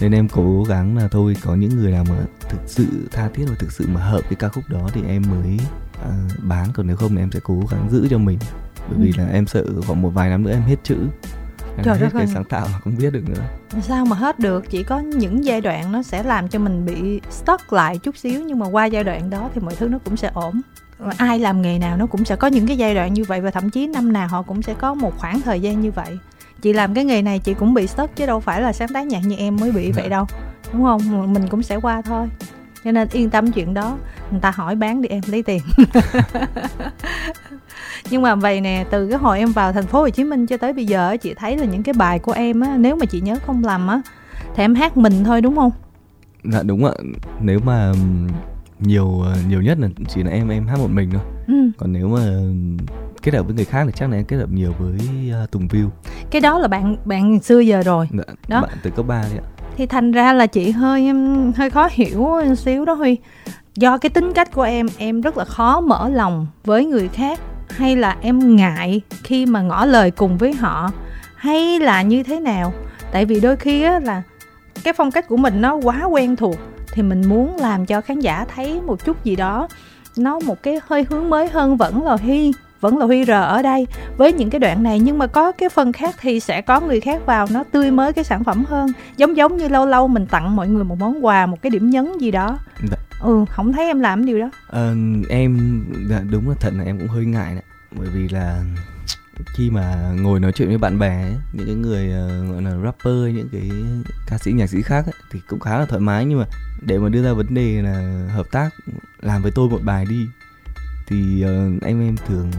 nên 0.00 0.12
em 0.12 0.28
cố 0.28 0.64
gắng 0.68 0.96
là 0.96 1.08
thôi 1.08 1.36
có 1.44 1.54
những 1.54 1.76
người 1.76 1.92
nào 1.92 2.04
mà 2.08 2.16
thực 2.48 2.60
sự 2.66 2.86
tha 3.12 3.28
thiết 3.34 3.44
và 3.48 3.54
thực 3.58 3.72
sự 3.72 3.86
mà 3.88 4.00
hợp 4.00 4.20
cái 4.22 4.34
ca 4.34 4.48
khúc 4.48 4.64
đó 4.68 4.88
thì 4.92 5.02
em 5.08 5.22
mới 5.30 5.58
uh, 6.02 6.44
bán. 6.44 6.68
Còn 6.74 6.86
nếu 6.86 6.96
không 6.96 7.16
thì 7.16 7.22
em 7.22 7.30
sẽ 7.30 7.40
cố 7.42 7.62
gắng 7.70 7.88
giữ 7.90 8.08
cho 8.10 8.18
mình. 8.18 8.38
Bởi 8.88 8.98
vì 8.98 9.12
ừ. 9.16 9.22
là 9.22 9.28
em 9.32 9.46
sợ 9.46 9.64
khoảng 9.86 10.02
một 10.02 10.10
vài 10.10 10.30
năm 10.30 10.42
nữa 10.42 10.50
em 10.50 10.62
hết 10.62 10.76
chữ. 10.82 10.96
Em 11.76 11.84
Trời 11.84 11.98
hết 11.98 12.08
cái 12.12 12.26
sáng 12.26 12.44
tạo 12.44 12.68
mà 12.72 12.78
không 12.78 12.96
biết 12.96 13.12
được 13.12 13.28
nữa. 13.28 13.42
Sao 13.82 14.04
mà 14.04 14.16
hết 14.16 14.38
được? 14.38 14.64
Chỉ 14.70 14.82
có 14.82 14.98
những 14.98 15.44
giai 15.44 15.60
đoạn 15.60 15.92
nó 15.92 16.02
sẽ 16.02 16.22
làm 16.22 16.48
cho 16.48 16.58
mình 16.58 16.84
bị 16.84 17.20
stuck 17.30 17.72
lại 17.72 17.98
chút 17.98 18.16
xíu 18.16 18.42
nhưng 18.46 18.58
mà 18.58 18.66
qua 18.66 18.86
giai 18.86 19.04
đoạn 19.04 19.30
đó 19.30 19.50
thì 19.54 19.60
mọi 19.60 19.76
thứ 19.76 19.88
nó 19.88 19.98
cũng 19.98 20.16
sẽ 20.16 20.30
ổn 20.34 20.60
ai 21.16 21.38
làm 21.38 21.62
nghề 21.62 21.78
nào 21.78 21.96
nó 21.96 22.06
cũng 22.06 22.24
sẽ 22.24 22.36
có 22.36 22.46
những 22.46 22.66
cái 22.66 22.76
giai 22.76 22.94
đoạn 22.94 23.14
như 23.14 23.24
vậy 23.24 23.40
và 23.40 23.50
thậm 23.50 23.70
chí 23.70 23.86
năm 23.86 24.12
nào 24.12 24.28
họ 24.28 24.42
cũng 24.42 24.62
sẽ 24.62 24.74
có 24.74 24.94
một 24.94 25.18
khoảng 25.18 25.40
thời 25.40 25.60
gian 25.60 25.80
như 25.80 25.90
vậy. 25.90 26.18
Chị 26.62 26.72
làm 26.72 26.94
cái 26.94 27.04
nghề 27.04 27.22
này 27.22 27.38
chị 27.38 27.54
cũng 27.54 27.74
bị 27.74 27.86
stuck 27.86 28.16
chứ 28.16 28.26
đâu 28.26 28.40
phải 28.40 28.62
là 28.62 28.72
sáng 28.72 28.88
tác 28.88 29.06
nhạc 29.06 29.20
như 29.24 29.36
em 29.36 29.56
mới 29.56 29.72
bị 29.72 29.92
vậy 29.92 30.08
đâu 30.08 30.26
đúng 30.72 30.82
không? 30.82 31.32
Mình 31.32 31.48
cũng 31.48 31.62
sẽ 31.62 31.76
qua 31.76 32.02
thôi. 32.02 32.28
Cho 32.84 32.92
nên 32.92 33.08
yên 33.12 33.30
tâm 33.30 33.52
chuyện 33.52 33.74
đó 33.74 33.98
người 34.30 34.40
ta 34.40 34.50
hỏi 34.50 34.74
bán 34.74 35.02
đi 35.02 35.08
em 35.08 35.20
lấy 35.26 35.42
tiền. 35.42 35.60
Nhưng 38.10 38.22
mà 38.22 38.34
vậy 38.34 38.60
nè 38.60 38.84
từ 38.90 39.08
cái 39.08 39.18
hồi 39.18 39.38
em 39.38 39.52
vào 39.52 39.72
thành 39.72 39.86
phố 39.86 40.00
Hồ 40.00 40.08
Chí 40.08 40.24
Minh 40.24 40.46
cho 40.46 40.56
tới 40.56 40.72
bây 40.72 40.86
giờ 40.86 41.16
chị 41.16 41.34
thấy 41.34 41.56
là 41.56 41.64
những 41.64 41.82
cái 41.82 41.92
bài 41.92 42.18
của 42.18 42.32
em 42.32 42.60
á 42.60 42.76
nếu 42.78 42.96
mà 42.96 43.06
chị 43.06 43.20
nhớ 43.20 43.36
không 43.46 43.64
lầm 43.64 43.86
á 43.86 44.02
thì 44.56 44.64
em 44.64 44.74
hát 44.74 44.96
mình 44.96 45.24
thôi 45.24 45.40
đúng 45.40 45.56
không? 45.56 45.70
Dạ 46.44 46.62
đúng 46.62 46.84
ạ. 46.84 46.92
Nếu 47.40 47.60
mà 47.64 47.92
nhiều 48.80 49.20
ờ, 49.24 49.36
nhiều 49.48 49.62
nhất 49.62 49.78
là 49.78 49.88
chỉ 50.08 50.22
là 50.22 50.30
em 50.30 50.48
em 50.48 50.66
hát 50.66 50.78
một 50.78 50.90
mình 50.90 51.10
thôi. 51.10 51.22
Ừ. 51.46 51.54
còn 51.78 51.92
nếu 51.92 52.08
mà 52.08 52.20
kết 53.22 53.34
hợp 53.34 53.46
với 53.46 53.54
người 53.54 53.64
khác 53.64 53.84
thì 53.86 53.92
chắc 53.96 54.10
là 54.10 54.16
em 54.16 54.24
kết 54.24 54.36
hợp 54.36 54.50
nhiều 54.50 54.74
với 54.78 54.98
uh, 55.44 55.50
Tùng 55.50 55.68
View. 55.68 55.88
Cái 56.30 56.40
đó 56.40 56.58
là 56.58 56.68
bạn 56.68 56.96
bạn 57.04 57.40
xưa 57.40 57.60
giờ 57.60 57.82
rồi. 57.82 58.08
Dạ, 58.12 58.24
đó. 58.48 58.60
bạn 58.60 58.78
từ 58.82 58.90
cấp 58.90 59.06
3 59.06 59.22
đấy 59.22 59.38
ạ. 59.38 59.44
Thì 59.76 59.86
thành 59.86 60.12
ra 60.12 60.32
là 60.32 60.46
chị 60.46 60.70
hơi 60.70 61.12
hơi 61.56 61.70
khó 61.70 61.88
hiểu 61.92 62.28
xíu 62.56 62.84
đó 62.84 62.94
Huy. 62.94 63.16
Do 63.74 63.98
cái 63.98 64.10
tính 64.10 64.32
cách 64.34 64.52
của 64.52 64.62
em 64.62 64.86
em 64.98 65.20
rất 65.20 65.38
là 65.38 65.44
khó 65.44 65.80
mở 65.80 66.08
lòng 66.08 66.46
với 66.64 66.86
người 66.86 67.08
khác 67.08 67.40
hay 67.70 67.96
là 67.96 68.16
em 68.20 68.56
ngại 68.56 69.00
khi 69.22 69.46
mà 69.46 69.62
ngỏ 69.62 69.84
lời 69.84 70.10
cùng 70.10 70.36
với 70.36 70.52
họ 70.52 70.90
hay 71.36 71.80
là 71.80 72.02
như 72.02 72.22
thế 72.22 72.40
nào? 72.40 72.72
Tại 73.12 73.24
vì 73.24 73.40
đôi 73.40 73.56
khi 73.56 73.82
á 73.82 73.98
là 73.98 74.22
cái 74.84 74.92
phong 74.92 75.10
cách 75.10 75.28
của 75.28 75.36
mình 75.36 75.60
nó 75.60 75.74
quá 75.74 76.04
quen 76.04 76.36
thuộc 76.36 76.56
thì 76.92 77.02
mình 77.02 77.22
muốn 77.28 77.56
làm 77.56 77.86
cho 77.86 78.00
khán 78.00 78.20
giả 78.20 78.44
thấy 78.54 78.80
một 78.80 79.04
chút 79.04 79.24
gì 79.24 79.36
đó. 79.36 79.68
Nó 80.16 80.40
một 80.40 80.62
cái 80.62 80.80
hơi 80.86 81.06
hướng 81.10 81.30
mới 81.30 81.48
hơn 81.48 81.76
vẫn 81.76 82.04
là 82.04 82.16
Huy 82.16 82.52
vẫn 82.80 82.98
là 82.98 83.06
Huy 83.06 83.24
R 83.24 83.30
ở 83.30 83.62
đây 83.62 83.86
với 84.16 84.32
những 84.32 84.50
cái 84.50 84.58
đoạn 84.58 84.82
này. 84.82 85.00
Nhưng 85.00 85.18
mà 85.18 85.26
có 85.26 85.52
cái 85.52 85.68
phần 85.68 85.92
khác 85.92 86.14
thì 86.20 86.40
sẽ 86.40 86.60
có 86.60 86.80
người 86.80 87.00
khác 87.00 87.26
vào 87.26 87.46
nó 87.50 87.64
tươi 87.72 87.90
mới 87.90 88.12
cái 88.12 88.24
sản 88.24 88.44
phẩm 88.44 88.64
hơn. 88.64 88.88
Giống 89.16 89.36
giống 89.36 89.56
như 89.56 89.68
lâu 89.68 89.86
lâu 89.86 90.08
mình 90.08 90.26
tặng 90.26 90.56
mọi 90.56 90.68
người 90.68 90.84
một 90.84 90.98
món 90.98 91.24
quà 91.24 91.46
một 91.46 91.62
cái 91.62 91.70
điểm 91.70 91.90
nhấn 91.90 92.18
gì 92.18 92.30
đó. 92.30 92.58
Dạ. 92.90 92.96
ừ 93.20 93.44
không 93.48 93.72
thấy 93.72 93.86
em 93.86 94.00
làm 94.00 94.26
điều 94.26 94.40
đó. 94.40 94.50
Ờ, 94.68 94.94
em 95.28 95.82
dạ, 96.10 96.20
đúng 96.30 96.48
là 96.48 96.54
thật 96.60 96.72
là 96.76 96.84
em 96.84 96.98
cũng 96.98 97.08
hơi 97.08 97.24
ngại 97.24 97.54
đấy. 97.54 97.64
Bởi 97.90 98.08
vì 98.14 98.28
là 98.28 98.60
khi 99.54 99.70
mà 99.70 100.12
ngồi 100.20 100.40
nói 100.40 100.52
chuyện 100.52 100.68
với 100.68 100.78
bạn 100.78 100.98
bè 100.98 101.22
ấy, 101.22 101.34
những 101.52 101.66
cái 101.66 101.74
người 101.74 102.10
ờ, 102.12 102.44
gọi 102.52 102.62
là 102.62 102.70
rapper 102.84 103.34
những 103.36 103.48
cái 103.52 103.70
ca 104.26 104.38
sĩ 104.38 104.52
nhạc 104.52 104.66
sĩ 104.66 104.82
khác 104.82 105.04
ấy, 105.06 105.14
thì 105.32 105.40
cũng 105.48 105.60
khá 105.60 105.78
là 105.78 105.86
thoải 105.86 106.00
mái. 106.00 106.24
Nhưng 106.24 106.38
mà 106.38 106.44
để 106.82 106.98
mà 106.98 107.08
đưa 107.08 107.22
ra 107.22 107.32
vấn 107.32 107.54
đề 107.54 107.82
là 107.82 108.26
hợp 108.34 108.46
tác 108.52 108.70
làm 109.20 109.42
với 109.42 109.52
tôi 109.54 109.68
một 109.68 109.80
bài 109.84 110.04
đi 110.10 110.26
thì 111.08 111.42
ờ, 111.42 111.70
anh 111.82 112.06
em 112.06 112.16
thường 112.26 112.50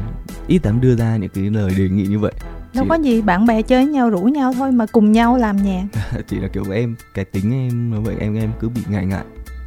ít 0.48 0.63
dám 0.63 0.82
đưa 0.82 0.96
ra 0.96 1.17
những 1.17 1.30
cái 1.30 1.44
lời 1.50 1.74
đề 1.78 1.89
nghị 1.89 2.06
như 2.08 2.20
vậy. 2.20 2.34
Đâu 2.74 2.84
Chị- 2.84 2.89
có 2.89 2.96
gì 2.96 3.22
bạn 3.22 3.46
bè 3.46 3.62
chơi 3.62 3.86
với 3.86 3.94
nhau 3.94 4.10
rủ 4.10 4.22
nhau 4.22 4.54
thôi 4.54 4.72
mà 4.72 4.86
cùng 4.91 5.12
nhau 5.12 5.38
làm 5.38 5.58
nhạc. 5.58 5.84
Chỉ 6.28 6.38
là 6.39 6.48
kiểu 6.48 6.63
em 6.72 6.96
cái 7.13 7.26
tính 7.26 7.54
em 7.54 7.91
nó 7.91 8.02
vậy 8.02 8.15
em 8.20 8.36
em 8.36 8.52
cứ 8.60 8.70
bị 8.70 8.82
ngại 8.89 9.06
ngại. 9.06 9.24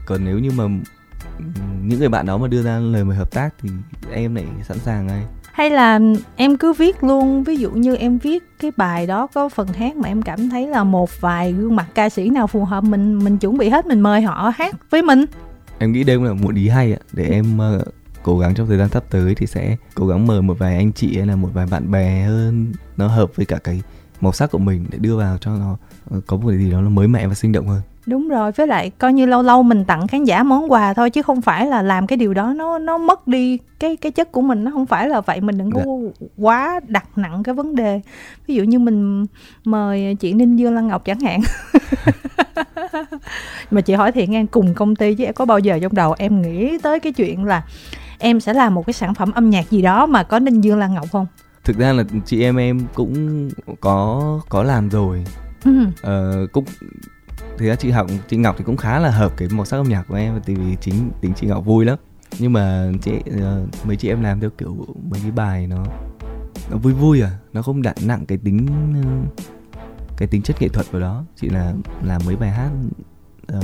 Còn 0.07 0.24
nếu 0.24 0.38
như 0.38 0.50
mà 0.50 0.64
những 1.83 1.98
người 1.98 2.09
bạn 2.09 2.27
đó 2.27 2.38
mà 2.38 2.48
đưa 2.48 2.62
ra 2.62 2.79
lời 2.79 3.05
mời 3.05 3.16
hợp 3.16 3.31
tác 3.31 3.55
thì 3.62 3.68
em 4.12 4.35
lại 4.35 4.44
sẵn 4.68 4.79
sàng 4.79 5.07
ngay 5.07 5.24
hay 5.54 5.70
là 5.70 6.00
em 6.36 6.56
cứ 6.56 6.72
viết 6.72 7.04
luôn 7.04 7.44
ví 7.44 7.56
dụ 7.56 7.70
như 7.70 7.96
em 7.96 8.18
viết 8.18 8.42
cái 8.60 8.70
bài 8.76 9.06
đó 9.06 9.26
có 9.26 9.48
phần 9.48 9.68
hát 9.68 9.96
mà 9.96 10.08
em 10.08 10.22
cảm 10.22 10.48
thấy 10.48 10.66
là 10.66 10.84
một 10.84 11.20
vài 11.20 11.52
gương 11.52 11.76
mặt 11.76 11.86
ca 11.94 12.08
sĩ 12.08 12.30
nào 12.30 12.46
phù 12.46 12.64
hợp 12.64 12.84
mình 12.84 13.18
mình 13.24 13.38
chuẩn 13.38 13.58
bị 13.58 13.68
hết 13.68 13.86
mình 13.86 14.00
mời 14.00 14.22
họ 14.22 14.52
hát 14.56 14.90
với 14.90 15.02
mình. 15.02 15.24
Em 15.78 15.92
nghĩ 15.92 16.04
đây 16.04 16.16
cũng 16.16 16.24
là 16.24 16.32
một 16.32 16.54
ý 16.54 16.68
hay 16.68 16.92
ạ 16.92 16.98
để 17.12 17.28
em 17.30 17.58
uh, 17.58 17.82
cố 18.22 18.38
gắng 18.38 18.54
trong 18.54 18.66
thời 18.66 18.78
gian 18.78 18.88
sắp 18.88 19.04
tới 19.10 19.34
thì 19.34 19.46
sẽ 19.46 19.76
cố 19.94 20.06
gắng 20.06 20.26
mời 20.26 20.42
một 20.42 20.58
vài 20.58 20.76
anh 20.76 20.92
chị 20.92 21.16
hay 21.16 21.26
là 21.26 21.36
một 21.36 21.48
vài 21.52 21.66
bạn 21.70 21.90
bè 21.90 22.22
hơn 22.22 22.72
nó 22.96 23.08
hợp 23.08 23.36
với 23.36 23.46
cả 23.46 23.58
cái 23.64 23.82
màu 24.20 24.32
sắc 24.32 24.50
của 24.50 24.58
mình 24.58 24.86
để 24.90 24.98
đưa 24.98 25.16
vào 25.16 25.38
cho 25.38 25.50
nó 25.50 25.76
ờ, 26.10 26.20
có 26.26 26.36
một 26.36 26.48
cái 26.48 26.58
gì 26.58 26.70
đó 26.70 26.80
nó 26.80 26.88
mới 26.88 27.08
mẻ 27.08 27.26
và 27.26 27.34
sinh 27.34 27.52
động 27.52 27.68
hơn 27.68 27.80
đúng 28.06 28.28
rồi 28.28 28.52
với 28.52 28.66
lại 28.66 28.90
coi 28.90 29.12
như 29.12 29.26
lâu 29.26 29.42
lâu 29.42 29.62
mình 29.62 29.84
tặng 29.84 30.08
khán 30.08 30.24
giả 30.24 30.42
món 30.42 30.72
quà 30.72 30.94
thôi 30.94 31.10
chứ 31.10 31.22
không 31.22 31.40
phải 31.40 31.66
là 31.66 31.82
làm 31.82 32.06
cái 32.06 32.16
điều 32.16 32.34
đó 32.34 32.52
nó 32.56 32.78
nó 32.78 32.98
mất 32.98 33.28
đi 33.28 33.58
cái 33.78 33.96
cái 33.96 34.12
chất 34.12 34.32
của 34.32 34.40
mình. 34.40 34.64
Nó 34.64 34.70
không 34.70 34.86
phải 34.86 35.08
là 35.08 35.20
vậy 35.20 35.40
mình 35.40 35.58
đừng 35.58 35.70
có 35.70 35.80
quá 36.36 36.80
đặt 36.88 37.18
nặng 37.18 37.42
cái 37.42 37.54
vấn 37.54 37.74
đề. 37.74 38.00
Ví 38.46 38.54
dụ 38.54 38.62
như 38.62 38.78
mình 38.78 39.26
mời 39.64 40.16
chị 40.20 40.32
Ninh 40.32 40.56
Dương 40.56 40.74
Lan 40.74 40.88
Ngọc 40.88 41.04
chẳng 41.04 41.20
hạn. 41.20 41.40
Mà 43.70 43.80
chị 43.80 43.94
hỏi 43.94 44.12
thiệt 44.12 44.28
nghe 44.28 44.44
cùng 44.50 44.74
công 44.74 44.96
ty 44.96 45.14
chứ 45.14 45.24
em 45.24 45.34
có 45.34 45.44
bao 45.44 45.58
giờ 45.58 45.78
trong 45.82 45.94
đầu 45.94 46.14
em 46.18 46.42
nghĩ 46.42 46.78
tới 46.78 47.00
cái 47.00 47.12
chuyện 47.12 47.44
là 47.44 47.62
em 48.18 48.40
sẽ 48.40 48.52
làm 48.52 48.74
một 48.74 48.86
cái 48.86 48.94
sản 48.94 49.14
phẩm 49.14 49.32
âm 49.32 49.50
nhạc 49.50 49.70
gì 49.70 49.82
đó 49.82 50.06
mà 50.06 50.22
có 50.22 50.38
Ninh 50.38 50.60
Dương 50.60 50.78
Lan 50.78 50.94
Ngọc 50.94 51.06
không? 51.12 51.26
Thực 51.64 51.78
ra 51.78 51.92
là 51.92 52.04
chị 52.26 52.42
em 52.42 52.56
em 52.56 52.80
cũng 52.94 53.48
có 53.80 54.40
có 54.48 54.62
làm 54.62 54.88
rồi. 54.88 55.24
Ừ. 55.64 55.70
Ờ, 56.02 56.46
cũng 56.52 56.64
thực 57.58 57.66
ra 57.66 57.74
chị 57.74 57.90
học 57.90 58.06
chị 58.28 58.36
Ngọc 58.36 58.54
thì 58.58 58.64
cũng 58.64 58.76
khá 58.76 58.98
là 58.98 59.10
hợp 59.10 59.32
cái 59.36 59.48
màu 59.48 59.64
sắc 59.64 59.76
âm 59.76 59.88
nhạc 59.88 60.02
của 60.08 60.14
em 60.14 60.40
tại 60.46 60.56
vì 60.56 60.76
chính 60.80 61.10
tính 61.20 61.32
chị 61.36 61.46
Ngọc 61.46 61.64
vui 61.64 61.84
lắm. 61.84 61.98
Nhưng 62.38 62.52
mà 62.52 62.92
chị 63.02 63.12
ờ, 63.40 63.66
mấy 63.84 63.96
chị 63.96 64.08
em 64.08 64.22
làm 64.22 64.40
theo 64.40 64.50
kiểu 64.58 64.86
mấy 65.10 65.20
cái 65.22 65.30
bài 65.30 65.66
nó 65.66 65.84
nó 66.70 66.76
vui 66.76 66.92
vui 66.92 67.20
à 67.20 67.30
nó 67.52 67.62
không 67.62 67.82
đặt 67.82 67.96
nặng 68.02 68.26
cái 68.26 68.38
tính 68.38 68.66
ờ, 68.94 69.10
cái 70.16 70.28
tính 70.28 70.42
chất 70.42 70.62
nghệ 70.62 70.68
thuật 70.68 70.92
vào 70.92 71.00
đó. 71.00 71.24
Chị 71.40 71.48
là 71.48 71.72
làm 72.02 72.20
mấy 72.26 72.36
bài 72.36 72.50
hát 72.50 72.70
nó 73.48 73.60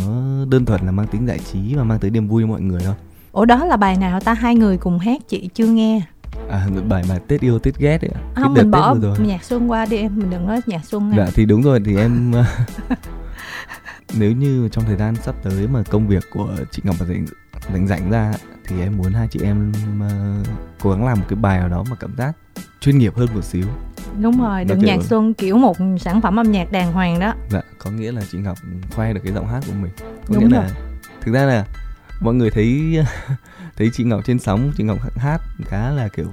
đơn 0.51 0.65
thuần 0.65 0.81
là 0.87 0.93
mang 0.93 1.07
tính 1.07 1.27
giải 1.27 1.39
trí 1.53 1.75
và 1.75 1.85
mang 1.85 1.99
tới 1.99 2.11
niềm 2.11 2.29
vui 2.29 2.43
cho 2.43 2.47
mọi 2.47 2.61
người 2.61 2.81
thôi. 2.85 2.95
Ủa 3.33 3.45
đó 3.45 3.65
là 3.65 3.77
bài 3.77 3.97
nào 3.97 4.21
ta? 4.21 4.35
Hai 4.35 4.55
người 4.55 4.77
cùng 4.77 4.99
hát 4.99 5.23
chị 5.29 5.51
chưa 5.55 5.67
nghe. 5.67 6.03
À 6.51 6.69
bài 6.89 7.05
bài 7.09 7.21
Tết 7.29 7.41
yêu 7.41 7.59
Tết 7.59 7.79
ghét 7.79 8.01
ấy 8.03 8.11
không 8.35 8.55
mình 8.55 8.71
bỏ 8.71 8.95
rồi. 8.95 9.19
nhạc 9.19 9.45
xuân 9.45 9.71
qua 9.71 9.87
đi 9.87 9.97
em 9.97 10.17
mình 10.17 10.31
đừng 10.31 10.47
nói 10.47 10.61
nhạc 10.67 10.85
xuân 10.85 11.11
nha. 11.11 11.17
Dạ 11.17 11.31
thì 11.35 11.45
đúng 11.45 11.63
rồi 11.63 11.81
thì 11.85 11.97
em 11.97 12.33
nếu 14.19 14.33
như 14.33 14.69
trong 14.73 14.85
thời 14.85 14.97
gian 14.97 15.17
sắp 15.17 15.35
tới 15.43 15.67
mà 15.69 15.83
công 15.91 16.09
việc 16.09 16.25
của 16.33 16.57
chị 16.71 16.83
Ngọc 16.85 16.97
mà 17.01 17.07
rảnh 17.07 17.27
rảnh 17.73 17.87
rảnh 17.87 18.11
ra 18.11 18.33
thì 18.65 18.81
em 18.81 18.97
muốn 18.97 19.13
hai 19.13 19.29
chị 19.29 19.41
em 19.43 19.73
ờ, 20.01 20.43
cố 20.81 20.91
gắng 20.91 21.07
làm 21.07 21.19
một 21.19 21.25
cái 21.29 21.37
bài 21.37 21.59
nào 21.59 21.69
đó 21.69 21.85
mà 21.91 21.97
cảm 22.01 22.17
giác 22.17 22.33
chuyên 22.81 22.99
nghiệp 22.99 23.17
hơn 23.17 23.29
một 23.35 23.45
xíu. 23.45 23.65
đúng 24.21 24.41
rồi 24.43 24.65
đừng 24.65 24.79
nhạc 24.79 25.03
xuân 25.03 25.35
kiểu 25.35 25.57
một 25.57 25.77
sản 26.01 26.21
phẩm 26.21 26.39
âm 26.39 26.53
nhạc 26.53 26.73
đàng 26.73 26.93
hoàng 26.93 27.21
đó 27.21 27.35
Dạ, 27.51 27.61
có 27.79 27.91
nghĩa 27.91 28.13
là 28.13 28.23
chị 28.33 28.39
Ngọc 28.39 28.59
khoe 28.91 29.13
được 29.13 29.21
cái 29.25 29.33
giọng 29.33 29.49
hát 29.49 29.61
của 29.67 29.73
mình. 29.83 29.91
Có 29.99 30.35
Đúng 30.35 30.39
nghĩa 30.49 30.55
rồi. 30.57 30.65
là 30.65 30.71
thực 31.21 31.33
ra 31.33 31.45
là 31.45 31.65
mọi 32.21 32.35
người 32.35 32.51
thấy 32.51 32.99
thấy 33.77 33.91
chị 33.93 34.05
Ngọc 34.05 34.21
trên 34.25 34.39
sóng, 34.39 34.73
chị 34.77 34.85
Ngọc 34.85 34.99
hát 35.17 35.41
khá 35.65 35.91
là 35.91 36.09
kiểu 36.09 36.33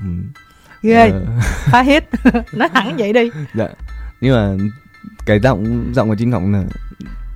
ghê 0.82 1.10
ờ, 1.10 1.26
phá 1.66 1.82
hit 1.82 2.04
nói 2.54 2.70
thẳng 2.74 2.96
vậy 2.98 3.14
đi 3.14 3.30
dạ. 3.56 3.68
Nhưng 4.22 4.36
mà 4.36 4.66
cái 5.26 5.40
giọng 5.40 5.92
giọng 5.96 6.10
của 6.10 6.16
chị 6.16 6.26
Ngọc 6.26 6.44
là 6.52 6.64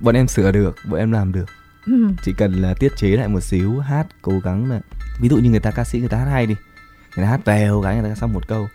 bọn 0.02 0.14
em 0.16 0.28
sửa 0.28 0.52
được, 0.52 0.76
bọn 0.90 0.98
em 1.00 1.12
làm 1.12 1.32
được. 1.32 1.44
ừ. 1.86 1.92
chỉ 2.22 2.32
cần 2.32 2.52
là 2.52 2.74
tiết 2.74 2.92
chế 2.96 3.08
lại 3.08 3.28
một 3.28 3.40
xíu 3.40 3.78
hát 3.80 4.06
cố 4.22 4.38
gắng 4.44 4.70
là 4.70 4.80
ví 5.20 5.28
dụ 5.28 5.36
như 5.36 5.50
người 5.50 5.60
ta 5.60 5.70
ca 5.70 5.84
sĩ 5.84 5.98
người 6.00 6.08
ta 6.08 6.18
hát 6.18 6.30
hay 6.30 6.46
đi 6.46 6.54
người 7.16 7.24
ta 7.24 7.30
hát 7.30 7.40
vèo 7.44 7.82
cái 7.82 7.96
người 8.00 8.10
ta 8.10 8.14
xong 8.14 8.32
một 8.32 8.48
câu 8.48 8.68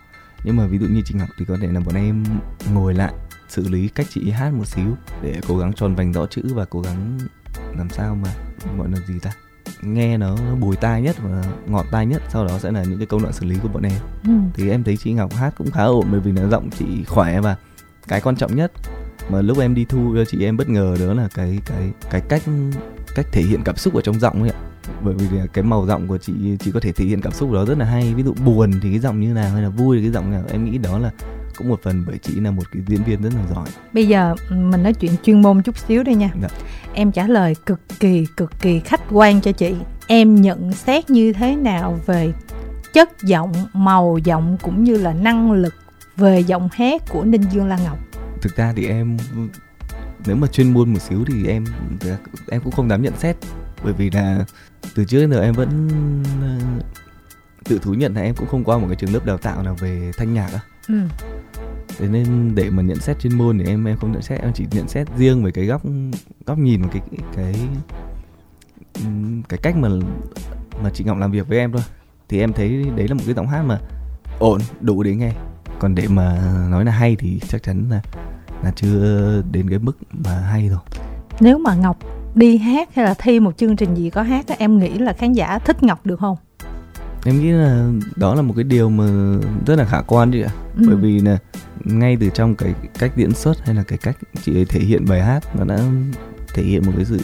nhưng 0.44 0.56
mà 0.58 0.68
ví 0.68 0.78
dụ 0.78 0.88
như 0.88 1.02
chị 1.06 1.14
ngọc 1.18 1.30
thì 1.38 1.46
có 1.46 1.58
thể 1.62 1.68
là 1.68 1.80
bọn 1.80 1.96
em 1.96 2.24
ngồi 2.74 2.94
lại 2.94 3.14
xử 3.50 3.68
lý 3.70 3.88
cách 3.88 4.08
chị 4.10 4.30
hát 4.32 4.54
một 4.54 4.66
xíu 4.68 4.96
để 5.24 5.42
cố 5.48 5.58
gắng 5.58 5.74
tròn 5.74 5.96
vành 5.96 6.14
rõ 6.14 6.26
chữ 6.26 6.42
và 6.56 6.66
cố 6.66 6.82
gắng 6.82 7.18
làm 7.78 7.90
sao 7.90 8.16
mà 8.16 8.30
gọi 8.78 8.90
là 8.92 8.98
gì 9.08 9.20
ta 9.20 9.32
nghe 9.82 10.18
nó, 10.18 10.36
nó 10.50 10.56
bùi 10.56 10.76
tai 10.76 11.02
nhất 11.02 11.16
và 11.24 11.44
ngọt 11.66 11.86
tai 11.92 12.06
nhất 12.06 12.22
sau 12.30 12.46
đó 12.48 12.60
sẽ 12.60 12.72
là 12.72 12.84
những 12.84 12.98
cái 13.00 13.06
công 13.08 13.22
đoạn 13.22 13.34
xử 13.34 13.46
lý 13.46 13.56
của 13.64 13.68
bọn 13.68 13.84
em 13.84 14.00
Ừ. 14.24 14.32
thì 14.54 14.70
em 14.70 14.84
thấy 14.84 14.98
chị 14.98 15.14
ngọc 15.14 15.34
hát 15.34 15.54
cũng 15.58 15.72
khá 15.72 15.84
ổn 15.84 16.08
bởi 16.12 16.20
vì 16.20 16.32
là 16.32 16.48
giọng 16.48 16.70
chị 16.80 17.04
khỏe 17.08 17.42
và 17.42 17.56
cái 18.08 18.22
quan 18.22 18.36
trọng 18.36 18.56
nhất 18.56 18.72
mà 19.30 19.42
lúc 19.42 19.60
em 19.60 19.76
đi 19.76 19.86
thu 19.86 20.14
cho 20.16 20.26
chị 20.26 20.44
em 20.44 20.58
bất 20.58 20.70
ngờ 20.70 20.96
đó 21.00 21.14
là 21.14 21.28
cái 21.36 21.60
cái 21.66 21.92
cái 22.10 22.22
cách 22.22 22.42
cách 23.16 23.26
thể 23.32 23.42
hiện 23.42 23.62
cảm 23.64 23.76
xúc 23.76 23.96
ở 23.96 24.02
trong 24.02 24.20
giọng 24.20 24.42
ấy 24.42 24.50
ạ. 24.50 24.60
Bởi 25.04 25.14
vì 25.14 25.28
cái 25.54 25.64
màu 25.64 25.86
giọng 25.86 26.08
của 26.08 26.18
chị 26.18 26.34
chị 26.60 26.72
có 26.72 26.80
thể 26.80 26.92
thể 26.92 27.06
hiện 27.06 27.22
cảm 27.22 27.34
xúc 27.34 27.52
đó 27.52 27.66
rất 27.66 27.78
là 27.78 27.86
hay. 27.86 28.14
Ví 28.14 28.24
dụ 28.24 28.34
buồn 28.46 28.72
thì 28.82 28.90
cái 28.90 29.00
giọng 29.00 29.22
như 29.22 29.34
nào 29.34 29.52
hay 29.54 29.62
là 29.62 29.70
vui 29.70 29.98
thì 29.98 30.04
cái 30.04 30.12
giọng 30.12 30.32
nào 30.32 30.44
em 30.52 30.66
nghĩ 30.66 30.78
đó 30.78 31.00
là 31.00 31.12
cũng 31.58 31.70
một 31.70 31.80
phần 31.84 32.04
bởi 32.08 32.18
chị 32.18 32.40
là 32.40 32.52
một 32.52 32.64
cái 32.72 32.84
diễn 32.88 33.04
viên 33.04 33.22
rất 33.22 33.30
là 33.36 33.42
giỏi. 33.56 33.68
Bây 33.94 34.08
giờ 34.08 34.36
ừ, 34.50 34.56
mình 34.56 34.84
nói 34.84 34.94
chuyện 34.94 35.12
chuyên 35.24 35.42
môn 35.42 35.62
chút 35.62 35.78
xíu 35.78 36.04
đây 36.04 36.16
nha. 36.16 36.30
Dạ. 36.42 36.48
em 36.94 37.12
trả 37.12 37.28
lời 37.28 37.56
cực 37.66 37.80
kỳ 38.00 38.26
cực 38.38 38.52
kỳ 38.62 38.80
khách 38.80 39.02
quan 39.12 39.42
cho 39.42 39.52
chị. 39.52 39.76
Em 40.08 40.36
nhận 40.36 40.74
xét 40.74 41.10
như 41.10 41.34
thế 41.34 41.56
nào 41.56 42.00
về 42.06 42.34
chất 42.94 43.10
giọng 43.24 43.54
màu 43.74 44.18
giọng 44.18 44.58
cũng 44.62 44.84
như 44.84 44.98
là 44.98 45.14
năng 45.14 45.52
lực 45.52 45.74
về 46.18 46.40
giọng 46.40 46.70
hát 46.72 47.02
của 47.10 47.24
ninh 47.24 47.44
dương 47.52 47.68
lan 47.68 47.80
ngọc 47.84 47.98
thực 48.42 48.56
ra 48.56 48.74
thì 48.76 48.88
em 48.88 49.18
nếu 50.26 50.36
mà 50.36 50.48
chuyên 50.48 50.74
môn 50.74 50.94
một 50.94 51.00
xíu 51.00 51.26
thì 51.26 51.48
em 51.48 51.66
em 52.50 52.62
cũng 52.62 52.72
không 52.72 52.90
dám 52.90 53.02
nhận 53.02 53.14
xét. 53.18 53.36
Bởi 53.84 53.94
vì 53.94 54.10
là 54.10 54.46
từ 54.96 55.06
trước 55.06 55.20
đến 55.20 55.32
giờ 55.32 55.42
em 55.42 55.54
vẫn 55.54 55.90
ờ, 56.42 56.58
tự 57.64 57.80
thú 57.80 57.94
nhận 57.94 58.16
là 58.16 58.22
em 58.22 58.36
cũng 58.36 58.48
không 58.48 58.64
qua 58.64 58.78
một 58.78 58.88
cái 58.88 58.96
trường 58.96 59.14
lớp 59.14 59.26
đào 59.26 59.38
tạo 59.38 59.64
nào 59.64 59.76
về 59.80 60.12
thanh 60.18 60.34
nhạc 60.34 60.50
á. 60.54 60.60
Ừ. 60.88 61.00
thế 61.98 62.08
nên 62.08 62.56
để 62.56 62.70
mà 62.70 62.84
nhận 62.84 63.00
xét 63.00 63.20
chuyên 63.20 63.38
môn 63.38 63.60
thì 63.60 63.66
em 63.66 63.86
em 63.88 63.98
không 63.98 64.12
nhận 64.12 64.22
xét 64.22 64.42
em 64.42 64.52
chỉ 64.54 64.66
nhận 64.72 64.88
xét 64.88 65.08
riêng 65.18 65.44
về 65.44 65.52
cái 65.52 65.66
góc 65.66 65.82
góc 66.46 66.58
nhìn 66.58 66.82
cái 66.90 67.02
cái 67.36 67.56
cái 69.50 69.60
cách 69.64 69.76
mà 69.76 69.90
mà 70.84 70.90
chị 70.94 71.04
Ngọc 71.04 71.18
làm 71.18 71.32
việc 71.32 71.48
với 71.48 71.58
em 71.58 71.72
thôi. 71.72 71.82
Thì 72.30 72.40
em 72.40 72.54
thấy 72.54 72.86
đấy 72.96 73.08
là 73.08 73.14
một 73.14 73.22
cái 73.26 73.36
giọng 73.36 73.48
hát 73.48 73.62
mà 73.62 73.80
ổn 74.40 74.62
đủ 74.82 75.04
để 75.04 75.16
nghe 75.16 75.32
còn 75.80 75.96
để 75.96 76.08
mà 76.08 76.40
nói 76.70 76.86
là 76.86 76.92
hay 76.92 77.16
thì 77.16 77.40
chắc 77.48 77.64
chắn 77.64 77.86
là 77.90 78.02
là 78.64 78.72
chưa 78.76 79.42
đến 79.52 79.70
cái 79.70 79.80
mức 79.80 79.98
mà 80.12 80.32
hay 80.32 80.70
rồi. 80.70 80.80
Nếu 81.40 81.58
mà 81.58 81.76
ngọc 81.76 81.98
đi 82.36 82.58
hát 82.58 82.96
hay 82.96 83.06
là 83.06 83.14
thi 83.14 83.40
một 83.40 83.58
chương 83.58 83.76
trình 83.76 83.96
gì 83.96 84.10
có 84.10 84.22
hát 84.22 84.46
em 84.58 84.80
nghĩ 84.80 84.90
là 84.98 85.14
khán 85.14 85.34
giả 85.34 85.60
thích 85.60 85.84
ngọc 85.84 86.06
được 86.06 86.20
không? 86.20 86.38
Em 87.26 87.42
nghĩ 87.42 87.52
là 87.52 87.90
đó 88.16 88.36
là 88.36 88.42
một 88.42 88.54
cái 88.56 88.64
điều 88.64 88.90
mà 88.90 89.38
rất 89.66 89.76
là 89.76 89.86
khả 89.86 90.02
quan 90.02 90.32
chị 90.32 90.42
ạ. 90.42 90.52
Ừ. 90.78 90.84
bởi 90.88 90.96
vì 90.96 91.20
là 91.20 91.38
ngay 91.84 92.18
từ 92.20 92.30
trong 92.30 92.56
cái 92.56 92.74
cách 93.00 93.12
diễn 93.16 93.32
xuất 93.32 93.66
hay 93.66 93.76
là 93.76 93.84
cái 93.84 93.98
cách 93.98 94.18
chị 94.44 94.58
ấy 94.58 94.66
thể 94.66 94.80
hiện 94.80 95.06
bài 95.06 95.22
hát 95.22 95.56
nó 95.56 95.64
đã 95.66 95.80
thể 96.54 96.64
hiện 96.64 96.86
một 96.86 96.92
cái 96.96 97.06
sự 97.06 97.20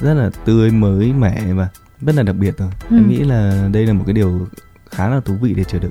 rất 0.00 0.14
là 0.14 0.30
tươi 0.44 0.70
mới 0.70 1.12
mẻ 1.12 1.52
và 1.52 1.68
rất 2.00 2.14
là 2.16 2.22
đặc 2.22 2.36
biệt 2.36 2.58
rồi. 2.58 2.70
Ừ. 2.90 2.96
em 2.96 3.08
nghĩ 3.08 3.18
là 3.18 3.68
đây 3.72 3.86
là 3.86 3.92
một 3.92 4.02
cái 4.06 4.12
điều 4.12 4.46
khá 4.90 5.08
là 5.08 5.20
thú 5.20 5.34
vị 5.40 5.54
để 5.54 5.64
chờ 5.64 5.78
đợi 5.78 5.90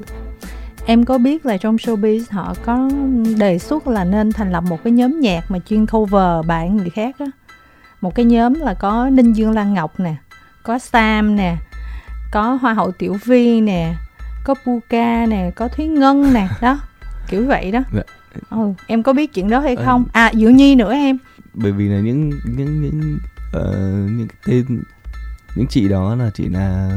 Em 0.88 1.06
có 1.06 1.18
biết 1.18 1.46
là 1.46 1.58
trong 1.58 1.76
showbiz 1.76 2.24
họ 2.32 2.54
có 2.66 2.90
đề 3.38 3.60
xuất 3.60 3.88
là 3.88 4.04
nên 4.04 4.32
thành 4.32 4.52
lập 4.52 4.64
một 4.70 4.84
cái 4.84 4.94
nhóm 4.94 5.20
nhạc 5.20 5.52
mà 5.52 5.60
chuyên 5.60 5.86
cover 5.86 6.46
bài 6.48 6.70
người 6.70 6.90
khác 6.90 7.16
đó. 7.20 7.26
Một 8.02 8.16
cái 8.16 8.26
nhóm 8.26 8.54
là 8.54 8.74
có 8.74 9.10
Ninh 9.10 9.34
Dương 9.34 9.52
Lan 9.52 9.74
Ngọc 9.74 10.00
nè, 10.00 10.16
có 10.64 10.80
Sam 10.80 11.36
nè, 11.36 11.58
có 12.32 12.54
Hoa 12.62 12.74
hậu 12.74 12.92
Tiểu 12.92 13.18
Vi 13.26 13.62
nè, 13.62 13.94
có 14.44 14.56
Puka 14.66 15.26
nè, 15.26 15.52
có 15.56 15.68
Thúy 15.68 15.88
Ngân 15.88 16.34
nè, 16.34 16.48
đó. 16.62 16.80
Kiểu 17.30 17.46
vậy 17.46 17.72
đó. 17.72 17.80
Dạ. 17.94 18.02
Ừ, 18.50 18.74
em 18.88 19.04
có 19.04 19.14
biết 19.14 19.34
chuyện 19.34 19.50
đó 19.50 19.60
hay 19.60 19.76
Ờ. 19.76 19.86
không? 19.86 20.06
À, 20.14 20.32
Diệu 20.34 20.50
Nhi 20.52 20.76
nữa 20.76 20.94
em. 20.94 21.18
bởi 21.54 21.72
vì 21.72 21.88
là 21.90 22.00
những 22.00 22.32
những 22.58 22.82
những 22.82 23.18
ờ, 23.54 23.74
những 24.18 24.28
cái 24.46 24.64
tên 24.70 24.82
những 25.56 25.68
chị 25.68 25.88
đó 25.88 26.16
là 26.16 26.30
chỉ 26.34 26.50
là 26.50 26.90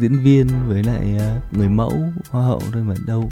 diễn 0.00 0.22
viên 0.22 0.46
với 0.68 0.82
lại 0.82 1.16
ờ, 1.18 1.36
người 1.52 1.68
mẫu 1.68 1.92
hoa 2.30 2.42
hậu 2.42 2.62
thôi 2.72 2.82
mà 2.82 2.94
đâu 3.06 3.28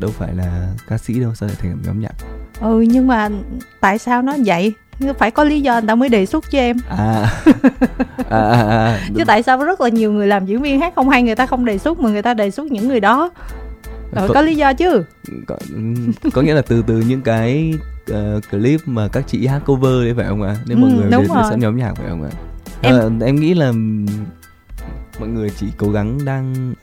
đâu 0.00 0.10
phải 0.10 0.34
là 0.34 0.68
ca 0.88 0.98
sĩ 0.98 1.20
đâu 1.20 1.34
sao 1.34 1.48
lại 1.48 1.56
thành 1.60 1.78
nhóm 1.86 2.00
nhạc? 2.00 2.14
Ừ 2.60 2.80
nhưng 2.80 3.06
mà 3.06 3.28
tại 3.80 3.98
sao 3.98 4.22
nó 4.22 4.34
vậy? 4.46 4.72
Phải 5.18 5.30
có 5.30 5.44
lý 5.44 5.60
do 5.60 5.72
người 5.72 5.88
ta 5.88 5.94
mới 5.94 6.08
đề 6.08 6.26
xuất 6.26 6.50
cho 6.50 6.58
em. 6.58 6.76
À. 6.88 7.26
À, 8.30 8.40
à, 8.40 8.62
à 8.62 9.00
chứ 9.16 9.24
tại 9.26 9.42
sao 9.42 9.64
rất 9.64 9.80
là 9.80 9.88
nhiều 9.88 10.12
người 10.12 10.26
làm 10.26 10.46
diễn 10.46 10.62
viên 10.62 10.80
hát 10.80 10.92
không 10.96 11.08
hay 11.08 11.22
người 11.22 11.34
ta 11.34 11.46
không 11.46 11.64
đề 11.64 11.78
xuất 11.78 11.98
mà 11.98 12.10
người 12.10 12.22
ta 12.22 12.34
đề 12.34 12.50
xuất 12.50 12.66
những 12.66 12.88
người 12.88 13.00
đó? 13.00 13.30
Rồi 14.12 14.28
có, 14.28 14.34
có 14.34 14.42
lý 14.42 14.54
do 14.54 14.72
chứ? 14.72 15.04
có, 15.46 15.56
có 16.32 16.42
nghĩa 16.42 16.54
là 16.54 16.62
từ 16.62 16.84
từ 16.86 17.00
những 17.08 17.22
cái 17.22 17.74
uh, 18.10 18.16
clip 18.50 18.80
mà 18.86 19.08
các 19.08 19.24
chị 19.26 19.46
hát 19.46 19.62
cover 19.66 20.04
đấy 20.04 20.14
phải 20.16 20.26
không 20.26 20.42
ạ? 20.42 20.56
Nếu 20.66 20.78
mọi 20.78 20.90
ừ, 20.90 20.96
người 20.96 21.10
đến 21.10 21.28
sẽ 21.50 21.56
nhóm 21.56 21.76
nhạc 21.76 21.92
phải 21.96 22.08
không 22.08 22.22
ạ 22.22 22.30
em... 22.84 23.20
À, 23.20 23.26
em 23.26 23.36
nghĩ 23.36 23.54
là 23.54 23.72
mọi 25.18 25.28
người 25.28 25.50
chỉ 25.50 25.66
cố 25.76 25.90
gắng 25.90 26.24
đang 26.24 26.74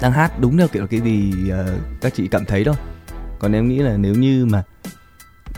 đang 0.00 0.12
hát 0.12 0.40
đúng 0.40 0.56
theo 0.56 0.68
kiểu 0.68 0.86
cái 0.86 1.00
gì 1.00 1.32
uh, 1.52 2.00
các 2.00 2.14
chị 2.14 2.28
cảm 2.28 2.44
thấy 2.44 2.64
thôi. 2.64 2.74
Còn 3.38 3.52
em 3.52 3.68
nghĩ 3.68 3.78
là 3.78 3.96
nếu 3.96 4.14
như 4.14 4.46
mà 4.46 4.62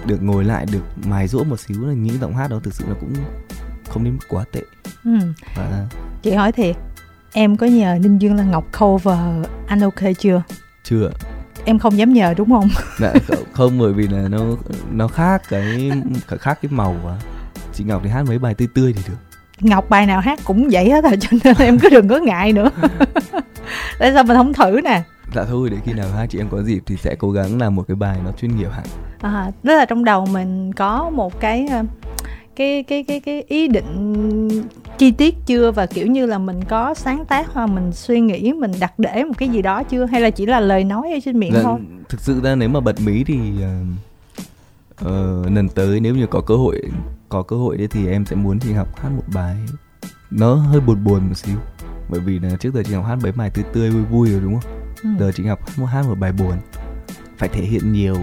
được 0.06 0.22
ngồi 0.22 0.44
lại 0.44 0.66
được 0.72 0.84
mài 1.06 1.28
rũa 1.28 1.44
một 1.44 1.60
xíu 1.60 1.86
là 1.86 1.94
những 1.94 2.20
giọng 2.20 2.36
hát 2.36 2.50
đó 2.50 2.60
thực 2.62 2.74
sự 2.74 2.84
là 2.88 2.94
cũng 3.00 3.12
không 3.88 4.04
đến 4.04 4.18
quá 4.28 4.44
tệ. 4.52 4.62
Ừ. 5.04 5.18
Và... 5.56 5.86
chị 6.22 6.32
hỏi 6.32 6.52
thiệt 6.52 6.76
em 7.32 7.56
có 7.56 7.66
nhờ 7.66 7.98
ninh 8.02 8.18
dương 8.18 8.36
lan 8.36 8.50
ngọc 8.50 8.64
cover 8.78 9.18
anh 9.66 9.80
ok 9.80 10.00
chưa? 10.18 10.42
Chưa 10.84 11.10
em 11.66 11.78
không 11.78 11.98
dám 11.98 12.12
nhờ 12.12 12.34
đúng 12.36 12.50
không? 12.50 12.68
Dạ, 12.98 13.12
không 13.52 13.78
bởi 13.78 13.92
vì 13.92 14.08
là 14.08 14.28
nó 14.28 14.38
nó 14.92 15.08
khác 15.08 15.42
cái 15.48 15.90
khác 16.28 16.58
cái 16.62 16.72
màu 16.72 16.96
quá. 17.02 17.18
Chị 17.74 17.84
ngọc 17.84 18.00
thì 18.04 18.10
hát 18.10 18.22
mấy 18.22 18.38
bài 18.38 18.54
tươi 18.54 18.68
tươi 18.74 18.92
thì 18.92 19.02
được 19.08 19.25
ngọc 19.60 19.90
bài 19.90 20.06
nào 20.06 20.20
hát 20.20 20.40
cũng 20.44 20.68
vậy 20.72 20.90
hết 20.90 21.04
rồi 21.04 21.16
cho 21.20 21.36
nên 21.44 21.56
em 21.58 21.78
cứ 21.78 21.88
đừng 21.88 22.08
có 22.08 22.18
ngại 22.18 22.52
nữa. 22.52 22.70
Tại 23.98 24.12
sao 24.14 24.24
mình 24.24 24.36
không 24.36 24.52
thử 24.52 24.80
nè? 24.84 25.02
Dạ 25.34 25.44
thôi 25.44 25.70
để 25.70 25.76
khi 25.84 25.92
nào 25.92 26.08
hai 26.16 26.26
chị 26.26 26.38
em 26.38 26.48
có 26.48 26.62
dịp 26.62 26.82
thì 26.86 26.96
sẽ 26.96 27.14
cố 27.14 27.30
gắng 27.30 27.58
làm 27.58 27.74
một 27.74 27.84
cái 27.88 27.94
bài 27.94 28.18
nó 28.24 28.32
chuyên 28.32 28.56
nghiệp 28.56 28.68
hẳn. 28.72 28.84
À 29.20 29.50
tức 29.62 29.76
là 29.76 29.84
trong 29.84 30.04
đầu 30.04 30.26
mình 30.26 30.72
có 30.72 31.10
một 31.10 31.40
cái 31.40 31.66
ờ, 31.70 31.84
cái 32.56 32.82
cái 32.82 33.02
cái 33.02 33.20
cái 33.20 33.42
ý 33.42 33.68
định 33.68 34.62
chi 34.98 35.10
tiết 35.10 35.34
chưa? 35.46 35.70
Và 35.70 35.86
kiểu 35.86 36.06
như 36.06 36.26
là 36.26 36.38
mình 36.38 36.64
có 36.64 36.94
sáng 36.94 37.24
tác 37.24 37.52
hoặc 37.52 37.66
mình 37.66 37.92
suy 37.92 38.20
nghĩ 38.20 38.52
mình 38.52 38.72
đặt 38.80 38.98
để 38.98 39.24
một 39.24 39.34
cái 39.38 39.48
gì 39.48 39.62
đó 39.62 39.82
chưa? 39.82 40.06
Hay 40.06 40.20
là 40.20 40.30
chỉ 40.30 40.46
là 40.46 40.60
lời 40.60 40.84
nói 40.84 41.12
ở 41.12 41.18
trên 41.24 41.38
miệng 41.38 41.52
dạ, 41.54 41.62
thôi? 41.62 41.78
thực 42.08 42.20
sự 42.20 42.40
ra 42.42 42.54
nếu 42.54 42.68
mà 42.68 42.80
bật 42.80 43.00
mí 43.00 43.24
thì 43.24 43.38
uh, 43.58 45.06
uh, 45.06 45.52
lần 45.54 45.68
tới 45.68 46.00
nếu 46.00 46.14
như 46.14 46.26
có 46.26 46.40
cơ 46.40 46.56
hội 46.56 46.82
có 47.28 47.42
cơ 47.42 47.56
hội 47.56 47.76
đấy 47.76 47.88
thì 47.90 48.08
em 48.08 48.26
sẽ 48.26 48.36
muốn 48.36 48.58
chị 48.58 48.72
học 48.72 48.96
hát 48.96 49.08
một 49.08 49.24
bài 49.34 49.56
nó 50.30 50.54
hơi 50.54 50.80
buồn 50.80 51.04
buồn 51.04 51.28
một 51.28 51.34
xíu 51.34 51.56
bởi 52.08 52.20
vì 52.20 52.38
là 52.38 52.50
trước 52.60 52.74
giờ 52.74 52.82
chị 52.86 52.94
học 52.94 53.04
hát 53.06 53.18
mấy 53.22 53.32
bài 53.32 53.50
tươi 53.50 53.64
tươi 53.72 53.90
vui 53.90 54.02
vui 54.02 54.30
rồi 54.30 54.40
đúng 54.40 54.60
không 54.60 54.72
ừ. 55.02 55.08
giờ 55.18 55.32
chị 55.34 55.46
học 55.46 55.60
hát 55.66 55.72
một 55.78 55.86
hát 55.86 56.04
một 56.08 56.18
bài 56.18 56.32
buồn 56.32 56.56
phải 57.38 57.48
thể 57.48 57.62
hiện 57.62 57.92
nhiều 57.92 58.16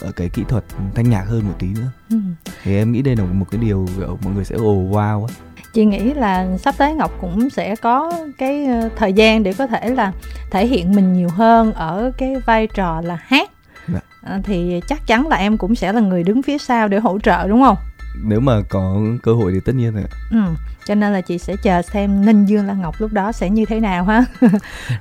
ở 0.00 0.12
cái 0.12 0.28
kỹ 0.28 0.44
thuật 0.48 0.64
thanh 0.94 1.10
nhạc 1.10 1.22
hơn 1.22 1.48
một 1.48 1.54
tí 1.58 1.66
nữa 1.66 1.90
ừ. 2.10 2.16
thì 2.62 2.76
em 2.76 2.92
nghĩ 2.92 3.02
đây 3.02 3.16
là 3.16 3.24
một 3.24 3.46
cái 3.50 3.60
điều 3.60 3.86
mọi 3.98 4.34
người 4.34 4.44
sẽ 4.44 4.56
ồ 4.56 4.74
wow 4.74 5.26
á 5.26 5.34
chị 5.72 5.84
nghĩ 5.84 6.14
là 6.14 6.56
sắp 6.58 6.74
tới 6.78 6.94
ngọc 6.94 7.10
cũng 7.20 7.50
sẽ 7.50 7.76
có 7.76 8.12
cái 8.38 8.66
ờ, 8.66 8.88
thời 8.96 9.12
gian 9.12 9.42
để 9.42 9.52
có 9.52 9.66
thể 9.66 9.90
là 9.90 10.12
thể 10.50 10.66
hiện 10.66 10.94
mình 10.94 11.12
nhiều 11.12 11.28
hơn 11.28 11.72
ở 11.72 12.12
cái 12.18 12.36
vai 12.46 12.66
trò 12.66 13.00
là 13.00 13.18
hát 13.22 13.50
dạ. 13.92 14.00
à, 14.22 14.40
thì 14.44 14.80
chắc 14.86 15.06
chắn 15.06 15.28
là 15.28 15.36
em 15.36 15.58
cũng 15.58 15.74
sẽ 15.74 15.92
là 15.92 16.00
người 16.00 16.22
đứng 16.22 16.42
phía 16.42 16.58
sau 16.58 16.88
để 16.88 16.98
hỗ 16.98 17.18
trợ 17.18 17.48
đúng 17.48 17.62
không 17.62 17.76
nếu 18.14 18.40
mà 18.40 18.60
có 18.68 18.96
cơ 19.22 19.32
hội 19.32 19.52
thì 19.52 19.60
tất 19.60 19.74
nhiên 19.74 19.94
rồi 19.94 20.04
ừ 20.30 20.54
cho 20.90 20.94
nên 20.94 21.12
là 21.12 21.20
chị 21.20 21.38
sẽ 21.38 21.56
chờ 21.56 21.82
xem 21.82 22.26
ninh 22.26 22.44
dương 22.44 22.66
lan 22.66 22.80
ngọc 22.80 22.94
lúc 22.98 23.12
đó 23.12 23.32
sẽ 23.32 23.50
như 23.50 23.64
thế 23.64 23.80
nào 23.80 24.04
ha. 24.04 24.24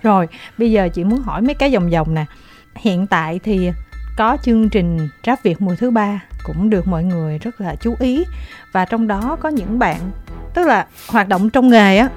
Rồi 0.01 0.27
bây 0.57 0.71
giờ 0.71 0.89
chị 0.93 1.03
muốn 1.03 1.21
hỏi 1.21 1.41
mấy 1.41 1.53
cái 1.53 1.73
vòng 1.73 1.89
vòng 1.89 2.13
nè. 2.13 2.25
Hiện 2.75 3.07
tại 3.07 3.39
thì 3.43 3.71
có 4.17 4.37
chương 4.43 4.69
trình 4.69 5.09
rap 5.25 5.43
việt 5.43 5.61
mùa 5.61 5.75
thứ 5.75 5.91
ba 5.91 6.23
cũng 6.43 6.69
được 6.69 6.87
mọi 6.87 7.03
người 7.03 7.37
rất 7.37 7.61
là 7.61 7.75
chú 7.75 7.95
ý. 7.99 8.25
Và 8.71 8.85
trong 8.85 9.07
đó 9.07 9.37
có 9.39 9.49
những 9.49 9.79
bạn 9.79 10.11
tức 10.53 10.67
là 10.67 10.87
hoạt 11.07 11.27
động 11.27 11.49
trong 11.49 11.69
nghề 11.69 11.97
á 11.97 12.09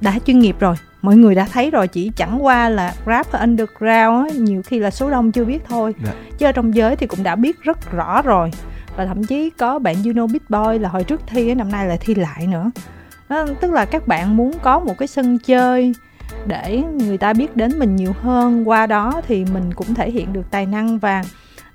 đã 0.00 0.18
chuyên 0.26 0.38
nghiệp 0.38 0.56
rồi. 0.60 0.76
Mọi 1.02 1.16
người 1.16 1.34
đã 1.34 1.46
thấy 1.52 1.70
rồi 1.70 1.88
chỉ 1.88 2.10
chẳng 2.16 2.44
qua 2.44 2.68
là 2.68 2.94
rap 3.06 3.32
và 3.32 3.38
underground 3.38 4.30
á, 4.30 4.36
nhiều 4.36 4.62
khi 4.66 4.78
là 4.78 4.90
số 4.90 5.10
đông 5.10 5.32
chưa 5.32 5.44
biết 5.44 5.62
thôi. 5.68 5.94
Yeah. 6.04 6.14
Dạ. 6.14 6.22
chứ 6.38 6.46
ở 6.46 6.52
trong 6.52 6.74
giới 6.74 6.96
thì 6.96 7.06
cũng 7.06 7.22
đã 7.22 7.36
biết 7.36 7.62
rất 7.62 7.92
rõ 7.92 8.22
rồi 8.22 8.50
và 8.96 9.06
thậm 9.06 9.24
chí 9.24 9.50
có 9.50 9.78
bạn 9.78 9.96
Juno 10.02 10.26
big 10.32 10.42
boy 10.48 10.78
là 10.78 10.88
hồi 10.88 11.04
trước 11.04 11.20
thi 11.26 11.54
năm 11.54 11.70
nay 11.70 11.86
là 11.86 11.96
thi 12.00 12.14
lại 12.14 12.46
nữa. 12.46 12.70
Đó, 13.28 13.46
tức 13.60 13.72
là 13.72 13.84
các 13.84 14.08
bạn 14.08 14.36
muốn 14.36 14.52
có 14.62 14.80
một 14.80 14.98
cái 14.98 15.08
sân 15.08 15.38
chơi 15.38 15.92
để 16.46 16.82
người 16.92 17.18
ta 17.18 17.32
biết 17.32 17.56
đến 17.56 17.78
mình 17.78 17.96
nhiều 17.96 18.12
hơn. 18.22 18.68
Qua 18.68 18.86
đó 18.86 19.20
thì 19.26 19.44
mình 19.54 19.74
cũng 19.74 19.94
thể 19.94 20.10
hiện 20.10 20.32
được 20.32 20.50
tài 20.50 20.66
năng 20.66 20.98
và 20.98 21.22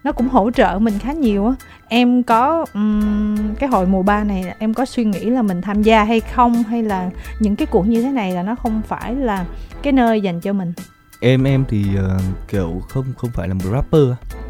nó 0.03 0.11
cũng 0.11 0.27
hỗ 0.27 0.51
trợ 0.51 0.79
mình 0.81 0.99
khá 0.99 1.13
nhiều 1.13 1.47
á. 1.47 1.53
Em 1.87 2.23
có 2.23 2.65
um, 2.73 3.53
cái 3.59 3.69
hồi 3.69 3.85
mùa 3.85 4.03
ba 4.03 4.23
này 4.23 4.55
em 4.59 4.73
có 4.73 4.85
suy 4.85 5.03
nghĩ 5.03 5.29
là 5.29 5.41
mình 5.41 5.61
tham 5.61 5.81
gia 5.81 6.03
hay 6.03 6.19
không? 6.19 6.63
Hay 6.63 6.83
là 6.83 7.09
những 7.39 7.55
cái 7.55 7.65
cuộc 7.65 7.87
như 7.87 8.01
thế 8.01 8.11
này 8.11 8.31
là 8.31 8.43
nó 8.43 8.55
không 8.55 8.81
phải 8.87 9.15
là 9.15 9.45
cái 9.81 9.93
nơi 9.93 10.21
dành 10.21 10.41
cho 10.41 10.53
mình? 10.53 10.73
Em 11.19 11.43
em 11.43 11.65
thì 11.69 11.85
uh, 11.99 12.21
kiểu 12.47 12.81
không 12.89 13.05
không 13.17 13.29
phải 13.33 13.47
là 13.47 13.53
một 13.53 13.65
rapper. 13.71 14.03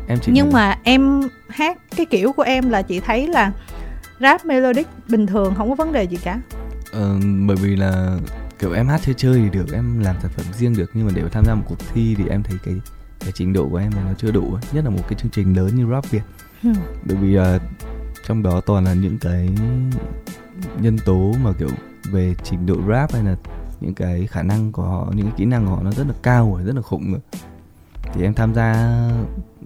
Em 0.08 0.20
chỉ 0.22 0.32
nhưng 0.36 0.46
là... 0.48 0.54
mà 0.54 0.78
em 0.84 1.22
hát 1.50 1.78
cái 1.96 2.06
kiểu 2.06 2.32
của 2.34 2.44
em 2.44 2.70
là 2.70 2.82
chị 2.82 3.00
thấy 3.00 3.28
là 3.28 3.52
rap 4.20 4.46
melodic 4.46 4.88
bình 5.10 5.28
thường 5.28 5.54
không 5.58 5.70
có 5.70 5.76
vấn 5.76 5.94
đề 5.94 6.04
gì 6.04 6.18
cả. 6.24 6.40
Ờ, 6.92 7.20
bởi 7.48 7.58
vì 7.58 7.76
là 7.76 8.18
kiểu 8.60 8.74
em 8.74 8.88
hát 8.88 9.02
chơi 9.06 9.16
chơi 9.18 9.34
thì 9.34 9.50
được 9.50 9.74
em 9.74 10.00
làm 10.00 10.16
sản 10.22 10.32
phẩm 10.36 10.46
riêng 10.54 10.76
được. 10.78 10.92
Nhưng 10.94 11.06
mà 11.06 11.12
để 11.16 11.22
tham 11.32 11.46
gia 11.46 11.56
một 11.56 11.64
cuộc 11.68 11.80
thi 11.94 12.16
thì 12.18 12.24
em 12.30 12.44
thấy 12.44 12.58
cái 12.66 12.76
cái 13.20 13.32
trình 13.36 13.54
độ 13.54 13.70
của 13.70 13.78
em 13.78 13.92
này 13.96 14.04
nó 14.08 14.14
chưa 14.18 14.32
đủ 14.32 14.58
nhất 14.72 14.84
là 14.84 14.90
một 14.90 15.02
cái 15.08 15.20
chương 15.20 15.32
trình 15.32 15.54
lớn 15.54 15.76
như 15.76 15.86
rap 15.92 16.12
việt. 16.12 16.24
Ừ. 16.64 16.70
bởi 17.06 17.18
vì 17.18 17.38
uh, 17.38 17.62
trong 18.28 18.44
đó 18.44 18.62
toàn 18.62 18.86
là 18.86 18.94
những 18.94 19.18
cái 19.18 19.50
nhân 20.82 20.98
tố 21.06 21.34
mà 21.44 21.52
kiểu 21.60 21.70
về 22.04 22.36
trình 22.44 22.66
độ 22.66 22.76
rap 22.90 23.14
hay 23.14 23.24
là 23.24 23.36
những 23.86 23.94
cái 23.94 24.28
khả 24.28 24.44
năng 24.44 24.72
của 24.72 24.84
họ 24.84 25.08
những 25.16 25.26
cái 25.26 25.36
kỹ 25.38 25.46
năng 25.46 25.66
của 25.66 25.72
họ 25.72 25.82
nó 25.84 25.92
rất 25.92 26.08
là 26.08 26.14
cao 26.24 26.52
rồi 26.54 26.64
rất 26.64 26.76
là 26.76 26.82
khủng 26.82 27.12
rồi 27.12 27.22
thì 28.14 28.24
em 28.24 28.34
tham 28.34 28.54
gia 28.54 28.74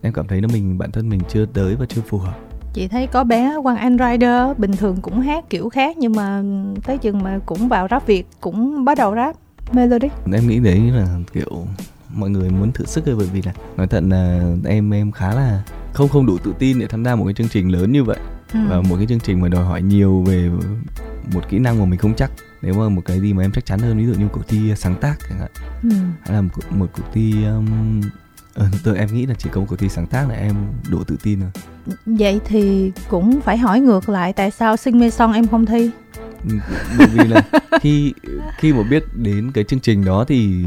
em 0.01 0.13
cảm 0.13 0.27
thấy 0.27 0.41
nó 0.41 0.47
mình 0.47 0.77
bản 0.77 0.91
thân 0.91 1.09
mình 1.09 1.19
chưa 1.29 1.45
tới 1.45 1.75
và 1.75 1.85
chưa 1.89 2.01
phù 2.01 2.17
hợp. 2.17 2.39
Chị 2.73 2.87
thấy 2.87 3.07
có 3.07 3.23
bé 3.23 3.53
Quang 3.63 3.77
Anh 3.77 3.97
Rider 3.97 4.57
bình 4.57 4.71
thường 4.71 4.97
cũng 5.01 5.21
hát 5.21 5.49
kiểu 5.49 5.69
khác 5.69 5.97
nhưng 5.97 6.15
mà 6.15 6.43
tới 6.85 6.97
chừng 6.97 7.23
mà 7.23 7.39
cũng 7.45 7.67
vào 7.67 7.87
rap 7.91 8.07
Việt 8.07 8.27
cũng 8.41 8.85
bắt 8.85 8.97
đầu 8.97 9.15
rap 9.15 9.35
melodic 9.71 10.11
em 10.33 10.47
nghĩ 10.47 10.59
đấy 10.59 10.79
là 10.79 11.07
kiểu 11.33 11.65
mọi 12.13 12.29
người 12.29 12.49
muốn 12.49 12.71
thử 12.71 12.85
sức 12.85 13.03
thôi 13.05 13.15
bởi 13.17 13.27
vì 13.33 13.41
là 13.41 13.53
nói 13.77 13.87
thật 13.87 14.03
là 14.07 14.41
em 14.65 14.93
em 14.93 15.11
khá 15.11 15.33
là 15.33 15.63
không 15.93 16.09
không 16.09 16.25
đủ 16.25 16.37
tự 16.37 16.53
tin 16.59 16.79
để 16.79 16.87
tham 16.87 17.05
gia 17.05 17.15
một 17.15 17.25
cái 17.25 17.33
chương 17.33 17.47
trình 17.47 17.71
lớn 17.71 17.91
như 17.91 18.03
vậy. 18.03 18.17
Ừ. 18.53 18.59
và 18.69 18.81
một 18.81 18.95
cái 18.97 19.05
chương 19.07 19.19
trình 19.19 19.41
mà 19.41 19.47
đòi 19.47 19.65
hỏi 19.65 19.81
nhiều 19.81 20.23
về 20.27 20.49
một 21.33 21.41
kỹ 21.49 21.59
năng 21.59 21.79
mà 21.79 21.85
mình 21.85 21.99
không 21.99 22.13
chắc 22.15 22.31
nếu 22.61 22.73
mà 22.73 22.89
một 22.89 23.01
cái 23.05 23.19
gì 23.19 23.33
mà 23.33 23.43
em 23.43 23.51
chắc 23.51 23.65
chắn 23.65 23.79
hơn 23.79 23.97
ví 23.97 24.05
dụ 24.05 24.13
như 24.13 24.27
cuộc 24.31 24.47
thi 24.47 24.73
sáng 24.75 24.95
tác 24.95 25.15
chẳng 25.29 25.39
hạn 25.39 25.51
ừ. 25.83 25.89
hay 26.21 26.35
là 26.35 26.41
một, 26.41 26.49
một 26.69 26.87
cuộc 26.95 27.03
thi 27.13 27.45
um, 27.45 28.01
ờ, 28.53 28.67
tôi 28.83 28.97
em 28.97 29.13
nghĩ 29.13 29.25
là 29.25 29.33
chỉ 29.37 29.49
có 29.53 29.61
một 29.61 29.67
cuộc 29.69 29.75
thi 29.75 29.89
sáng 29.89 30.07
tác 30.07 30.29
là 30.29 30.35
em 30.35 30.55
đủ 30.89 31.03
tự 31.03 31.15
tin 31.23 31.39
rồi 31.39 31.49
vậy 32.05 32.39
thì 32.45 32.91
cũng 33.09 33.41
phải 33.41 33.57
hỏi 33.57 33.79
ngược 33.79 34.09
lại 34.09 34.33
tại 34.33 34.51
sao 34.51 34.77
sinh 34.77 34.99
mê 34.99 35.09
son 35.09 35.33
em 35.33 35.47
không 35.47 35.65
thi 35.65 35.91
ừ, 36.49 36.55
bởi 36.97 37.07
vì 37.07 37.27
là 37.27 37.41
khi 37.81 38.13
khi 38.57 38.73
mà 38.73 38.83
biết 38.89 39.03
đến 39.13 39.51
cái 39.51 39.63
chương 39.63 39.79
trình 39.79 40.05
đó 40.05 40.25
thì 40.27 40.65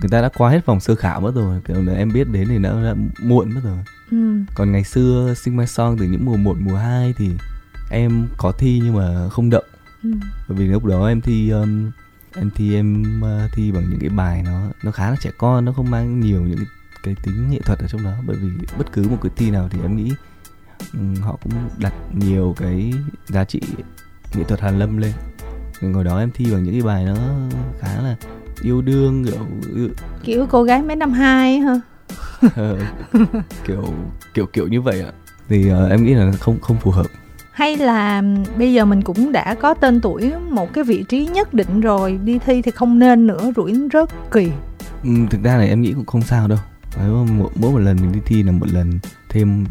người 0.00 0.08
ta 0.10 0.22
đã 0.22 0.28
qua 0.36 0.50
hết 0.50 0.66
vòng 0.66 0.80
sơ 0.80 0.94
khảo 0.94 1.20
mất 1.20 1.34
rồi 1.34 1.60
kiểu 1.66 1.82
là 1.82 1.94
em 1.94 2.12
biết 2.12 2.28
đến 2.28 2.48
thì 2.48 2.58
đã, 2.58 2.70
đã 2.70 2.94
muộn 3.22 3.54
mất 3.54 3.60
rồi 3.64 3.78
ừ. 4.10 4.38
còn 4.54 4.72
ngày 4.72 4.84
xưa 4.84 5.34
sinh 5.36 5.56
my 5.56 5.66
song 5.66 5.96
từ 5.98 6.06
những 6.06 6.24
mùa 6.24 6.36
1, 6.36 6.56
mùa 6.60 6.76
2 6.76 7.14
thì 7.18 7.30
em 7.90 8.26
có 8.36 8.52
thi 8.52 8.80
nhưng 8.84 8.94
mà 8.96 9.28
không 9.28 9.50
đậu 9.50 9.62
ừ. 10.02 10.10
bởi 10.48 10.58
vì 10.58 10.66
lúc 10.66 10.84
đó 10.84 11.06
em 11.06 11.20
thi 11.20 11.50
um, 11.50 11.90
em 12.34 12.50
thi 12.54 12.74
em 12.74 13.20
uh, 13.22 13.52
thi 13.52 13.72
bằng 13.72 13.90
những 13.90 14.00
cái 14.00 14.10
bài 14.10 14.42
nó 14.42 14.60
nó 14.82 14.90
khá 14.90 15.10
là 15.10 15.16
trẻ 15.20 15.30
con 15.38 15.64
nó 15.64 15.72
không 15.72 15.90
mang 15.90 16.20
nhiều 16.20 16.40
những 16.40 16.56
cái, 16.56 16.66
cái 17.02 17.14
tính 17.22 17.50
nghệ 17.50 17.58
thuật 17.64 17.78
ở 17.78 17.86
trong 17.88 18.04
đó. 18.04 18.12
Bởi 18.26 18.36
vì 18.36 18.48
bất 18.78 18.92
cứ 18.92 19.08
một 19.08 19.18
cái 19.22 19.32
thi 19.36 19.50
nào 19.50 19.68
thì 19.70 19.78
em 19.82 19.96
nghĩ 19.96 20.12
um, 20.92 21.14
họ 21.14 21.36
cũng 21.42 21.52
đặt 21.78 21.92
nhiều 22.14 22.54
cái 22.58 22.92
giá 23.26 23.44
trị 23.44 23.60
nghệ 24.34 24.44
thuật 24.44 24.60
hàn 24.60 24.78
lâm 24.78 24.96
lên. 24.96 25.12
Ngồi 25.80 26.04
đó 26.04 26.18
em 26.18 26.30
thi 26.34 26.52
bằng 26.52 26.64
những 26.64 26.74
cái 26.74 26.82
bài 26.82 27.04
nó 27.04 27.16
khá 27.78 28.02
là 28.02 28.16
yêu 28.62 28.82
đương 28.82 29.24
kiểu 29.24 29.88
kiểu 30.24 30.46
cô 30.50 30.62
gái 30.62 30.82
mấy 30.82 30.96
năm 30.96 31.12
hai 31.12 31.58
hả? 31.58 31.80
Ờ, 32.56 32.78
kiểu 33.64 33.84
kiểu 34.34 34.46
kiểu 34.46 34.68
như 34.68 34.80
vậy 34.80 35.00
ạ. 35.00 35.12
Thì 35.48 35.72
uh, 35.72 35.90
em 35.90 36.04
nghĩ 36.04 36.14
là 36.14 36.32
không 36.32 36.60
không 36.60 36.76
phù 36.80 36.90
hợp 36.90 37.06
hay 37.58 37.76
là 37.76 38.22
bây 38.58 38.72
giờ 38.72 38.84
mình 38.84 39.02
cũng 39.02 39.32
đã 39.32 39.54
có 39.54 39.74
tên 39.74 40.00
tuổi 40.00 40.32
một 40.50 40.72
cái 40.72 40.84
vị 40.84 41.04
trí 41.08 41.26
nhất 41.26 41.54
định 41.54 41.80
rồi 41.80 42.18
đi 42.24 42.38
thi 42.38 42.62
thì 42.62 42.70
không 42.70 42.98
nên 42.98 43.26
nữa 43.26 43.52
rủi 43.56 43.88
rất 43.90 44.10
kỳ. 44.30 44.50
Ừ, 45.04 45.10
thực 45.30 45.42
ra 45.42 45.56
là 45.56 45.64
em 45.64 45.82
nghĩ 45.82 45.92
cũng 45.92 46.06
không 46.06 46.22
sao 46.22 46.48
đâu. 46.48 46.58
Mỗi, 46.98 47.50
mỗi 47.54 47.72
một 47.72 47.78
lần 47.78 47.96
mình 47.96 48.12
đi 48.12 48.20
thi 48.26 48.42
là 48.42 48.52
một 48.52 48.66
lần 48.72 48.98
thêm 49.28 49.64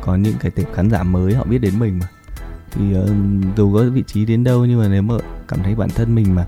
có 0.00 0.16
những 0.16 0.34
cái 0.40 0.50
tệp 0.50 0.74
khán 0.74 0.90
giả 0.90 1.02
mới 1.02 1.34
họ 1.34 1.44
biết 1.44 1.58
đến 1.58 1.78
mình 1.78 1.98
mà. 1.98 2.06
Thì 2.70 2.82
uh, 2.98 3.56
dù 3.56 3.74
có 3.74 3.84
vị 3.92 4.04
trí 4.06 4.24
đến 4.24 4.44
đâu 4.44 4.64
nhưng 4.64 4.78
mà 4.78 4.88
nếu 4.88 5.02
mà 5.02 5.14
cảm 5.48 5.62
thấy 5.62 5.74
bản 5.74 5.88
thân 5.90 6.14
mình 6.14 6.34
mà 6.34 6.46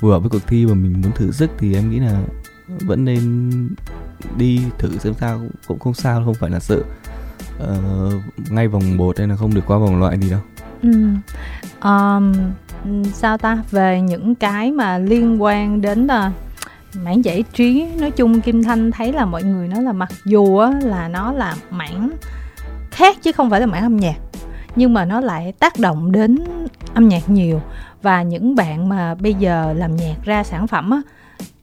vừa 0.00 0.18
với 0.18 0.30
cuộc 0.30 0.46
thi 0.46 0.66
mà 0.66 0.74
mình 0.74 0.92
muốn 1.02 1.12
thử 1.12 1.32
sức 1.32 1.50
thì 1.58 1.74
em 1.74 1.90
nghĩ 1.90 1.98
là 1.98 2.22
vẫn 2.80 3.04
nên 3.04 3.50
đi 4.36 4.60
thử 4.78 4.98
xem 4.98 5.14
sao 5.20 5.38
cũng, 5.38 5.50
cũng 5.66 5.78
không 5.78 5.94
sao 5.94 6.22
không 6.24 6.34
phải 6.34 6.50
là 6.50 6.60
sợ 6.60 6.82
uh, 7.62 8.50
ngay 8.50 8.68
vòng 8.68 8.96
một 8.96 9.18
hay 9.18 9.26
là 9.26 9.36
không 9.36 9.54
được 9.54 9.66
qua 9.66 9.78
vòng 9.78 10.00
loại 10.00 10.18
gì 10.18 10.30
đâu? 10.30 10.40
Ừ. 10.82 11.08
um, 11.82 12.34
sao 13.12 13.38
ta? 13.38 13.58
Về 13.70 14.00
những 14.00 14.34
cái 14.34 14.72
mà 14.72 14.98
liên 14.98 15.42
quan 15.42 15.80
đến 15.80 16.04
uh, 16.06 16.32
mảng 17.04 17.24
giải 17.24 17.44
trí 17.52 17.86
nói 18.00 18.10
chung 18.10 18.40
kim 18.40 18.62
thanh 18.62 18.90
thấy 18.90 19.12
là 19.12 19.24
mọi 19.24 19.42
người 19.42 19.68
nói 19.68 19.82
là 19.82 19.92
mặc 19.92 20.08
dù 20.24 20.58
á, 20.58 20.72
là 20.82 21.08
nó 21.08 21.32
là 21.32 21.56
mảng 21.70 22.10
khác 22.90 23.16
chứ 23.22 23.32
không 23.32 23.50
phải 23.50 23.60
là 23.60 23.66
mảng 23.66 23.82
âm 23.82 23.96
nhạc 23.96 24.16
nhưng 24.76 24.94
mà 24.94 25.04
nó 25.04 25.20
lại 25.20 25.52
tác 25.58 25.78
động 25.78 26.12
đến 26.12 26.38
âm 26.94 27.08
nhạc 27.08 27.30
nhiều. 27.30 27.60
Và 28.02 28.22
những 28.22 28.54
bạn 28.54 28.88
mà 28.88 29.14
bây 29.14 29.34
giờ 29.34 29.72
làm 29.76 29.96
nhạc 29.96 30.16
ra 30.24 30.44
sản 30.44 30.66
phẩm 30.66 30.90
á 30.90 31.00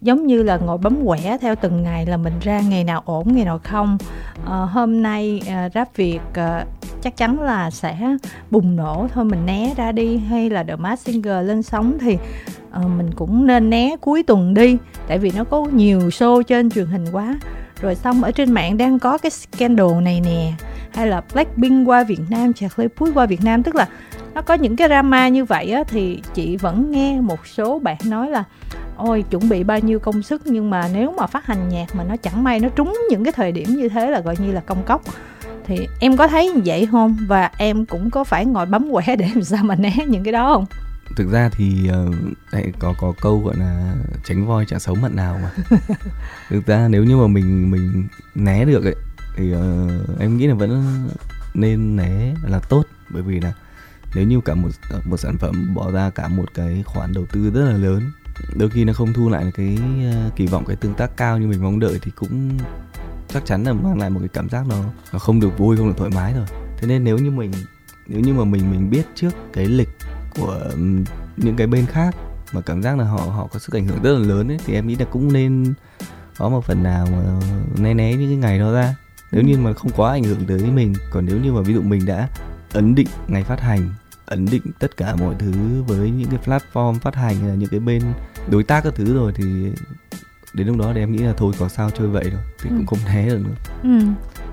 giống 0.01 0.27
như 0.27 0.43
là 0.43 0.57
ngồi 0.57 0.77
bấm 0.77 1.05
quẻ 1.05 1.37
theo 1.41 1.55
từng 1.55 1.83
ngày 1.83 2.05
là 2.05 2.17
mình 2.17 2.33
ra 2.41 2.61
ngày 2.61 2.83
nào 2.83 3.01
ổn 3.05 3.35
ngày 3.35 3.45
nào 3.45 3.59
không. 3.63 3.97
À, 4.45 4.55
hôm 4.55 5.01
nay 5.01 5.41
ờ, 5.47 5.53
à, 5.53 5.69
rap 5.75 5.95
việt 5.95 6.19
à, 6.33 6.65
chắc 7.01 7.17
chắn 7.17 7.39
là 7.41 7.71
sẽ 7.71 7.97
bùng 8.51 8.75
nổ. 8.75 9.07
Thôi 9.13 9.25
mình 9.25 9.45
né 9.45 9.73
ra 9.77 9.91
đi 9.91 10.17
hay 10.17 10.49
là 10.49 10.63
The 10.63 10.75
Mask 10.75 11.05
Singer 11.05 11.47
lên 11.47 11.63
sóng 11.63 11.97
thì 11.99 12.17
à, 12.71 12.81
mình 12.97 13.11
cũng 13.15 13.47
nên 13.47 13.69
né 13.69 13.95
cuối 14.01 14.23
tuần 14.23 14.53
đi 14.53 14.77
tại 15.07 15.17
vì 15.17 15.31
nó 15.35 15.43
có 15.43 15.65
nhiều 15.73 15.99
show 15.99 16.41
trên 16.41 16.69
truyền 16.69 16.85
hình 16.85 17.05
quá. 17.11 17.39
Rồi 17.81 17.95
xong 17.95 18.23
ở 18.23 18.31
trên 18.31 18.51
mạng 18.51 18.77
đang 18.77 18.99
có 18.99 19.17
cái 19.17 19.29
scandal 19.29 20.01
này 20.01 20.21
nè 20.21 20.53
hay 20.93 21.07
là 21.07 21.21
Blackpink 21.33 21.87
qua 21.87 22.03
Việt 22.03 22.19
Nam, 22.29 22.53
Charlie 22.53 22.87
Puth 22.87 23.13
qua 23.13 23.25
Việt 23.25 23.43
Nam 23.43 23.63
tức 23.63 23.75
là 23.75 23.87
nó 24.33 24.41
có 24.41 24.53
những 24.53 24.75
cái 24.75 24.87
drama 24.87 25.27
như 25.27 25.45
vậy 25.45 25.71
á, 25.71 25.83
thì 25.87 26.21
chị 26.33 26.57
vẫn 26.57 26.91
nghe 26.91 27.21
một 27.21 27.47
số 27.47 27.79
bạn 27.79 27.97
nói 28.05 28.29
là 28.29 28.43
ôi 28.97 29.23
chuẩn 29.29 29.49
bị 29.49 29.63
bao 29.63 29.79
nhiêu 29.79 29.99
công 29.99 30.23
sức 30.23 30.41
nhưng 30.45 30.69
mà 30.69 30.89
nếu 30.93 31.13
mà 31.17 31.27
phát 31.27 31.45
hành 31.45 31.69
nhạc 31.69 31.95
mà 31.95 32.03
nó 32.03 32.15
chẳng 32.17 32.43
may 32.43 32.59
nó 32.59 32.69
trúng 32.69 32.97
những 33.09 33.23
cái 33.23 33.33
thời 33.33 33.51
điểm 33.51 33.69
như 33.69 33.89
thế 33.89 34.11
là 34.11 34.19
gọi 34.19 34.35
như 34.39 34.51
là 34.51 34.61
công 34.61 34.83
cốc. 34.83 35.01
Thì 35.65 35.87
em 35.99 36.17
có 36.17 36.27
thấy 36.27 36.51
như 36.51 36.61
vậy 36.65 36.87
không? 36.91 37.17
Và 37.27 37.51
em 37.57 37.85
cũng 37.85 38.09
có 38.09 38.23
phải 38.23 38.45
ngồi 38.45 38.65
bấm 38.65 38.89
quẻ 38.91 39.15
để 39.15 39.29
làm 39.35 39.43
sao 39.43 39.63
mà 39.63 39.75
né 39.75 39.93
những 40.07 40.23
cái 40.23 40.31
đó 40.31 40.53
không? 40.53 40.65
Thực 41.15 41.31
ra 41.31 41.49
thì 41.51 41.89
uh, 42.51 42.79
có 42.79 42.93
có 42.97 43.13
câu 43.21 43.39
gọi 43.39 43.55
là 43.57 43.93
tránh 44.23 44.47
voi 44.47 44.65
chả 44.65 44.79
xấu 44.79 44.95
mận 44.95 45.15
nào 45.15 45.39
mà. 45.43 45.77
Thực 46.49 46.65
ra 46.65 46.87
nếu 46.87 47.03
như 47.03 47.17
mà 47.17 47.27
mình 47.27 47.71
mình 47.71 48.07
né 48.35 48.65
được 48.65 48.83
ấy 48.83 48.95
thì 49.35 49.53
uh, 49.53 50.19
em 50.19 50.37
nghĩ 50.37 50.47
là 50.47 50.53
vẫn 50.53 50.93
nên 51.53 51.95
né 51.95 52.33
là 52.43 52.59
tốt. 52.59 52.83
Bởi 53.09 53.23
vì 53.23 53.39
là 53.39 53.53
nếu 54.15 54.25
như 54.25 54.41
cả 54.45 54.55
một 54.55 54.69
một 55.05 55.17
sản 55.17 55.37
phẩm 55.37 55.73
bỏ 55.73 55.91
ra 55.91 56.09
cả 56.09 56.27
một 56.27 56.53
cái 56.53 56.83
khoản 56.85 57.13
đầu 57.13 57.25
tư 57.31 57.51
rất 57.53 57.65
là 57.65 57.77
lớn 57.77 58.11
đôi 58.55 58.69
khi 58.69 58.83
nó 58.83 58.93
không 58.93 59.13
thu 59.13 59.29
lại 59.29 59.51
cái 59.55 59.77
uh, 60.27 60.35
kỳ 60.35 60.47
vọng 60.47 60.65
cái 60.65 60.75
tương 60.75 60.93
tác 60.93 61.17
cao 61.17 61.37
như 61.37 61.47
mình 61.47 61.63
mong 61.63 61.79
đợi 61.79 61.99
thì 62.01 62.11
cũng 62.11 62.57
chắc 63.27 63.45
chắn 63.45 63.63
là 63.63 63.73
mang 63.73 63.99
lại 63.99 64.09
một 64.09 64.19
cái 64.19 64.29
cảm 64.29 64.49
giác 64.49 64.67
nó 64.67 64.83
nó 65.13 65.19
không 65.19 65.39
được 65.39 65.57
vui 65.57 65.77
không 65.77 65.87
được 65.87 65.97
thoải 65.97 66.11
mái 66.15 66.33
rồi. 66.33 66.45
Thế 66.77 66.87
nên 66.87 67.03
nếu 67.03 67.17
như 67.17 67.31
mình 67.31 67.51
nếu 68.07 68.19
như 68.19 68.33
mà 68.33 68.43
mình 68.43 68.71
mình 68.71 68.89
biết 68.89 69.03
trước 69.15 69.31
cái 69.53 69.65
lịch 69.65 69.89
của 70.35 70.71
những 71.37 71.55
cái 71.55 71.67
bên 71.67 71.85
khác 71.85 72.15
mà 72.53 72.61
cảm 72.61 72.83
giác 72.83 72.97
là 72.97 73.05
họ 73.05 73.17
họ 73.17 73.47
có 73.53 73.59
sức 73.59 73.75
ảnh 73.75 73.85
hưởng 73.85 74.01
rất 74.03 74.13
là 74.13 74.19
lớn 74.19 74.51
ấy 74.51 74.57
thì 74.65 74.73
em 74.73 74.87
nghĩ 74.87 74.95
là 74.95 75.05
cũng 75.05 75.33
nên 75.33 75.73
có 76.37 76.49
một 76.49 76.65
phần 76.65 76.83
nào 76.83 77.07
mà 77.11 77.39
né 77.77 77.93
né 77.93 78.13
những 78.13 78.29
cái 78.29 78.37
ngày 78.37 78.59
đó 78.59 78.71
ra. 78.71 78.95
Nếu 79.31 79.43
như 79.43 79.57
mà 79.57 79.73
không 79.73 79.91
quá 79.95 80.11
ảnh 80.11 80.23
hưởng 80.23 80.45
tới 80.47 80.59
mình 80.59 80.93
còn 81.11 81.25
nếu 81.25 81.37
như 81.37 81.53
mà 81.53 81.61
ví 81.61 81.73
dụ 81.73 81.81
mình 81.81 82.05
đã 82.05 82.29
ấn 82.73 82.95
định 82.95 83.07
ngày 83.27 83.43
phát 83.43 83.61
hành 83.61 83.89
ấn 84.27 84.45
định 84.45 84.61
tất 84.79 84.97
cả 84.97 85.15
mọi 85.15 85.35
thứ 85.39 85.83
với 85.87 86.09
những 86.09 86.29
cái 86.29 86.39
platform 86.45 86.99
phát 86.99 87.15
hành 87.15 87.35
hay 87.35 87.49
là 87.49 87.55
những 87.55 87.69
cái 87.69 87.79
bên 87.79 88.01
đối 88.49 88.63
tác 88.63 88.83
các 88.83 88.95
thứ 88.95 89.13
rồi 89.13 89.31
thì 89.35 89.71
đến 90.53 90.67
lúc 90.67 90.77
đó 90.77 90.91
thì 90.93 90.99
em 90.99 91.11
nghĩ 91.11 91.23
là 91.23 91.33
thôi 91.37 91.53
có 91.59 91.69
sao 91.69 91.89
chơi 91.89 92.07
vậy 92.07 92.23
rồi 92.23 92.41
thì 92.61 92.69
ừ. 92.69 92.75
cũng 92.77 92.85
không 92.85 92.99
né 93.05 93.25
được 93.29 93.39
nữa 93.43 93.55
ừ. 93.83 93.99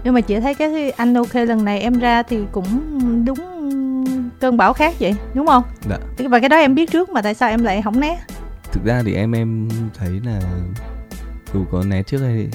nhưng 0.05 0.15
mà 0.15 0.21
chị 0.21 0.41
thấy 0.41 0.55
cái 0.55 0.91
anh 0.91 1.15
ok 1.15 1.35
lần 1.35 1.65
này 1.65 1.81
em 1.81 1.99
ra 1.99 2.23
thì 2.23 2.39
cũng 2.53 2.67
đúng 3.25 3.39
cơn 4.41 4.57
bão 4.57 4.73
khác 4.73 4.95
vậy 5.01 5.15
đúng 5.35 5.47
không 5.47 5.63
dạ 5.91 5.99
và 6.29 6.41
cái 6.41 6.49
đó 6.49 6.57
em 6.57 6.75
biết 6.75 6.91
trước 6.91 7.11
mà 7.11 7.23
tại 7.23 7.35
sao 7.35 7.49
em 7.49 7.63
lại 7.63 7.83
không 7.83 8.01
né 8.01 8.19
thực 8.73 8.85
ra 8.85 9.03
thì 9.05 9.15
em 9.15 9.33
em 9.33 9.69
thấy 9.99 10.21
là 10.25 10.41
dù 11.55 11.65
có 11.73 11.85
né 11.85 12.03
trước 12.03 12.19
hay 12.19 12.49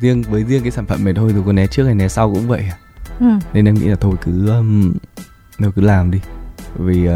riêng 0.00 0.22
với 0.22 0.44
riêng 0.44 0.62
cái 0.62 0.70
sản 0.70 0.86
phẩm 0.86 1.04
này 1.04 1.14
thôi 1.14 1.32
dù 1.34 1.42
có 1.46 1.52
né 1.52 1.66
trước 1.66 1.84
hay 1.84 1.94
né 1.94 2.08
sau 2.08 2.34
cũng 2.34 2.48
vậy 2.48 2.64
à 2.70 2.76
ừ. 3.20 3.26
nên 3.52 3.64
em 3.64 3.74
nghĩ 3.74 3.86
là 3.86 3.96
thôi 3.96 4.14
cứ 4.22 4.48
um, 4.48 4.94
đâu 5.58 5.70
cứ 5.76 5.82
làm 5.82 6.10
đi 6.10 6.20
vì 6.76 7.08
uh, 7.08 7.12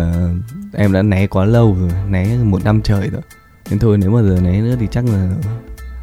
em 0.72 0.92
đã 0.92 1.02
né 1.02 1.26
quá 1.26 1.44
lâu 1.44 1.76
rồi 1.80 1.90
né 2.08 2.36
một 2.44 2.64
năm 2.64 2.82
trời 2.82 3.08
rồi. 3.08 3.22
Nên 3.70 3.78
thôi 3.78 3.98
nếu 3.98 4.10
mà 4.10 4.22
giờ 4.22 4.40
né 4.42 4.60
nữa 4.60 4.76
thì 4.80 4.86
chắc 4.90 5.04
là 5.04 5.30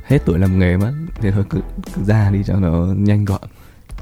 hết 0.06 0.18
tuổi 0.26 0.40
làm 0.40 0.60
nghề 0.60 0.78
mất. 0.78 0.92
Thì 1.22 1.32
thôi 1.32 1.44
cứ, 1.50 1.60
cứ 1.96 2.04
ra 2.04 2.30
đi 2.32 2.44
cho 2.46 2.56
nó 2.56 2.88
nhanh 2.98 3.26
gọn. 3.26 3.42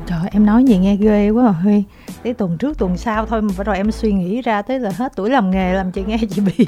Trời 0.07 0.29
em 0.31 0.45
nói 0.45 0.63
gì 0.63 0.77
nghe 0.77 0.95
ghê 0.95 1.29
quá 1.29 1.45
à. 1.45 1.51
Huy 1.51 1.83
Tới 2.23 2.33
tuần 2.33 2.57
trước 2.57 2.77
tuần 2.77 2.97
sau 2.97 3.25
thôi 3.25 3.41
mà 3.41 3.63
đầu 3.65 3.75
em 3.75 3.91
suy 3.91 4.13
nghĩ 4.13 4.41
ra 4.41 4.61
tới 4.61 4.79
là 4.79 4.91
hết 4.97 5.13
tuổi 5.15 5.29
làm 5.29 5.51
nghề 5.51 5.73
làm 5.73 5.91
chị 5.91 6.03
nghe 6.07 6.17
chị 6.29 6.41
bị. 6.41 6.65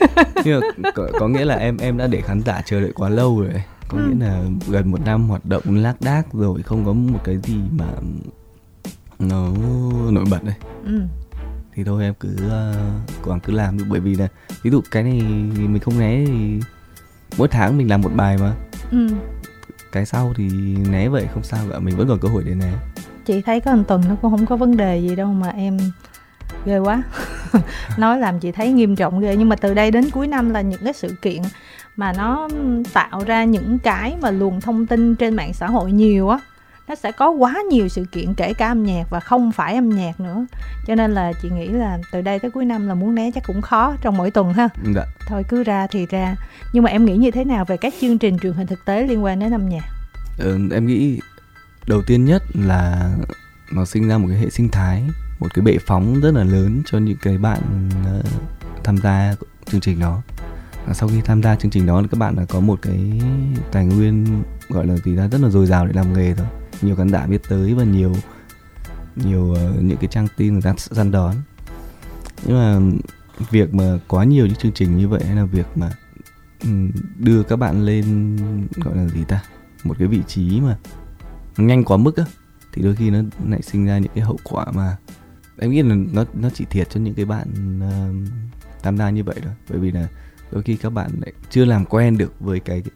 Nhưng 0.44 0.60
mà 0.76 0.90
có, 0.94 1.08
có 1.18 1.28
nghĩa 1.28 1.44
là 1.44 1.54
em 1.54 1.76
em 1.76 1.98
đã 1.98 2.06
để 2.06 2.20
khán 2.20 2.40
giả 2.40 2.62
chờ 2.64 2.80
đợi 2.80 2.92
quá 2.94 3.08
lâu 3.08 3.40
rồi 3.40 3.62
Có 3.88 3.98
ừ. 3.98 4.04
nghĩa 4.04 4.26
là 4.26 4.42
gần 4.68 4.90
một 4.90 5.00
năm 5.04 5.28
hoạt 5.28 5.46
động 5.46 5.62
lác 5.66 6.00
đác 6.00 6.32
rồi 6.32 6.62
không 6.62 6.84
có 6.84 6.92
một 6.92 7.20
cái 7.24 7.36
gì 7.36 7.60
mà 7.70 7.86
nó 9.18 9.48
nổi 10.10 10.24
bật 10.30 10.44
đây 10.44 10.54
ừ. 10.84 11.00
Thì 11.78 11.84
thôi 11.84 12.02
em 12.02 12.14
cứ 12.20 12.28
uh, 12.28 12.76
cố 13.22 13.30
gắng 13.30 13.40
cứ 13.40 13.52
làm 13.52 13.78
được 13.78 13.84
bởi 13.88 14.00
vì 14.00 14.14
là 14.14 14.28
ví 14.62 14.70
dụ 14.70 14.80
cái 14.90 15.02
này 15.02 15.22
mình 15.56 15.78
không 15.78 15.98
né 15.98 16.24
thì 16.26 16.60
mỗi 17.36 17.48
tháng 17.48 17.78
mình 17.78 17.90
làm 17.90 18.00
một 18.00 18.10
bài 18.16 18.36
mà. 18.40 18.52
Ừ. 18.90 19.08
Cái 19.92 20.06
sau 20.06 20.32
thì 20.36 20.48
né 20.90 21.08
vậy 21.08 21.26
không 21.34 21.42
sao 21.42 21.64
cả. 21.70 21.78
Mình 21.78 21.96
vẫn 21.96 22.08
còn 22.08 22.18
cơ 22.18 22.28
hội 22.28 22.42
để 22.46 22.54
né. 22.54 22.72
Chị 23.24 23.42
thấy 23.42 23.60
có 23.60 23.76
một 23.76 23.82
tuần 23.88 24.02
nó 24.08 24.14
cũng 24.22 24.30
không 24.30 24.46
có 24.46 24.56
vấn 24.56 24.76
đề 24.76 24.98
gì 24.98 25.16
đâu 25.16 25.26
mà 25.32 25.48
em 25.48 25.78
ghê 26.64 26.78
quá. 26.78 27.02
Nói 27.98 28.18
làm 28.18 28.40
chị 28.40 28.52
thấy 28.52 28.72
nghiêm 28.72 28.96
trọng 28.96 29.20
ghê. 29.20 29.36
Nhưng 29.36 29.48
mà 29.48 29.56
từ 29.56 29.74
đây 29.74 29.90
đến 29.90 30.10
cuối 30.10 30.26
năm 30.26 30.50
là 30.50 30.60
những 30.60 30.84
cái 30.84 30.92
sự 30.92 31.14
kiện 31.22 31.42
mà 31.96 32.12
nó 32.12 32.48
tạo 32.92 33.24
ra 33.26 33.44
những 33.44 33.78
cái 33.78 34.16
mà 34.20 34.30
luồng 34.30 34.60
thông 34.60 34.86
tin 34.86 35.14
trên 35.16 35.36
mạng 35.36 35.52
xã 35.54 35.66
hội 35.66 35.92
nhiều 35.92 36.28
á 36.28 36.38
nó 36.88 36.94
sẽ 36.94 37.12
có 37.12 37.30
quá 37.30 37.54
nhiều 37.70 37.88
sự 37.88 38.04
kiện 38.12 38.34
kể 38.34 38.54
cả 38.54 38.68
âm 38.68 38.82
nhạc 38.82 39.10
và 39.10 39.20
không 39.20 39.52
phải 39.52 39.74
âm 39.74 39.88
nhạc 39.88 40.20
nữa. 40.20 40.46
Cho 40.86 40.94
nên 40.94 41.14
là 41.14 41.32
chị 41.42 41.50
nghĩ 41.50 41.68
là 41.68 41.98
từ 42.12 42.20
đây 42.20 42.38
tới 42.38 42.50
cuối 42.50 42.64
năm 42.64 42.88
là 42.88 42.94
muốn 42.94 43.14
né 43.14 43.30
chắc 43.34 43.44
cũng 43.46 43.62
khó 43.62 43.96
trong 44.00 44.16
mỗi 44.16 44.30
tuần 44.30 44.52
ha. 44.52 44.68
Dạ. 44.94 45.02
thôi 45.26 45.44
cứ 45.48 45.62
ra 45.62 45.86
thì 45.86 46.06
ra. 46.06 46.36
Nhưng 46.72 46.84
mà 46.84 46.90
em 46.90 47.04
nghĩ 47.04 47.16
như 47.16 47.30
thế 47.30 47.44
nào 47.44 47.64
về 47.64 47.76
các 47.76 47.94
chương 48.00 48.18
trình 48.18 48.38
truyền 48.38 48.52
hình 48.52 48.66
thực 48.66 48.84
tế 48.84 49.06
liên 49.06 49.24
quan 49.24 49.38
đến 49.38 49.54
âm 49.54 49.68
nhạc? 49.68 49.84
Ừ, 50.38 50.58
em 50.72 50.86
nghĩ 50.86 51.20
đầu 51.86 52.02
tiên 52.06 52.24
nhất 52.24 52.42
là 52.54 53.10
nó 53.72 53.84
sinh 53.84 54.08
ra 54.08 54.18
một 54.18 54.26
cái 54.28 54.38
hệ 54.38 54.50
sinh 54.50 54.68
thái 54.68 55.04
một 55.38 55.54
cái 55.54 55.62
bệ 55.62 55.78
phóng 55.86 56.20
rất 56.20 56.34
là 56.34 56.44
lớn 56.44 56.82
cho 56.86 56.98
những 56.98 57.16
cái 57.22 57.38
bạn 57.38 57.88
uh, 58.18 58.26
tham 58.84 58.96
gia 58.96 59.34
chương 59.66 59.80
trình 59.80 60.00
đó. 60.00 60.22
Và 60.86 60.94
sau 60.94 61.08
khi 61.08 61.20
tham 61.24 61.42
gia 61.42 61.56
chương 61.56 61.70
trình 61.70 61.86
đó 61.86 62.02
các 62.10 62.18
bạn 62.18 62.36
đã 62.36 62.44
có 62.48 62.60
một 62.60 62.78
cái 62.82 63.20
tài 63.72 63.86
nguyên 63.86 64.42
gọi 64.68 64.86
là 64.86 64.96
gì 64.96 65.14
ra 65.14 65.28
rất 65.28 65.40
là 65.40 65.48
dồi 65.48 65.66
dào 65.66 65.86
để 65.86 65.92
làm 65.94 66.12
nghề 66.12 66.34
thôi 66.34 66.46
nhiều 66.82 66.96
khán 66.96 67.08
giả 67.08 67.26
biết 67.26 67.42
tới 67.48 67.74
và 67.74 67.84
nhiều 67.84 68.12
nhiều 69.16 69.42
uh, 69.42 69.82
những 69.82 69.98
cái 69.98 70.08
trang 70.10 70.28
tin 70.36 70.52
người 70.52 70.62
ta 70.62 70.74
săn 70.76 71.10
đón. 71.10 71.34
Nhưng 72.46 72.56
mà 72.56 72.98
việc 73.50 73.74
mà 73.74 73.98
quá 74.08 74.24
nhiều 74.24 74.46
những 74.46 74.56
chương 74.56 74.72
trình 74.72 74.96
như 74.96 75.08
vậy 75.08 75.24
hay 75.26 75.36
là 75.36 75.44
việc 75.44 75.66
mà 75.74 75.90
ừ, 76.62 76.68
đưa 77.18 77.42
các 77.42 77.56
bạn 77.56 77.84
lên 77.84 78.36
gọi 78.76 78.96
là 78.96 79.08
gì 79.08 79.24
ta 79.28 79.42
một 79.84 79.96
cái 79.98 80.08
vị 80.08 80.22
trí 80.26 80.60
mà 80.60 80.78
nhanh 81.56 81.84
quá 81.84 81.96
mức 81.96 82.16
á 82.16 82.24
thì 82.72 82.82
đôi 82.82 82.94
khi 82.96 83.10
nó 83.10 83.18
lại 83.48 83.62
sinh 83.62 83.86
ra 83.86 83.98
những 83.98 84.12
cái 84.14 84.24
hậu 84.24 84.38
quả 84.44 84.66
mà 84.74 84.96
em 85.58 85.70
nghĩ 85.70 85.82
là 85.82 85.94
nó 86.12 86.24
nó 86.34 86.50
chỉ 86.54 86.64
thiệt 86.70 86.90
cho 86.90 87.00
những 87.00 87.14
cái 87.14 87.24
bạn 87.24 87.48
uh, 87.80 88.28
tham 88.82 88.98
gia 88.98 89.10
như 89.10 89.24
vậy 89.24 89.36
thôi. 89.44 89.52
Bởi 89.70 89.78
vì 89.78 89.90
là 89.90 90.08
đôi 90.52 90.62
khi 90.62 90.76
các 90.76 90.90
bạn 90.90 91.10
lại 91.20 91.32
chưa 91.50 91.64
làm 91.64 91.84
quen 91.84 92.18
được 92.18 92.40
với 92.40 92.60
cái 92.60 92.80
cái 92.80 92.92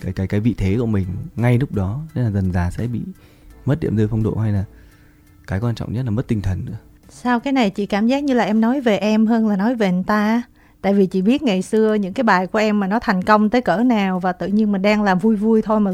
cái 0.00 0.26
cái 0.26 0.40
vị 0.40 0.54
thế 0.58 0.76
của 0.78 0.86
mình 0.86 1.06
ngay 1.36 1.58
lúc 1.58 1.72
đó 1.72 2.00
nên 2.14 2.24
là 2.24 2.30
dần 2.30 2.52
dà 2.52 2.70
sẽ 2.70 2.86
bị 2.86 3.00
mất 3.64 3.80
điểm 3.80 3.96
rơi 3.96 4.08
phong 4.10 4.22
độ 4.22 4.34
hay 4.34 4.52
là 4.52 4.64
cái 5.46 5.60
quan 5.60 5.74
trọng 5.74 5.92
nhất 5.92 6.04
là 6.04 6.10
mất 6.10 6.28
tinh 6.28 6.42
thần 6.42 6.64
nữa. 6.64 6.76
Sao 7.08 7.40
cái 7.40 7.52
này 7.52 7.70
chị 7.70 7.86
cảm 7.86 8.06
giác 8.06 8.24
như 8.24 8.34
là 8.34 8.44
em 8.44 8.60
nói 8.60 8.80
về 8.80 8.96
em 8.96 9.26
hơn 9.26 9.48
là 9.48 9.56
nói 9.56 9.74
về 9.74 9.86
anh 9.86 10.04
ta? 10.04 10.42
Tại 10.82 10.94
vì 10.94 11.06
chị 11.06 11.22
biết 11.22 11.42
ngày 11.42 11.62
xưa 11.62 11.94
những 11.94 12.12
cái 12.12 12.24
bài 12.24 12.46
của 12.46 12.58
em 12.58 12.80
mà 12.80 12.86
nó 12.86 12.98
thành 12.98 13.22
công 13.24 13.50
tới 13.50 13.60
cỡ 13.60 13.76
nào 13.76 14.20
và 14.20 14.32
tự 14.32 14.46
nhiên 14.46 14.72
mình 14.72 14.82
đang 14.82 15.02
làm 15.02 15.18
vui 15.18 15.36
vui 15.36 15.62
thôi 15.62 15.80
mà 15.80 15.90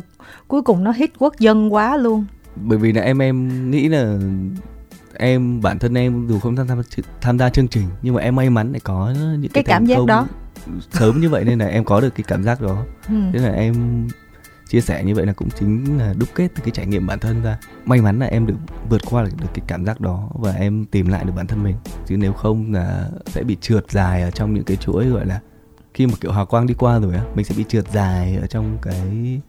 cuối 0.49 0.63
cùng 0.63 0.85
nó 0.85 0.93
hit 0.93 1.11
quốc 1.19 1.39
dân 1.39 1.75
quá 1.75 1.97
luôn. 1.97 2.25
Bởi 2.57 2.79
vì 2.79 2.93
là 2.93 3.03
em 3.03 3.19
em 3.19 3.71
nghĩ 3.71 3.89
là 3.89 4.19
em 5.15 5.63
bản 5.63 5.79
thân 5.79 5.95
em 5.95 6.27
dù 6.29 6.39
không 6.39 6.57
tham 6.57 6.67
gia 6.69 6.75
tham 7.21 7.39
gia 7.39 7.51
chương 7.51 7.69
trình 7.69 7.87
nhưng 8.03 8.15
mà 8.15 8.21
em 8.21 8.37
may 8.37 8.51
mắn 8.51 8.73
lại 8.73 8.81
có 8.81 9.15
những 9.17 9.53
cái, 9.53 9.63
cái 9.63 9.65
cảm 9.65 9.87
giác 9.87 9.99
đó 10.07 10.27
sớm 10.91 11.21
như 11.21 11.31
vậy 11.31 11.45
nên 11.45 11.59
là 11.59 11.67
em 11.67 11.85
có 11.85 12.01
được 12.01 12.15
cái 12.15 12.25
cảm 12.29 12.43
giác 12.43 12.61
đó. 12.61 12.85
Ừ. 13.09 13.15
thế 13.33 13.39
là 13.39 13.53
em 13.53 14.07
chia 14.69 14.81
sẻ 14.81 15.05
như 15.05 15.15
vậy 15.15 15.27
là 15.27 15.33
cũng 15.33 15.49
chính 15.51 15.99
là 15.99 16.15
đúc 16.19 16.29
kết 16.35 16.49
từ 16.55 16.63
cái 16.65 16.71
trải 16.71 16.87
nghiệm 16.87 17.07
bản 17.07 17.19
thân 17.19 17.43
ra. 17.43 17.59
May 17.85 18.01
mắn 18.01 18.19
là 18.19 18.27
em 18.27 18.47
được 18.47 18.55
vượt 18.89 19.03
qua 19.11 19.23
được, 19.23 19.31
được 19.41 19.49
cái 19.55 19.65
cảm 19.67 19.85
giác 19.85 20.01
đó 20.01 20.29
và 20.35 20.53
em 20.53 20.85
tìm 20.85 21.09
lại 21.09 21.25
được 21.25 21.33
bản 21.37 21.47
thân 21.47 21.63
mình. 21.63 21.77
Chứ 22.07 22.17
nếu 22.17 22.33
không 22.33 22.73
là 22.73 23.09
sẽ 23.27 23.43
bị 23.43 23.57
trượt 23.61 23.91
dài 23.91 24.23
ở 24.23 24.31
trong 24.31 24.55
những 24.55 24.65
cái 24.65 24.77
chuỗi 24.77 25.07
gọi 25.07 25.27
là 25.27 25.41
khi 25.95 26.07
mà 26.07 26.13
kiểu 26.21 26.33
hào 26.33 26.47
quang 26.47 26.67
đi 26.67 26.75
qua 26.75 26.99
rồi 26.99 27.15
á 27.15 27.23
mình 27.35 27.45
sẽ 27.45 27.55
bị 27.59 27.65
trượt 27.69 27.89
dài 27.93 28.37
ở 28.41 28.47
trong 28.47 28.79
cái 28.83 29.41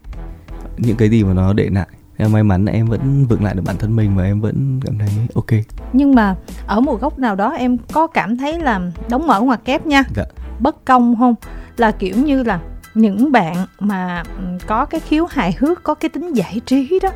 những 0.77 0.97
cái 0.97 1.09
gì 1.09 1.23
mà 1.23 1.33
nó 1.33 1.53
để 1.53 1.69
lại. 1.69 1.87
Em 2.17 2.31
may 2.31 2.43
mắn 2.43 2.65
là 2.65 2.71
em 2.71 2.87
vẫn 2.87 3.25
vững 3.25 3.43
lại 3.43 3.55
được 3.55 3.61
bản 3.65 3.77
thân 3.77 3.95
mình 3.95 4.15
và 4.15 4.23
em 4.23 4.41
vẫn 4.41 4.79
cảm 4.85 4.97
thấy 4.97 5.09
ok. 5.35 5.65
Nhưng 5.93 6.15
mà 6.15 6.35
ở 6.67 6.79
một 6.79 7.01
góc 7.01 7.19
nào 7.19 7.35
đó 7.35 7.49
em 7.49 7.77
có 7.93 8.07
cảm 8.07 8.37
thấy 8.37 8.59
là 8.59 8.91
đóng 9.09 9.27
mở 9.27 9.41
ngoặc 9.41 9.65
kép 9.65 9.85
nha. 9.85 10.03
Dạ 10.15 10.23
bất 10.59 10.85
công 10.85 11.15
không? 11.19 11.35
Là 11.77 11.91
kiểu 11.91 12.15
như 12.15 12.43
là 12.43 12.59
những 12.93 13.31
bạn 13.31 13.55
mà 13.79 14.23
ừ, 14.37 14.43
có 14.67 14.85
cái 14.85 14.99
khiếu 14.99 15.25
hài 15.25 15.55
hước, 15.59 15.83
có 15.83 15.93
cái 15.93 16.09
tính 16.09 16.33
giải 16.33 16.61
trí 16.65 16.99
đó 17.03 17.09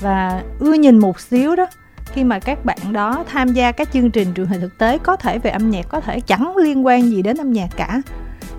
và 0.00 0.42
ưa 0.58 0.72
nhìn 0.72 0.98
một 0.98 1.20
xíu 1.20 1.56
đó, 1.56 1.66
khi 2.04 2.24
mà 2.24 2.38
các 2.38 2.64
bạn 2.64 2.92
đó 2.92 3.24
tham 3.28 3.48
gia 3.48 3.72
các 3.72 3.92
chương 3.92 4.10
trình 4.10 4.34
truyền 4.34 4.46
hình 4.46 4.60
thực 4.60 4.78
tế, 4.78 4.98
có 4.98 5.16
thể 5.16 5.38
về 5.38 5.50
âm 5.50 5.70
nhạc, 5.70 5.86
có 5.88 6.00
thể 6.00 6.20
chẳng 6.20 6.56
liên 6.56 6.86
quan 6.86 7.02
gì 7.02 7.22
đến 7.22 7.36
âm 7.36 7.52
nhạc 7.52 7.68
cả. 7.76 8.02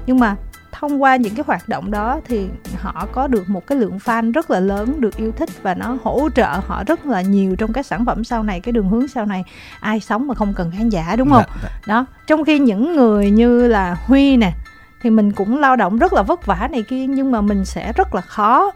Nhưng 0.05 0.19
mà 0.19 0.35
thông 0.79 1.03
qua 1.03 1.15
những 1.15 1.35
cái 1.35 1.43
hoạt 1.47 1.69
động 1.69 1.91
đó 1.91 2.19
thì 2.25 2.47
họ 2.77 3.07
có 3.11 3.27
được 3.27 3.49
một 3.49 3.67
cái 3.67 3.77
lượng 3.77 3.97
fan 3.97 4.31
rất 4.31 4.51
là 4.51 4.59
lớn 4.59 5.01
được 5.01 5.17
yêu 5.17 5.31
thích 5.31 5.49
và 5.61 5.73
nó 5.73 5.97
hỗ 6.03 6.29
trợ 6.35 6.59
họ 6.67 6.83
rất 6.87 7.05
là 7.05 7.21
nhiều 7.21 7.55
trong 7.55 7.73
các 7.73 7.85
sản 7.85 8.05
phẩm 8.05 8.23
sau 8.23 8.43
này 8.43 8.59
cái 8.59 8.71
đường 8.71 8.89
hướng 8.89 9.07
sau 9.07 9.25
này. 9.25 9.43
Ai 9.79 9.99
sống 9.99 10.27
mà 10.27 10.35
không 10.35 10.53
cần 10.53 10.71
khán 10.71 10.89
giả 10.89 11.15
đúng 11.15 11.29
không? 11.29 11.43
dạ, 11.47 11.59
dạ. 11.63 11.69
đó 11.87 12.05
trong 12.27 12.45
khi 12.45 12.59
những 12.59 12.95
người 12.95 13.31
như 13.31 13.67
là 13.67 13.97
huy 14.05 14.37
nè 14.37 14.53
thì 15.01 15.09
mình 15.09 15.31
cũng 15.31 15.59
lao 15.59 15.75
động 15.75 15.97
rất 15.97 16.13
là 16.13 16.21
vất 16.21 16.45
vả 16.45 16.69
này 16.71 16.83
kia 16.83 17.05
nhưng 17.07 17.31
mà 17.31 17.41
mình 17.41 17.65
sẽ 17.65 17.93
rất 17.93 18.15
là 18.15 18.21
khó 18.21 18.71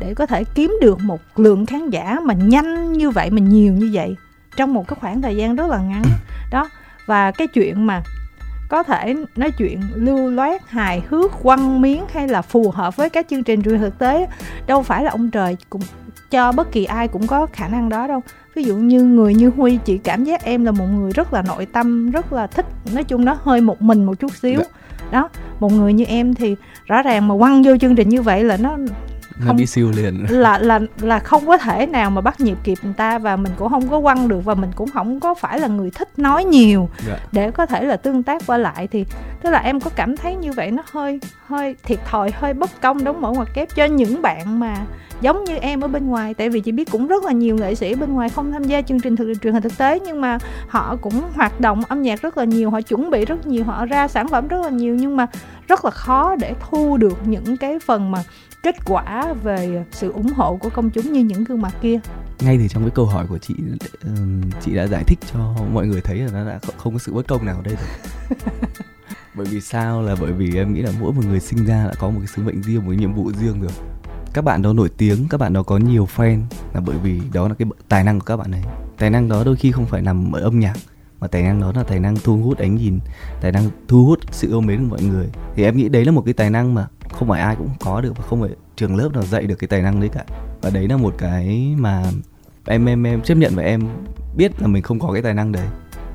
để 0.00 0.14
có 0.14 0.26
thể 0.26 0.44
kiếm 0.44 0.76
được 0.80 1.00
một 1.00 1.20
lượng 1.36 1.66
khán 1.66 1.90
giả 1.90 2.18
mà 2.22 2.34
nhanh 2.34 2.92
như 2.92 3.10
vậy 3.10 3.30
mà 3.30 3.40
nhiều 3.40 3.72
như 3.72 3.90
vậy 3.92 4.16
trong 4.56 4.74
một 4.74 4.88
cái 4.88 4.96
khoảng 5.00 5.22
thời 5.22 5.36
gian 5.36 5.56
rất 5.56 5.70
là 5.70 5.78
ngắn. 5.78 6.02
Đó 6.50 6.68
và 7.06 7.30
cái 7.30 7.46
chuyện 7.46 7.86
mà 7.86 8.02
có 8.68 8.82
thể 8.82 9.14
nói 9.36 9.50
chuyện 9.50 9.80
lưu 9.94 10.30
loát 10.30 10.70
hài 10.70 11.02
hước 11.08 11.32
quăng 11.42 11.80
miếng 11.80 12.04
hay 12.12 12.28
là 12.28 12.42
phù 12.42 12.70
hợp 12.70 12.96
với 12.96 13.10
các 13.10 13.26
chương 13.28 13.42
trình 13.42 13.62
truyền 13.62 13.78
thực 13.78 13.98
tế. 13.98 14.26
Đâu 14.66 14.82
phải 14.82 15.04
là 15.04 15.10
ông 15.10 15.30
trời 15.30 15.56
cũng 15.70 15.82
cho 16.30 16.52
bất 16.52 16.72
kỳ 16.72 16.84
ai 16.84 17.08
cũng 17.08 17.26
có 17.26 17.46
khả 17.52 17.68
năng 17.68 17.88
đó 17.88 18.06
đâu. 18.06 18.20
Ví 18.54 18.64
dụ 18.64 18.76
như 18.76 19.02
người 19.02 19.34
như 19.34 19.50
huy 19.56 19.78
chị 19.84 19.98
cảm 19.98 20.24
giác 20.24 20.44
em 20.44 20.64
là 20.64 20.70
một 20.70 20.86
người 20.94 21.12
rất 21.12 21.32
là 21.32 21.42
nội 21.42 21.66
tâm 21.66 22.10
rất 22.10 22.32
là 22.32 22.46
thích 22.46 22.66
nói 22.92 23.04
chung 23.04 23.24
nó 23.24 23.36
hơi 23.42 23.60
một 23.60 23.82
mình 23.82 24.04
một 24.04 24.14
chút 24.18 24.32
xíu. 24.32 24.58
Dạ. 24.60 24.66
đó 25.10 25.28
một 25.60 25.72
người 25.72 25.92
như 25.92 26.04
em 26.04 26.34
thì 26.34 26.56
rõ 26.84 27.02
ràng 27.02 27.28
mà 27.28 27.34
quăng 27.38 27.62
vô 27.62 27.76
chương 27.76 27.96
trình 27.96 28.08
như 28.08 28.22
vậy 28.22 28.44
là 28.44 28.56
nó 28.56 28.76
không, 29.38 29.46
nó 29.46 29.52
bị 29.52 29.66
siêu 29.66 29.92
liền 29.96 30.26
là 30.28 30.58
là 30.58 30.80
là 31.00 31.18
không 31.18 31.46
có 31.46 31.58
thể 31.58 31.86
nào 31.86 32.10
mà 32.10 32.20
bắt 32.20 32.40
nhịp 32.40 32.58
kịp 32.64 32.78
người 32.82 32.94
ta 32.96 33.18
và 33.18 33.36
mình 33.36 33.52
cũng 33.56 33.68
không 33.68 33.88
có 33.88 34.00
quăng 34.00 34.28
được 34.28 34.44
và 34.44 34.54
mình 34.54 34.70
cũng 34.76 34.90
không 34.90 35.20
có 35.20 35.34
phải 35.34 35.58
là 35.58 35.68
người 35.68 35.90
thích 35.90 36.08
nói 36.18 36.44
nhiều 36.44 36.88
yeah. 37.06 37.20
Dạ. 37.20 37.28
để 37.32 37.50
có 37.50 37.66
thể 37.66 37.84
là 37.84 37.96
tương 37.96 38.22
tác 38.22 38.42
qua 38.46 38.58
lại 38.58 38.86
thì 38.86 39.04
tức 39.42 39.50
là 39.50 39.58
em 39.58 39.80
có 39.80 39.90
cảm 39.96 40.16
thấy 40.16 40.36
như 40.36 40.52
vậy 40.52 40.70
nó 40.70 40.82
hơi 40.92 41.20
hơi 41.46 41.76
thiệt 41.82 41.98
thòi 42.04 42.30
hơi 42.30 42.54
bất 42.54 42.70
công 42.80 43.04
đóng 43.04 43.20
mở 43.20 43.30
ngoặc 43.30 43.54
kép 43.54 43.74
cho 43.74 43.84
những 43.84 44.22
bạn 44.22 44.60
mà 44.60 44.86
giống 45.20 45.44
như 45.44 45.56
em 45.56 45.80
ở 45.80 45.88
bên 45.88 46.06
ngoài 46.06 46.34
tại 46.34 46.48
vì 46.48 46.60
chị 46.60 46.72
biết 46.72 46.90
cũng 46.90 47.06
rất 47.06 47.24
là 47.24 47.32
nhiều 47.32 47.56
nghệ 47.56 47.74
sĩ 47.74 47.94
bên 47.94 48.12
ngoài 48.12 48.28
không 48.28 48.52
tham 48.52 48.64
gia 48.64 48.82
chương 48.82 49.00
trình 49.00 49.16
thực 49.16 49.34
truyền 49.42 49.52
hình 49.52 49.62
thực 49.62 49.78
tế 49.78 50.00
nhưng 50.00 50.20
mà 50.20 50.38
họ 50.68 50.96
cũng 51.00 51.22
hoạt 51.34 51.60
động 51.60 51.82
âm 51.88 52.02
nhạc 52.02 52.22
rất 52.22 52.38
là 52.38 52.44
nhiều 52.44 52.70
họ 52.70 52.80
chuẩn 52.80 53.10
bị 53.10 53.24
rất 53.24 53.46
nhiều 53.46 53.64
họ 53.64 53.86
ra 53.86 54.08
sản 54.08 54.28
phẩm 54.28 54.48
rất 54.48 54.62
là 54.62 54.70
nhiều 54.70 54.94
nhưng 54.94 55.16
mà 55.16 55.26
rất 55.68 55.84
là 55.84 55.90
khó 55.90 56.36
để 56.36 56.54
thu 56.60 56.96
được 56.96 57.18
những 57.26 57.56
cái 57.56 57.78
phần 57.78 58.10
mà 58.10 58.18
kết 58.64 58.84
quả 58.84 59.34
về 59.42 59.84
sự 59.92 60.12
ủng 60.12 60.32
hộ 60.36 60.56
của 60.56 60.70
công 60.70 60.90
chúng 60.90 61.12
như 61.12 61.20
những 61.20 61.44
gương 61.44 61.62
mặt 61.62 61.74
kia? 61.82 62.00
Ngay 62.40 62.58
thì 62.58 62.68
trong 62.68 62.82
cái 62.82 62.90
câu 62.94 63.06
hỏi 63.06 63.26
của 63.28 63.38
chị 63.38 63.54
chị 64.60 64.74
đã 64.74 64.86
giải 64.86 65.04
thích 65.06 65.18
cho 65.32 65.54
mọi 65.72 65.86
người 65.86 66.00
thấy 66.00 66.18
là 66.18 66.32
nó 66.32 66.50
đã 66.50 66.58
không 66.76 66.92
có 66.92 66.98
sự 66.98 67.12
bất 67.12 67.28
công 67.28 67.46
nào 67.46 67.56
ở 67.56 67.62
đây 67.62 67.76
rồi. 67.76 68.38
Bởi 69.36 69.46
vì 69.46 69.60
sao 69.60 70.02
là 70.02 70.16
bởi 70.20 70.32
vì 70.32 70.56
em 70.56 70.74
nghĩ 70.74 70.82
là 70.82 70.90
mỗi 71.00 71.12
một 71.12 71.22
người 71.28 71.40
sinh 71.40 71.66
ra 71.66 71.86
đã 71.86 71.92
có 71.98 72.10
một 72.10 72.18
cái 72.18 72.26
sứ 72.26 72.42
mệnh 72.42 72.62
riêng 72.62 72.78
một 72.78 72.90
cái 72.90 72.96
nhiệm 72.96 73.14
vụ 73.14 73.32
riêng 73.32 73.60
rồi. 73.60 73.72
Các 74.32 74.44
bạn 74.44 74.62
đó 74.62 74.72
nổi 74.72 74.90
tiếng 74.96 75.26
các 75.30 75.40
bạn 75.40 75.52
đó 75.52 75.62
có 75.62 75.78
nhiều 75.78 76.08
fan 76.16 76.40
là 76.74 76.80
bởi 76.80 76.96
vì 77.02 77.20
đó 77.32 77.48
là 77.48 77.54
cái 77.54 77.68
tài 77.88 78.04
năng 78.04 78.20
của 78.20 78.24
các 78.24 78.36
bạn 78.36 78.52
ấy. 78.52 78.62
Tài 78.98 79.10
năng 79.10 79.28
đó 79.28 79.44
đôi 79.44 79.56
khi 79.56 79.72
không 79.72 79.86
phải 79.86 80.02
nằm 80.02 80.32
ở 80.32 80.40
âm 80.40 80.60
nhạc 80.60 80.74
mà 81.20 81.26
tài 81.26 81.42
năng 81.42 81.60
đó 81.60 81.72
là 81.74 81.82
tài 81.82 82.00
năng 82.00 82.16
thu 82.16 82.36
hút 82.36 82.58
ánh 82.58 82.74
nhìn, 82.74 82.98
tài 83.40 83.52
năng 83.52 83.70
thu 83.88 84.04
hút 84.06 84.18
sự 84.30 84.48
yêu 84.48 84.60
mến 84.60 84.78
của 84.78 84.96
mọi 84.96 85.02
người. 85.02 85.28
Thì 85.54 85.64
em 85.64 85.76
nghĩ 85.76 85.88
đấy 85.88 86.04
là 86.04 86.12
một 86.12 86.22
cái 86.24 86.34
tài 86.34 86.50
năng 86.50 86.74
mà 86.74 86.86
không 87.12 87.28
phải 87.28 87.40
ai 87.40 87.56
cũng 87.56 87.70
có 87.80 88.00
được 88.00 88.18
và 88.18 88.24
không 88.28 88.40
phải 88.40 88.50
trường 88.76 88.96
lớp 88.96 89.08
nào 89.12 89.22
dạy 89.22 89.46
được 89.46 89.54
cái 89.54 89.68
tài 89.68 89.82
năng 89.82 90.00
đấy 90.00 90.10
cả. 90.12 90.24
Và 90.62 90.70
đấy 90.70 90.88
là 90.88 90.96
một 90.96 91.14
cái 91.18 91.74
mà 91.78 92.04
em 92.66 92.86
em 92.86 93.06
em 93.06 93.22
chấp 93.22 93.34
nhận 93.34 93.52
và 93.54 93.62
em 93.62 93.88
biết 94.36 94.60
là 94.60 94.66
mình 94.66 94.82
không 94.82 94.98
có 94.98 95.12
cái 95.12 95.22
tài 95.22 95.34
năng 95.34 95.52
đấy. 95.52 95.66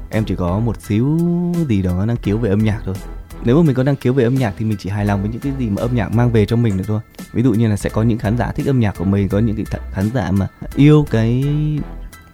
Em 0.09 0.23
chỉ 0.25 0.35
có 0.35 0.59
một 0.59 0.81
xíu 0.81 1.19
gì 1.67 1.81
đó 1.81 2.05
năng 2.05 2.17
khiếu 2.17 2.37
về 2.37 2.49
âm 2.49 2.59
nhạc 2.59 2.81
thôi. 2.85 2.95
Nếu 3.43 3.57
mà 3.57 3.63
mình 3.63 3.75
có 3.75 3.83
năng 3.83 3.95
khiếu 3.95 4.13
về 4.13 4.23
âm 4.23 4.35
nhạc 4.35 4.53
thì 4.57 4.65
mình 4.65 4.77
chỉ 4.79 4.89
hài 4.89 5.05
lòng 5.05 5.21
với 5.21 5.29
những 5.31 5.41
cái 5.41 5.53
gì 5.59 5.69
mà 5.69 5.81
âm 5.81 5.95
nhạc 5.95 6.13
mang 6.13 6.31
về 6.31 6.45
cho 6.45 6.55
mình 6.55 6.77
được 6.77 6.83
thôi. 6.87 7.01
Ví 7.33 7.43
dụ 7.43 7.53
như 7.53 7.67
là 7.67 7.77
sẽ 7.77 7.89
có 7.89 8.03
những 8.03 8.17
khán 8.17 8.37
giả 8.37 8.51
thích 8.51 8.65
âm 8.65 8.79
nhạc 8.79 8.95
của 8.97 9.05
mình, 9.05 9.29
có 9.29 9.39
những 9.39 9.55
cái 9.55 9.79
khán 9.91 10.09
giả 10.13 10.31
mà 10.31 10.47
yêu 10.75 11.05
cái 11.11 11.45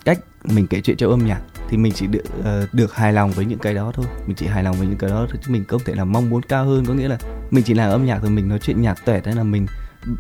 cách 0.06 0.20
mình 0.44 0.68
kể 0.68 0.82
chuyện 0.82 0.98
trong 0.98 1.12
âm 1.12 1.26
nhạc 1.26 1.42
thì 1.70 1.78
mình 1.78 1.94
chỉ 1.96 2.08
được 2.08 2.24
uh, 2.40 2.74
được 2.74 2.96
hài 2.96 3.14
lòng 3.14 3.32
với 3.32 3.46
những 3.46 3.60
cái 3.60 3.74
đó 3.74 3.92
thôi. 3.96 4.06
Mình 4.28 4.36
chỉ 4.36 4.48
hài 4.48 4.64
lòng 4.64 4.76
với 4.78 4.88
những 4.88 4.98
cái 4.98 5.10
đó 5.10 5.26
thôi 5.30 5.40
chứ 5.46 5.52
mình 5.52 5.66
không 5.68 5.82
thể 5.86 5.96
là 5.96 6.06
mong 6.06 6.30
muốn 6.30 6.42
cao 6.42 6.66
hơn. 6.66 6.86
Có 6.86 6.94
nghĩa 6.94 7.08
là 7.08 7.18
mình 7.52 7.64
chỉ 7.64 7.74
làm 7.74 7.92
âm 7.92 8.06
nhạc 8.06 8.22
rồi 8.22 8.32
mình 8.32 8.50
nói 8.50 8.60
chuyện 8.60 8.82
nhạc 8.82 9.06
tuệ 9.06 9.22
hay 9.26 9.36
là 9.36 9.44
mình 9.44 9.66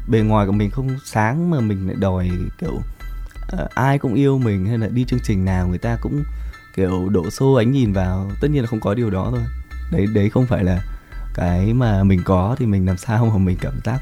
bề 0.07 0.19
ngoài 0.19 0.45
của 0.45 0.51
mình 0.51 0.71
không 0.71 0.89
sáng 1.05 1.49
mà 1.49 1.59
mình 1.59 1.87
lại 1.87 1.95
đòi 1.99 2.29
kiểu 2.57 2.73
uh, 2.73 3.69
ai 3.75 3.97
cũng 3.97 4.13
yêu 4.13 4.37
mình 4.37 4.65
hay 4.65 4.77
là 4.77 4.87
đi 4.87 5.05
chương 5.05 5.19
trình 5.23 5.45
nào 5.45 5.67
người 5.67 5.77
ta 5.77 5.97
cũng 6.01 6.23
kiểu 6.75 7.09
đổ 7.09 7.29
xô 7.29 7.53
ánh 7.53 7.71
nhìn 7.71 7.93
vào. 7.93 8.31
Tất 8.41 8.47
nhiên 8.51 8.61
là 8.61 8.67
không 8.67 8.79
có 8.79 8.93
điều 8.93 9.09
đó 9.09 9.27
thôi. 9.31 9.43
Đấy 9.91 10.05
đấy 10.13 10.29
không 10.29 10.45
phải 10.45 10.63
là 10.63 10.81
cái 11.33 11.73
mà 11.73 12.03
mình 12.03 12.21
có 12.25 12.55
thì 12.59 12.65
mình 12.65 12.85
làm 12.85 12.97
sao 12.97 13.25
mà 13.25 13.37
mình 13.37 13.57
cảm 13.61 13.73
giác 13.83 14.01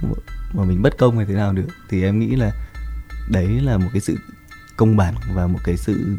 mà 0.53 0.63
mình 0.63 0.81
bất 0.81 0.97
công 0.97 1.17
hay 1.17 1.25
thế 1.25 1.33
nào 1.33 1.53
được. 1.53 1.67
Thì 1.89 2.03
em 2.03 2.19
nghĩ 2.19 2.35
là 2.35 2.51
đấy 3.29 3.47
là 3.47 3.77
một 3.77 3.89
cái 3.93 4.01
sự 4.01 4.17
công 4.77 4.97
bằng 4.97 5.15
và 5.35 5.47
một 5.47 5.59
cái 5.63 5.77
sự 5.77 6.17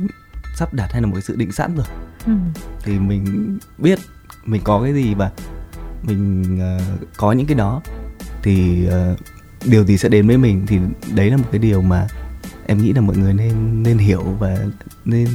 sắp 0.55 0.75
đặt 0.75 0.93
hay 0.93 1.03
là 1.03 1.07
một 1.07 1.15
cái 1.15 1.23
sự 1.23 1.37
định 1.37 1.53
sẵn 1.53 1.75
rồi 1.77 1.87
ừ. 2.27 2.33
thì 2.83 2.99
mình 2.99 3.59
biết 3.79 3.99
mình 4.45 4.61
có 4.65 4.83
cái 4.83 4.95
gì 4.95 5.15
và 5.15 5.31
mình 6.03 6.45
uh, 6.57 7.09
có 7.17 7.33
những 7.33 7.47
cái 7.47 7.55
đó 7.55 7.83
thì 8.43 8.87
uh, 8.89 9.19
điều 9.65 9.85
gì 9.85 9.99
sẽ 9.99 10.09
đến 10.09 10.27
với 10.27 10.39
mình 10.39 10.67
thì 10.67 10.79
đấy 11.15 11.31
là 11.31 11.37
một 11.37 11.49
cái 11.53 11.59
điều 11.59 11.83
mà 11.83 12.07
em 12.67 12.79
nghĩ 12.79 12.93
là 12.93 13.01
mọi 13.01 13.17
người 13.17 13.35
nên 13.35 13.83
nên 13.83 13.99
hiểu 13.99 14.23
và 14.39 14.59
nên 15.05 15.29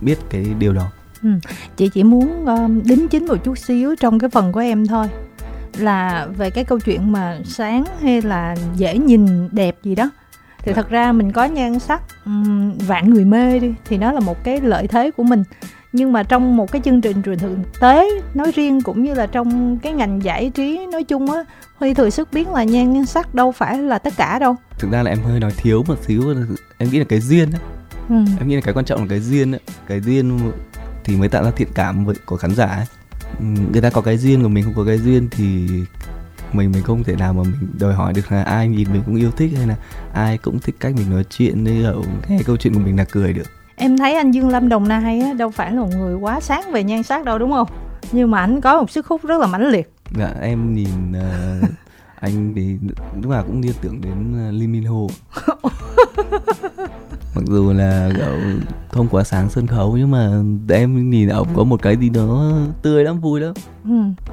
biết 0.00 0.18
cái 0.30 0.46
điều 0.58 0.72
đó 0.72 0.90
ừ. 1.22 1.28
chị 1.76 1.88
chỉ 1.88 2.04
muốn 2.04 2.44
uh, 2.44 2.84
đính 2.84 3.08
chính 3.08 3.26
một 3.26 3.44
chút 3.44 3.58
xíu 3.58 3.94
trong 4.00 4.18
cái 4.18 4.30
phần 4.30 4.52
của 4.52 4.60
em 4.60 4.86
thôi 4.86 5.06
là 5.78 6.28
về 6.36 6.50
cái 6.50 6.64
câu 6.64 6.78
chuyện 6.78 7.12
mà 7.12 7.38
sáng 7.44 7.84
hay 8.00 8.22
là 8.22 8.56
dễ 8.76 8.98
nhìn 8.98 9.48
đẹp 9.52 9.76
gì 9.82 9.94
đó 9.94 10.10
thì 10.66 10.72
thật 10.72 10.90
ra 10.90 11.12
mình 11.12 11.32
có 11.32 11.44
nhan 11.44 11.78
sắc 11.78 12.02
um, 12.24 12.78
vạn 12.78 13.10
người 13.10 13.24
mê 13.24 13.58
đi 13.58 13.74
thì 13.84 13.98
nó 13.98 14.12
là 14.12 14.20
một 14.20 14.44
cái 14.44 14.60
lợi 14.60 14.86
thế 14.86 15.10
của 15.10 15.22
mình 15.22 15.42
nhưng 15.92 16.12
mà 16.12 16.22
trong 16.22 16.56
một 16.56 16.72
cái 16.72 16.82
chương 16.84 17.00
trình 17.00 17.22
truyền 17.22 17.38
thực 17.38 17.56
tế 17.80 18.08
nói 18.34 18.52
riêng 18.54 18.80
cũng 18.80 19.04
như 19.04 19.14
là 19.14 19.26
trong 19.26 19.78
cái 19.78 19.92
ngành 19.92 20.22
giải 20.22 20.50
trí 20.54 20.86
nói 20.92 21.04
chung 21.04 21.30
á 21.30 21.44
huy 21.76 21.94
thừa 21.94 22.10
sức 22.10 22.28
biến 22.32 22.52
là 22.52 22.64
nhan 22.64 23.06
sắc 23.06 23.34
đâu 23.34 23.52
phải 23.52 23.78
là 23.78 23.98
tất 23.98 24.12
cả 24.16 24.38
đâu 24.38 24.56
thực 24.78 24.90
ra 24.90 25.02
là 25.02 25.10
em 25.10 25.18
hơi 25.24 25.40
nói 25.40 25.52
thiếu 25.56 25.84
một 25.88 25.98
xíu 26.06 26.34
em 26.78 26.90
nghĩ 26.90 26.98
là 26.98 27.04
cái 27.08 27.20
duyên 27.20 27.50
á 27.52 27.58
ừ. 28.08 28.16
em 28.38 28.48
nghĩ 28.48 28.54
là 28.54 28.60
cái 28.60 28.74
quan 28.74 28.84
trọng 28.84 29.00
là 29.00 29.06
cái 29.08 29.20
duyên 29.20 29.52
á 29.52 29.58
cái 29.86 30.00
duyên 30.00 30.38
thì 31.04 31.16
mới 31.16 31.28
tạo 31.28 31.44
ra 31.44 31.50
thiện 31.50 31.68
cảm 31.74 32.04
với 32.04 32.16
của 32.26 32.36
khán 32.36 32.54
giả 32.54 32.66
ấy. 32.66 32.86
người 33.72 33.82
ta 33.82 33.90
có 33.90 34.00
cái 34.00 34.18
duyên 34.18 34.42
của 34.42 34.48
mình 34.48 34.64
không 34.64 34.74
có 34.76 34.84
cái 34.84 34.98
duyên 34.98 35.28
thì 35.30 35.68
mình 36.56 36.72
mình 36.72 36.82
không 36.82 37.04
thể 37.04 37.16
nào 37.16 37.32
mà 37.32 37.42
mình 37.42 37.68
đòi 37.80 37.94
hỏi 37.94 38.12
được 38.12 38.32
là 38.32 38.42
ai 38.42 38.68
nhìn 38.68 38.92
mình 38.92 39.02
cũng 39.06 39.16
yêu 39.16 39.30
thích 39.30 39.50
hay 39.56 39.66
là 39.66 39.76
ai 40.12 40.38
cũng 40.38 40.58
thích 40.58 40.74
cách 40.80 40.94
mình 40.96 41.10
nói 41.10 41.24
chuyện 41.24 41.66
hay 41.66 41.74
là 41.74 41.92
nghe 42.28 42.38
câu 42.46 42.56
chuyện 42.56 42.74
của 42.74 42.80
mình 42.80 42.96
là 42.96 43.04
cười 43.04 43.32
được. 43.32 43.46
Em 43.76 43.98
thấy 43.98 44.14
anh 44.14 44.30
Dương 44.30 44.48
Lâm 44.48 44.68
Đồng 44.68 44.88
Nai 44.88 45.20
á, 45.20 45.32
đâu 45.32 45.50
phải 45.50 45.72
là 45.72 45.80
một 45.80 45.90
người 45.96 46.14
quá 46.14 46.40
sáng 46.40 46.72
về 46.72 46.84
nhan 46.84 47.02
sắc 47.02 47.24
đâu 47.24 47.38
đúng 47.38 47.52
không? 47.52 47.68
Nhưng 48.12 48.30
mà 48.30 48.40
anh 48.40 48.60
có 48.60 48.80
một 48.80 48.90
sức 48.90 49.06
hút 49.06 49.22
rất 49.22 49.40
là 49.40 49.46
mãnh 49.46 49.68
liệt. 49.68 49.92
Dạ 50.18 50.34
em 50.40 50.74
nhìn 50.74 51.10
uh, 51.10 51.68
anh 52.20 52.52
thì 52.56 52.78
lúc 53.22 53.30
nào 53.30 53.44
cũng 53.46 53.60
liên 53.60 53.74
tưởng 53.80 54.00
đến 54.00 54.48
uh, 54.48 54.54
Lee 54.54 54.66
Min 54.66 54.84
Ho. 54.84 54.96
Mặc 57.34 57.44
dù 57.46 57.72
là 57.72 58.10
kiểu 58.16 58.60
không 58.88 59.08
quá 59.10 59.24
sáng 59.24 59.50
sân 59.50 59.66
khấu 59.66 59.96
nhưng 59.96 60.10
mà 60.10 60.42
em 60.68 61.10
nhìn 61.10 61.28
ông 61.28 61.48
có 61.56 61.64
một 61.64 61.82
cái 61.82 61.96
gì 61.96 62.08
đó 62.08 62.58
tươi 62.82 63.04
lắm 63.04 63.20
vui 63.20 63.40
lắm. 63.40 63.54
Ừ. 63.84 64.24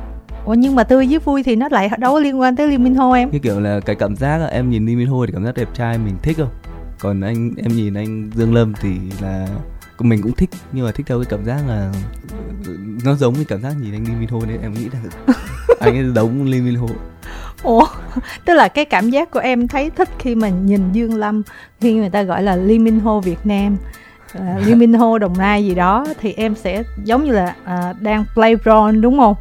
Ủa 0.46 0.54
nhưng 0.54 0.76
mà 0.76 0.84
tươi 0.84 1.08
với 1.08 1.20
vui 1.20 1.44
thì 1.44 1.56
nó 1.56 1.68
lại 1.72 1.90
đâu 2.00 2.14
có 2.14 2.20
liên 2.20 2.40
quan 2.40 2.56
tới 2.56 2.68
Lee 2.68 2.78
Min 2.78 2.96
Ho 2.96 3.14
em? 3.14 3.30
Cái 3.32 3.40
kiểu 3.40 3.60
là 3.60 3.80
cái 3.80 3.96
cảm 3.96 4.16
giác 4.16 4.38
là 4.38 4.48
em 4.48 4.70
nhìn 4.70 4.86
Lee 4.86 4.96
Min 4.96 5.08
Ho 5.08 5.26
thì 5.26 5.34
cảm 5.34 5.46
giác 5.46 5.56
đẹp 5.56 5.70
trai 5.74 5.98
mình 5.98 6.16
thích 6.22 6.38
không? 6.38 6.50
Còn 7.00 7.22
anh 7.22 7.52
em 7.58 7.68
nhìn 7.68 7.94
anh 7.94 8.30
Dương 8.36 8.54
Lâm 8.54 8.74
thì 8.82 8.92
là 9.22 9.48
mình 10.00 10.22
cũng 10.22 10.32
thích 10.32 10.50
nhưng 10.72 10.86
mà 10.86 10.92
thích 10.92 11.06
theo 11.08 11.20
cái 11.20 11.26
cảm 11.30 11.46
giác 11.46 11.60
là 11.68 11.92
nó 13.06 13.16
giống 13.16 13.36
cái 13.36 13.46
cảm 13.48 13.62
giác 13.62 13.74
nhìn 13.82 13.94
anh 13.94 14.04
Lee 14.04 14.16
Min 14.20 14.30
Ho 14.30 14.40
nên 14.48 14.62
em 14.62 14.74
nghĩ 14.74 14.90
là 14.94 15.34
anh 15.80 15.98
ấy 15.98 16.06
giống 16.16 16.44
Lee 16.44 16.62
Min 16.62 16.76
Ho. 16.76 16.88
Ủa 17.64 17.86
tức 18.46 18.54
là 18.54 18.68
cái 18.68 18.86
cảm 18.86 19.10
giác 19.10 19.32
của 19.32 19.40
em 19.40 19.68
thấy 19.68 19.90
thích 19.90 20.10
khi 20.20 20.36
mà 20.36 20.50
nhìn 20.50 20.92
dương 20.92 21.16
lâm 21.16 21.42
khi 21.82 21.94
người 21.94 22.10
ta 22.10 22.24
gọi 22.24 22.44
là 22.44 22.56
lee 22.56 22.78
min 22.78 23.00
ho 23.00 23.20
việt 23.20 23.46
nam 23.46 23.78
uh, 24.38 24.68
lee 24.68 24.76
min 24.76 24.94
ho 24.94 25.18
đồng 25.18 25.38
nai 25.38 25.66
gì 25.66 25.76
đó 25.76 26.06
thì 26.20 26.34
em 26.34 26.56
sẽ 26.56 26.84
giống 27.04 27.24
như 27.24 27.32
là 27.32 27.56
uh, 27.64 28.02
đang 28.02 28.26
play 28.34 28.56
role 28.66 29.00
đúng 29.00 29.18
không 29.18 29.36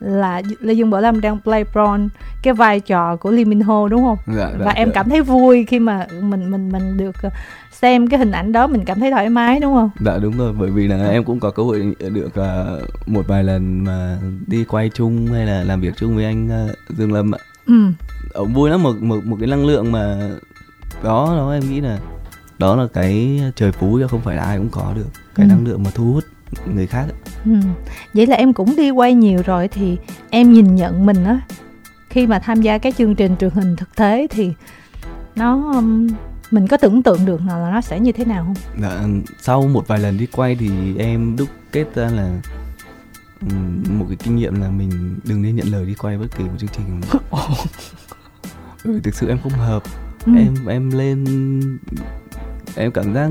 là 0.00 0.42
Lê 0.60 0.72
Dương 0.72 0.90
Bảo 0.90 1.00
Lâm 1.00 1.20
đang 1.20 1.40
play 1.40 1.64
Bron 1.72 2.08
cái 2.42 2.54
vai 2.54 2.80
trò 2.80 3.16
của 3.16 3.30
Lee 3.30 3.44
Min 3.44 3.60
Ho 3.60 3.88
đúng 3.88 4.02
không? 4.02 4.18
Dạ, 4.26 4.50
dạ, 4.52 4.64
và 4.64 4.70
em 4.70 4.88
dạ. 4.88 4.92
cảm 4.94 5.08
thấy 5.10 5.22
vui 5.22 5.64
khi 5.64 5.78
mà 5.78 6.06
mình 6.20 6.50
mình 6.50 6.68
mình 6.72 6.96
được 6.96 7.22
ờ, 7.22 7.30
xem 7.72 8.06
cái 8.06 8.18
hình 8.18 8.30
ảnh 8.30 8.52
đó 8.52 8.66
mình 8.66 8.84
cảm 8.84 9.00
thấy 9.00 9.10
thoải 9.10 9.28
mái 9.28 9.60
đúng 9.60 9.74
không? 9.74 9.90
Dạ 10.00 10.18
đúng 10.18 10.38
rồi, 10.38 10.52
bởi 10.58 10.70
vì 10.70 10.88
là 10.88 11.08
em 11.08 11.24
cũng 11.24 11.40
có 11.40 11.50
cơ 11.50 11.62
hội 11.62 11.94
được 11.98 12.28
uh, 12.28 13.08
một 13.08 13.26
vài 13.28 13.44
lần 13.44 13.84
mà 13.84 14.18
đi 14.46 14.64
quay 14.64 14.90
chung 14.94 15.26
hay 15.26 15.46
là 15.46 15.64
làm 15.64 15.80
việc 15.80 15.94
chung 15.96 16.16
với 16.16 16.24
anh 16.24 16.66
uh, 16.70 16.96
Dương 16.98 17.12
Lâm 17.12 17.34
ạ. 17.34 17.38
Ừ. 17.66 17.74
Ông 18.34 18.54
vui 18.54 18.70
lắm 18.70 18.82
một 18.82 18.94
một 19.00 19.24
một 19.24 19.36
cái 19.40 19.48
năng 19.48 19.66
lượng 19.66 19.92
mà 19.92 20.16
đó 21.02 21.34
đó 21.36 21.52
em 21.52 21.62
nghĩ 21.70 21.80
là 21.80 21.98
đó 22.58 22.76
là 22.76 22.86
cái 22.92 23.40
trời 23.56 23.72
phú 23.72 23.98
chứ 24.00 24.06
không 24.06 24.20
phải 24.20 24.36
là 24.36 24.42
ai 24.42 24.58
cũng 24.58 24.68
có 24.70 24.92
được 24.96 25.06
cái 25.34 25.46
Ừ. 25.46 25.48
năng 25.48 25.66
lượng 25.66 25.82
mà 25.82 25.90
thu 25.94 26.04
hút 26.12 26.24
người 26.74 26.86
khác. 26.86 27.06
Ừ. 27.44 27.52
Vậy 28.14 28.26
là 28.26 28.36
em 28.36 28.52
cũng 28.52 28.76
đi 28.76 28.90
quay 28.90 29.14
nhiều 29.14 29.42
rồi 29.46 29.68
thì 29.68 29.96
em 30.30 30.52
nhìn 30.52 30.74
nhận 30.74 31.06
mình 31.06 31.24
á 31.24 31.40
khi 32.10 32.26
mà 32.26 32.38
tham 32.38 32.62
gia 32.62 32.78
các 32.78 32.96
chương 32.98 33.14
trình 33.14 33.36
truyền 33.40 33.50
hình 33.50 33.76
thực 33.76 33.96
tế 33.96 34.26
thì 34.30 34.52
nó 35.36 35.72
um, 35.72 36.08
mình 36.50 36.66
có 36.68 36.76
tưởng 36.76 37.02
tượng 37.02 37.26
được 37.26 37.40
nào 37.42 37.60
là 37.60 37.70
nó 37.70 37.80
sẽ 37.80 38.00
như 38.00 38.12
thế 38.12 38.24
nào 38.24 38.44
không? 38.44 38.54
Dạ, 38.82 39.00
sau 39.40 39.62
một 39.62 39.88
vài 39.88 39.98
lần 39.98 40.18
đi 40.18 40.26
quay 40.26 40.54
thì 40.60 40.70
em 40.98 41.36
đúc 41.36 41.48
kết 41.72 41.84
ra 41.94 42.06
là 42.10 42.40
ừm, 43.40 43.82
một 43.98 44.04
cái 44.08 44.16
kinh 44.16 44.36
nghiệm 44.36 44.60
là 44.60 44.68
mình 44.70 45.18
đừng 45.24 45.42
nên 45.42 45.56
nhận 45.56 45.66
lời 45.68 45.84
đi 45.86 45.94
quay 45.94 46.18
bất 46.18 46.26
kỳ 46.38 46.44
một 46.44 46.54
chương 46.58 46.70
trình 46.76 47.00
nào. 47.00 47.20
Vì 48.84 49.00
thực 49.00 49.14
sự 49.14 49.28
em 49.28 49.38
không 49.42 49.52
hợp 49.52 49.82
Ừ. 50.26 50.32
em 50.36 50.54
em 50.66 50.90
lên 50.90 51.24
em 52.76 52.92
cảm 52.92 53.14
giác 53.14 53.30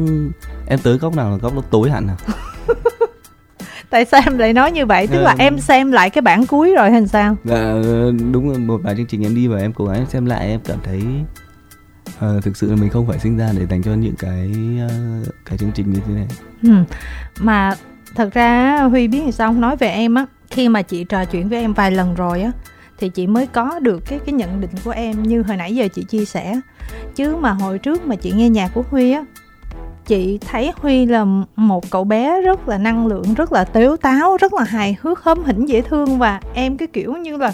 em 0.68 0.80
tới 0.84 0.98
góc 0.98 1.16
nào 1.16 1.32
là 1.32 1.38
góc 1.38 1.56
nó 1.56 1.62
tối 1.62 1.92
hẳn 1.92 2.08
à 2.08 2.16
Tại 3.90 4.06
sao 4.06 4.22
em 4.26 4.38
lại 4.38 4.54
nói 4.54 4.72
như 4.72 4.86
vậy? 4.86 5.08
Tức 5.08 5.20
là 5.22 5.36
em 5.40 5.60
xem 5.60 5.92
lại 5.92 6.10
cái 6.10 6.22
bản 6.22 6.46
cuối 6.46 6.74
rồi 6.76 6.92
hay 6.92 7.08
sao? 7.08 7.36
dạ, 7.44 7.74
đúng 8.32 8.50
rồi 8.50 8.58
một 8.60 8.80
vài 8.84 8.96
chương 8.96 9.06
trình 9.06 9.24
em 9.26 9.36
đi 9.36 9.48
và 9.48 9.60
em 9.60 9.74
cố 9.74 9.86
gắng 9.86 10.06
xem 10.10 10.26
lại 10.26 10.48
em 10.48 10.60
cảm 10.66 10.78
thấy 10.84 11.02
ờ, 12.20 12.42
thực 12.44 12.58
sự 12.58 12.70
là 12.70 12.76
mình 12.76 12.90
không 12.90 13.08
phải 13.08 13.20
sinh 13.20 13.38
ra 13.38 13.50
để 13.58 13.66
dành 13.70 13.84
cho 13.84 13.94
những 13.94 14.16
cái 14.20 14.52
ờ, 14.90 14.96
cái 15.46 15.58
chương 15.58 15.72
trình 15.72 15.92
như 15.94 16.00
thế 16.08 16.14
này 16.14 16.28
Ừ. 16.64 16.70
Mà 17.40 17.76
thật 18.16 18.34
ra 18.34 18.80
Huy 18.82 19.08
biết 19.08 19.22
sao 19.34 19.48
không 19.50 19.62
nói 19.62 19.76
về 19.78 19.88
em 19.90 20.16
á 20.16 20.26
khi 20.50 20.70
mà 20.70 20.82
chị 20.82 21.04
trò 21.04 21.26
chuyện 21.26 21.50
với 21.50 21.60
em 21.62 21.74
vài 21.74 21.92
lần 21.92 22.16
rồi 22.16 22.42
á 22.42 22.52
thì 23.00 23.10
chị 23.10 23.28
mới 23.28 23.48
có 23.48 23.80
được 23.80 24.04
cái 24.06 24.20
cái 24.26 24.34
nhận 24.34 24.62
định 24.62 24.72
của 24.84 24.92
em 24.92 25.24
như 25.24 25.42
hồi 25.42 25.58
nãy 25.58 25.76
giờ 25.76 25.88
chị 25.94 26.04
chia 26.04 26.26
sẻ 26.26 26.60
chứ 27.16 27.36
mà 27.36 27.52
hồi 27.52 27.80
trước 27.80 28.06
mà 28.08 28.16
chị 28.16 28.32
nghe 28.32 28.50
nhạc 28.50 28.72
của 28.74 28.84
Huy 28.90 29.12
á 29.12 29.24
chị 30.08 30.40
thấy 30.48 30.72
Huy 30.76 31.06
là 31.06 31.26
một 31.56 31.90
cậu 31.90 32.04
bé 32.04 32.42
rất 32.42 32.70
là 32.70 32.78
năng 32.78 33.08
lượng 33.08 33.34
rất 33.34 33.52
là 33.52 33.64
tếu 33.64 33.98
táo 33.98 34.38
rất 34.38 34.54
là 34.54 34.64
hài 34.64 34.98
hước 35.02 35.24
hóm 35.24 35.44
hỉnh 35.44 35.70
dễ 35.70 35.82
thương 35.82 36.20
và 36.20 36.40
em 36.54 36.78
cái 36.78 36.88
kiểu 36.88 37.14
như 37.14 37.38
là 37.38 37.54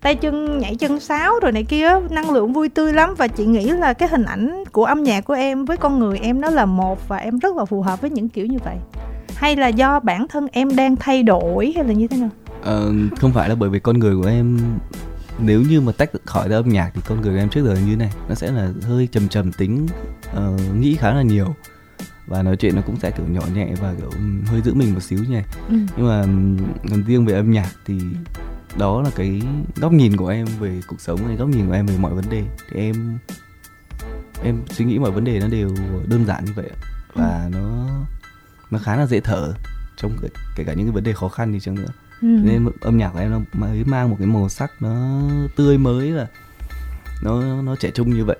tay 0.00 0.14
chân 0.14 0.58
nhảy 0.58 0.76
chân 0.76 1.00
sáo 1.00 1.34
rồi 1.42 1.52
này 1.52 1.64
kia 1.64 1.90
năng 2.10 2.30
lượng 2.30 2.52
vui 2.52 2.68
tươi 2.68 2.92
lắm. 2.92 3.14
Và 3.18 3.28
chị 3.28 3.46
nghĩ 3.46 3.70
là 3.70 3.92
cái 3.92 4.08
hình 4.08 4.24
ảnh 4.24 4.64
của 4.72 4.84
âm 4.84 5.02
nhạc 5.02 5.24
của 5.24 5.34
em 5.34 5.64
với 5.64 5.76
con 5.76 5.98
người 5.98 6.18
em 6.18 6.40
nó 6.40 6.50
là 6.50 6.66
một 6.66 7.08
và 7.08 7.16
em 7.16 7.38
rất 7.38 7.56
là 7.56 7.64
phù 7.64 7.82
hợp 7.82 8.00
với 8.00 8.10
những 8.10 8.28
kiểu 8.28 8.46
như 8.46 8.58
vậy. 8.64 8.76
Hay 9.34 9.56
là 9.56 9.68
do 9.68 10.00
bản 10.00 10.26
thân 10.28 10.46
em 10.52 10.76
đang 10.76 10.96
thay 10.96 11.22
đổi 11.22 11.72
hay 11.76 11.84
là 11.84 11.92
như 11.92 12.06
thế 12.06 12.16
nào? 12.16 12.30
Ờ, 12.62 12.92
không 13.16 13.32
phải 13.32 13.48
là 13.48 13.54
bởi 13.54 13.70
vì 13.70 13.80
con 13.80 13.98
người 13.98 14.16
của 14.16 14.28
em 14.28 14.58
nếu 15.38 15.62
như 15.62 15.80
mà 15.80 15.92
tách 15.92 16.10
khỏi 16.24 16.48
ra 16.48 16.56
âm 16.56 16.68
nhạc 16.68 16.90
thì 16.94 17.00
con 17.08 17.20
người 17.20 17.32
của 17.32 17.38
em 17.38 17.48
trước 17.48 17.64
giờ 17.64 17.74
như 17.74 17.90
thế 17.90 17.96
này 17.96 18.10
nó 18.28 18.34
sẽ 18.34 18.50
là 18.50 18.68
hơi 18.82 19.08
trầm 19.12 19.28
trầm 19.28 19.52
tính 19.52 19.86
uh, 20.36 20.76
nghĩ 20.76 20.94
khá 20.94 21.14
là 21.14 21.22
nhiều 21.22 21.54
và 22.30 22.42
nói 22.42 22.56
chuyện 22.56 22.76
nó 22.76 22.82
cũng 22.82 22.96
sẽ 22.96 23.10
kiểu 23.10 23.26
nhỏ 23.28 23.40
nhẹ 23.54 23.68
và 23.80 23.94
kiểu 23.98 24.10
hơi 24.46 24.60
giữ 24.60 24.74
mình 24.74 24.94
một 24.94 25.00
xíu 25.00 25.24
nhỉ. 25.24 25.40
Ừ. 25.68 25.76
nhưng 25.96 26.08
mà 26.08 26.22
còn 26.90 27.02
riêng 27.02 27.26
về 27.26 27.34
âm 27.34 27.50
nhạc 27.50 27.70
thì 27.86 28.00
đó 28.78 29.02
là 29.02 29.10
cái 29.16 29.42
góc 29.76 29.92
nhìn 29.92 30.16
của 30.16 30.28
em 30.28 30.46
về 30.60 30.80
cuộc 30.86 31.00
sống 31.00 31.26
hay 31.26 31.36
góc 31.36 31.48
nhìn 31.48 31.66
của 31.66 31.72
em 31.72 31.86
về 31.86 31.96
mọi 31.98 32.14
vấn 32.14 32.24
đề. 32.30 32.44
Thì 32.70 32.80
em 32.80 33.18
em 34.44 34.62
suy 34.70 34.84
nghĩ 34.84 34.98
mọi 34.98 35.10
vấn 35.10 35.24
đề 35.24 35.40
nó 35.40 35.48
đều 35.48 35.74
đơn 36.06 36.24
giản 36.26 36.44
như 36.44 36.52
vậy 36.56 36.70
và 37.14 37.48
nó 37.52 37.88
nó 38.70 38.78
khá 38.78 38.96
là 38.96 39.06
dễ 39.06 39.20
thở 39.20 39.54
trong 39.96 40.18
kể, 40.22 40.28
kể 40.56 40.64
cả 40.64 40.74
những 40.74 40.86
cái 40.86 40.92
vấn 40.92 41.04
đề 41.04 41.12
khó 41.12 41.28
khăn 41.28 41.52
thì 41.52 41.60
chăng 41.60 41.74
nữa. 41.74 41.92
Ừ. 42.22 42.28
nên 42.28 42.68
âm 42.80 42.98
nhạc 42.98 43.10
của 43.10 43.18
em 43.18 43.30
nó 43.30 43.40
mới 43.52 43.84
mang 43.84 44.10
một 44.10 44.16
cái 44.18 44.26
màu 44.26 44.48
sắc 44.48 44.72
nó 44.80 45.22
tươi 45.56 45.78
mới 45.78 46.12
và 46.12 46.26
nó 47.22 47.62
nó 47.62 47.76
trẻ 47.76 47.90
trung 47.94 48.10
như 48.10 48.24
vậy. 48.24 48.36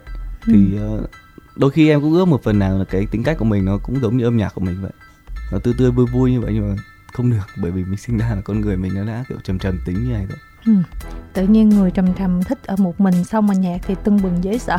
Thì 0.46 0.76
ờ, 0.76 1.06
đôi 1.56 1.70
khi 1.70 1.88
em 1.88 2.00
cũng 2.00 2.12
ước 2.12 2.24
một 2.24 2.42
phần 2.42 2.58
nào 2.58 2.78
là 2.78 2.84
cái 2.84 3.06
tính 3.06 3.22
cách 3.22 3.38
của 3.38 3.44
mình 3.44 3.64
nó 3.64 3.78
cũng 3.82 4.00
giống 4.00 4.16
như 4.16 4.24
âm 4.24 4.36
nhạc 4.36 4.54
của 4.54 4.60
mình 4.60 4.82
vậy. 4.82 4.92
Nó 5.52 5.58
tươi 5.58 5.74
tươi 5.78 5.90
vui 5.90 6.06
vui 6.06 6.32
như 6.32 6.40
vậy 6.40 6.52
nhưng 6.54 6.70
mà 6.70 6.82
không 7.12 7.30
được 7.30 7.46
bởi 7.62 7.70
vì 7.70 7.84
mình 7.84 7.96
sinh 7.96 8.18
ra 8.18 8.34
là 8.34 8.40
con 8.44 8.60
người 8.60 8.76
mình 8.76 8.94
nó 8.94 9.04
đã 9.04 9.24
kiểu 9.28 9.38
trầm 9.44 9.58
trầm 9.58 9.78
tính 9.86 10.04
như 10.04 10.12
này 10.12 10.26
rồi. 10.26 10.38
Ừ. 10.66 10.72
tự 11.32 11.46
nhiên 11.46 11.68
người 11.68 11.90
trầm 11.90 12.14
trầm 12.14 12.42
thích 12.42 12.58
ở 12.66 12.76
một 12.76 13.00
mình 13.00 13.24
xong 13.24 13.46
mà 13.46 13.54
nhạc 13.54 13.78
thì 13.86 13.94
tưng 14.04 14.22
bừng 14.22 14.44
dễ 14.44 14.58
sợ. 14.58 14.76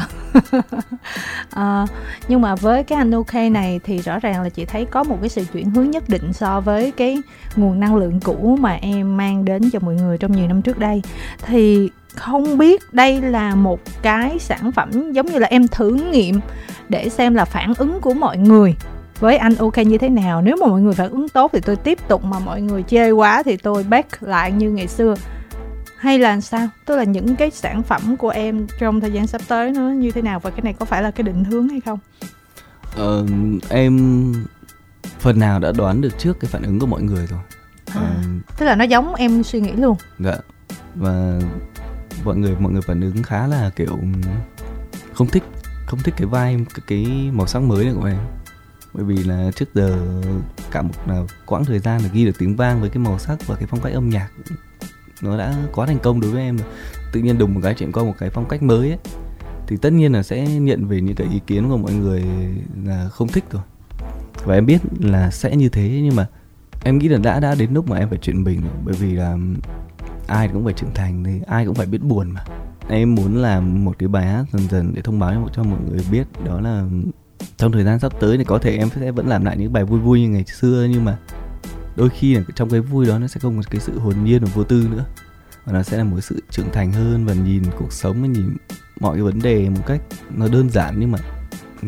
À, 1.49 1.85
nhưng 2.27 2.41
mà 2.41 2.55
với 2.55 2.83
cái 2.83 2.97
anh 2.97 3.11
ok 3.11 3.33
này 3.51 3.79
thì 3.83 3.97
rõ 3.97 4.19
ràng 4.19 4.41
là 4.41 4.49
chị 4.49 4.65
thấy 4.65 4.85
có 4.85 5.03
một 5.03 5.17
cái 5.21 5.29
sự 5.29 5.45
chuyển 5.53 5.69
hướng 5.69 5.91
nhất 5.91 6.03
định 6.09 6.33
so 6.33 6.61
với 6.61 6.91
cái 6.91 7.17
nguồn 7.55 7.79
năng 7.79 7.95
lượng 7.95 8.19
cũ 8.19 8.57
mà 8.61 8.71
em 8.71 9.17
mang 9.17 9.45
đến 9.45 9.69
cho 9.71 9.79
mọi 9.79 9.95
người 9.95 10.17
trong 10.17 10.31
nhiều 10.31 10.47
năm 10.47 10.61
trước 10.61 10.79
đây. 10.79 11.01
Thì 11.45 11.89
không 12.15 12.57
biết 12.57 12.93
đây 12.93 13.21
là 13.21 13.55
một 13.55 13.79
cái 14.01 14.39
sản 14.39 14.71
phẩm 14.71 15.13
giống 15.13 15.25
như 15.25 15.39
là 15.39 15.47
em 15.47 15.67
thử 15.67 15.89
nghiệm 15.89 16.39
để 16.89 17.09
xem 17.09 17.35
là 17.35 17.45
phản 17.45 17.73
ứng 17.77 18.01
của 18.01 18.13
mọi 18.13 18.37
người. 18.37 18.75
Với 19.19 19.37
anh 19.37 19.55
ok 19.55 19.77
như 19.77 19.97
thế 19.97 20.09
nào? 20.09 20.41
Nếu 20.41 20.55
mà 20.61 20.67
mọi 20.67 20.81
người 20.81 20.93
phản 20.93 21.09
ứng 21.09 21.29
tốt 21.29 21.51
thì 21.53 21.59
tôi 21.59 21.75
tiếp 21.75 22.07
tục 22.07 22.23
mà 22.23 22.39
mọi 22.39 22.61
người 22.61 22.83
chê 22.83 23.11
quá 23.11 23.43
thì 23.43 23.57
tôi 23.57 23.83
back 23.83 24.23
lại 24.23 24.51
như 24.51 24.71
ngày 24.71 24.87
xưa. 24.87 25.15
Hay 25.97 26.19
là 26.19 26.41
sao? 26.41 26.67
Tức 26.85 26.95
là 26.95 27.03
những 27.03 27.35
cái 27.35 27.51
sản 27.51 27.83
phẩm 27.83 28.17
của 28.17 28.29
em 28.29 28.67
trong 28.79 29.01
thời 29.01 29.11
gian 29.11 29.27
sắp 29.27 29.41
tới 29.47 29.71
nó 29.71 29.81
như 29.81 30.11
thế 30.11 30.21
nào 30.21 30.39
và 30.39 30.49
cái 30.49 30.61
này 30.61 30.73
có 30.73 30.85
phải 30.85 31.03
là 31.03 31.11
cái 31.11 31.23
định 31.23 31.43
hướng 31.43 31.69
hay 31.69 31.79
không? 31.79 31.99
Ờ, 32.95 33.25
em 33.69 34.33
phần 35.19 35.39
nào 35.39 35.59
đã 35.59 35.71
đoán 35.71 36.01
được 36.01 36.17
trước 36.17 36.39
cái 36.39 36.49
phản 36.51 36.63
ứng 36.63 36.79
của 36.79 36.87
mọi 36.87 37.01
người 37.01 37.27
rồi. 37.27 37.39
Ờ, 37.93 38.01
à, 38.01 38.23
tức 38.57 38.65
là 38.65 38.75
nó 38.75 38.83
giống 38.83 39.15
em 39.15 39.43
suy 39.43 39.59
nghĩ 39.59 39.71
luôn. 39.71 39.97
Dạ 40.19 40.35
và 40.95 41.39
mọi 42.25 42.37
người 42.37 42.55
mọi 42.59 42.71
người 42.71 42.81
phản 42.81 43.01
ứng 43.01 43.23
khá 43.23 43.47
là 43.47 43.69
kiểu 43.75 43.87
ừ, 43.87 44.29
không 45.13 45.27
thích 45.27 45.43
không 45.85 45.99
thích 46.03 46.13
cái 46.17 46.27
vai 46.27 46.65
cái, 46.73 46.81
cái 46.87 47.31
màu 47.33 47.47
sắc 47.47 47.59
mới 47.59 47.85
này 47.85 47.93
của 47.93 48.05
em. 48.05 48.19
Bởi 48.93 49.03
vì 49.03 49.23
là 49.23 49.51
trước 49.55 49.73
giờ 49.73 49.99
cả 50.71 50.81
một 50.81 50.93
là 51.07 51.23
quãng 51.45 51.65
thời 51.65 51.79
gian 51.79 52.01
là 52.01 52.09
ghi 52.13 52.25
được 52.25 52.37
tiếng 52.39 52.55
vang 52.55 52.81
với 52.81 52.89
cái 52.89 52.97
màu 52.97 53.19
sắc 53.19 53.47
và 53.47 53.55
cái 53.55 53.67
phong 53.67 53.81
cách 53.81 53.93
âm 53.93 54.09
nhạc 54.09 54.29
nó 55.21 55.37
đã 55.37 55.55
quá 55.73 55.85
thành 55.85 55.99
công 55.99 56.21
đối 56.21 56.31
với 56.31 56.41
em 56.41 56.57
rồi. 56.57 56.67
Tự 57.13 57.19
nhiên 57.19 57.37
đùng 57.37 57.53
một 57.53 57.59
cái 57.63 57.73
chuyển 57.73 57.91
qua 57.91 58.03
một 58.03 58.13
cái 58.17 58.29
phong 58.29 58.47
cách 58.47 58.63
mới 58.63 58.89
ấy 58.89 58.99
thì 59.67 59.77
tất 59.77 59.93
nhiên 59.93 60.13
là 60.13 60.23
sẽ 60.23 60.47
nhận 60.47 60.87
về 60.87 61.01
những 61.01 61.15
cái 61.15 61.27
ý 61.33 61.39
kiến 61.47 61.69
của 61.69 61.77
mọi 61.77 61.93
người 61.93 62.25
là 62.85 63.09
không 63.09 63.27
thích 63.27 63.43
rồi. 63.51 63.61
Và 64.45 64.55
em 64.55 64.65
biết 64.65 64.81
là 64.99 65.31
sẽ 65.31 65.55
như 65.55 65.69
thế 65.69 65.99
nhưng 66.03 66.15
mà 66.15 66.27
em 66.83 66.97
nghĩ 66.97 67.07
là 67.07 67.17
đã 67.17 67.39
đã 67.39 67.55
đến 67.55 67.73
lúc 67.73 67.89
mà 67.89 67.97
em 67.97 68.09
phải 68.09 68.17
chuyển 68.17 68.43
mình 68.43 68.61
rồi. 68.61 68.71
Bởi 68.85 68.95
vì 68.95 69.11
là 69.11 69.37
ai 70.31 70.47
cũng 70.47 70.63
phải 70.63 70.73
trưởng 70.73 70.93
thành 70.93 71.23
thì 71.23 71.39
ai 71.47 71.65
cũng 71.65 71.75
phải 71.75 71.85
biết 71.85 72.01
buồn 72.01 72.31
mà. 72.31 72.43
Em 72.87 73.15
muốn 73.15 73.37
làm 73.37 73.85
một 73.85 73.95
cái 73.99 74.09
bài 74.09 74.27
hát 74.27 74.45
dần 74.53 74.67
dần 74.69 74.91
để 74.95 75.01
thông 75.01 75.19
báo 75.19 75.49
cho 75.53 75.63
mọi 75.63 75.79
người 75.89 75.99
biết, 76.11 76.27
đó 76.45 76.61
là 76.61 76.85
trong 77.57 77.71
thời 77.71 77.83
gian 77.83 77.99
sắp 77.99 78.13
tới 78.19 78.37
thì 78.37 78.43
có 78.43 78.57
thể 78.57 78.77
em 78.77 78.89
sẽ 78.95 79.11
vẫn 79.11 79.27
làm 79.27 79.45
lại 79.45 79.57
những 79.57 79.73
bài 79.73 79.83
vui 79.83 79.99
vui 79.99 80.21
như 80.21 80.29
ngày 80.29 80.43
xưa, 80.43 80.87
nhưng 80.91 81.05
mà 81.05 81.17
đôi 81.95 82.09
khi 82.09 82.35
là 82.35 82.41
trong 82.55 82.69
cái 82.69 82.79
vui 82.79 83.05
đó 83.05 83.19
nó 83.19 83.27
sẽ 83.27 83.39
không 83.39 83.57
có 83.57 83.63
cái 83.69 83.81
sự 83.81 83.99
hồn 83.99 84.23
nhiên 84.23 84.43
và 84.43 84.51
vô 84.53 84.63
tư 84.63 84.87
nữa. 84.91 85.05
Và 85.65 85.73
nó 85.73 85.83
sẽ 85.83 85.97
là 85.97 86.03
một 86.03 86.19
sự 86.21 86.43
trưởng 86.49 86.71
thành 86.73 86.91
hơn 86.91 87.25
và 87.25 87.33
nhìn 87.33 87.63
cuộc 87.77 87.93
sống 87.93 88.21
và 88.21 88.27
nhìn 88.27 88.57
mọi 88.99 89.15
cái 89.15 89.23
vấn 89.23 89.39
đề 89.39 89.69
một 89.69 89.81
cách 89.87 90.01
nó 90.35 90.47
đơn 90.47 90.69
giản 90.69 90.95
nhưng 90.99 91.11
mà 91.11 91.19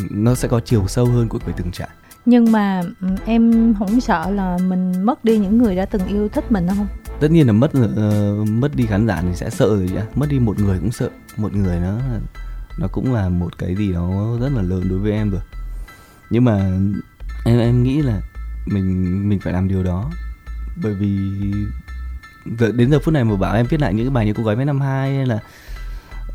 nó 0.10 0.36
sẽ 0.36 0.48
có 0.48 0.60
chiều 0.60 0.88
sâu 0.88 1.06
hơn 1.06 1.28
của 1.30 1.39
cái 1.39 1.54
từng 1.58 1.72
trạng 1.72 1.89
nhưng 2.26 2.51
mà 2.51 2.82
ừ, 3.01 3.07
em 3.26 3.74
không 3.80 4.01
sợ 4.01 4.32
là 4.32 4.57
mình 4.67 5.05
mất 5.05 5.26
đi 5.26 5.38
những 5.38 5.57
người 5.57 5.76
đã 5.76 5.86
từng 5.86 6.07
yêu 6.07 6.30
thích 6.30 6.51
mình 6.51 6.67
không? 6.67 6.88
Tất 7.19 7.32
nhiên 7.32 7.47
là 7.47 7.53
mất 7.53 7.71
uh, 7.78 8.49
mất 8.49 8.76
đi 8.76 8.86
khán 8.86 9.07
giả 9.07 9.21
thì 9.21 9.36
sẽ 9.36 9.49
sợ 9.49 9.67
rồi 9.67 9.89
chứ 9.93 9.99
mất 10.15 10.30
đi 10.30 10.39
một 10.39 10.59
người 10.59 10.80
cũng 10.80 10.91
sợ. 10.91 11.09
Một 11.38 11.53
người 11.53 11.80
nó 11.80 11.97
nó 12.80 12.88
cũng 12.91 13.13
là 13.13 13.30
một 13.30 13.57
cái 13.57 13.76
gì 13.76 13.93
đó 13.93 14.38
rất 14.41 14.49
là 14.55 14.61
lớn 14.61 14.84
đối 14.89 14.99
với 14.99 15.11
em 15.11 15.30
rồi. 15.30 15.41
Nhưng 16.30 16.45
mà 16.45 16.80
em 17.45 17.59
em 17.59 17.84
nghĩ 17.84 18.01
là 18.01 18.21
mình 18.65 19.30
mình 19.30 19.39
phải 19.39 19.53
làm 19.53 19.67
điều 19.67 19.84
đó. 19.84 20.11
Bởi 20.84 20.93
vì 20.93 21.30
giờ, 22.59 22.71
đến 22.71 22.91
giờ 22.91 22.99
phút 22.99 23.13
này 23.13 23.24
mà 23.24 23.36
bảo 23.36 23.55
em 23.55 23.65
viết 23.65 23.82
lại 23.82 23.93
những 23.93 24.05
cái 24.05 24.13
bài 24.13 24.26
như 24.26 24.34
cô 24.34 24.43
gái 24.43 24.55
mấy 24.55 24.65
năm 24.65 24.82
hai 24.82 25.15
hay 25.15 25.26
là 25.26 25.39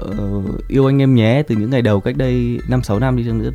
uh, 0.05 0.68
yêu 0.68 0.86
anh 0.86 1.03
em 1.03 1.14
nhé 1.14 1.43
từ 1.49 1.57
những 1.57 1.70
ngày 1.70 1.82
đầu 1.82 2.01
cách 2.01 2.16
đây 2.16 2.61
năm 2.68 2.82
sáu 2.82 3.01
năm 3.01 3.16
đi 3.16 3.24
chăng 3.24 3.39
nữa 3.39 3.51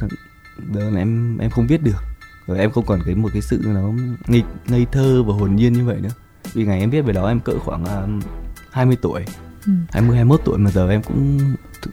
giờ 0.73 0.89
là 0.89 0.99
em 0.99 1.37
em 1.37 1.49
không 1.49 1.67
viết 1.67 1.83
được 1.83 2.12
rồi 2.47 2.59
em 2.59 2.71
không 2.71 2.85
còn 2.85 2.99
cái 3.05 3.15
một 3.15 3.29
cái 3.33 3.41
sự 3.41 3.61
nó 3.65 3.91
nghịch 4.27 4.45
ngây 4.67 4.85
thơ 4.91 5.23
và 5.23 5.33
hồn 5.33 5.55
nhiên 5.55 5.73
như 5.73 5.85
vậy 5.85 5.97
nữa. 6.01 6.09
Vì 6.53 6.65
ngày 6.65 6.79
em 6.79 6.89
viết 6.89 7.01
về 7.01 7.13
đó 7.13 7.27
em 7.27 7.39
cỡ 7.39 7.59
khoảng 7.59 7.83
uh, 7.83 8.23
20 8.71 8.97
tuổi. 9.01 9.25
Ừ. 9.65 9.71
20 9.91 10.15
21 10.15 10.41
tuổi 10.45 10.57
mà 10.57 10.71
giờ 10.71 10.89
em 10.89 11.03
cũng 11.03 11.39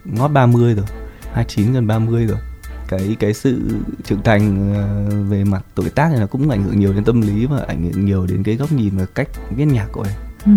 ngót 0.04 0.30
30 0.30 0.74
rồi. 0.74 0.86
29 1.32 1.72
gần 1.72 1.86
30 1.86 2.26
rồi. 2.26 2.38
Cái 2.88 3.16
cái 3.20 3.34
sự 3.34 3.60
trưởng 4.04 4.22
thành 4.22 4.74
ờ, 4.74 5.10
về 5.24 5.44
mặt 5.44 5.64
tuổi 5.74 5.90
tác 5.90 6.10
này 6.10 6.20
là 6.20 6.26
cũng 6.26 6.50
ảnh 6.50 6.62
hưởng 6.62 6.80
nhiều 6.80 6.92
đến 6.92 7.04
tâm 7.04 7.20
lý 7.20 7.46
và 7.46 7.64
ảnh 7.68 7.82
hưởng 7.82 8.04
nhiều 8.04 8.26
đến 8.26 8.42
cái 8.42 8.56
góc 8.56 8.72
nhìn 8.72 8.96
và 8.96 9.06
cách 9.14 9.28
viết 9.56 9.64
nhạc 9.64 9.86
của 9.92 10.02
em. 10.02 10.14
Ừ. 10.44 10.52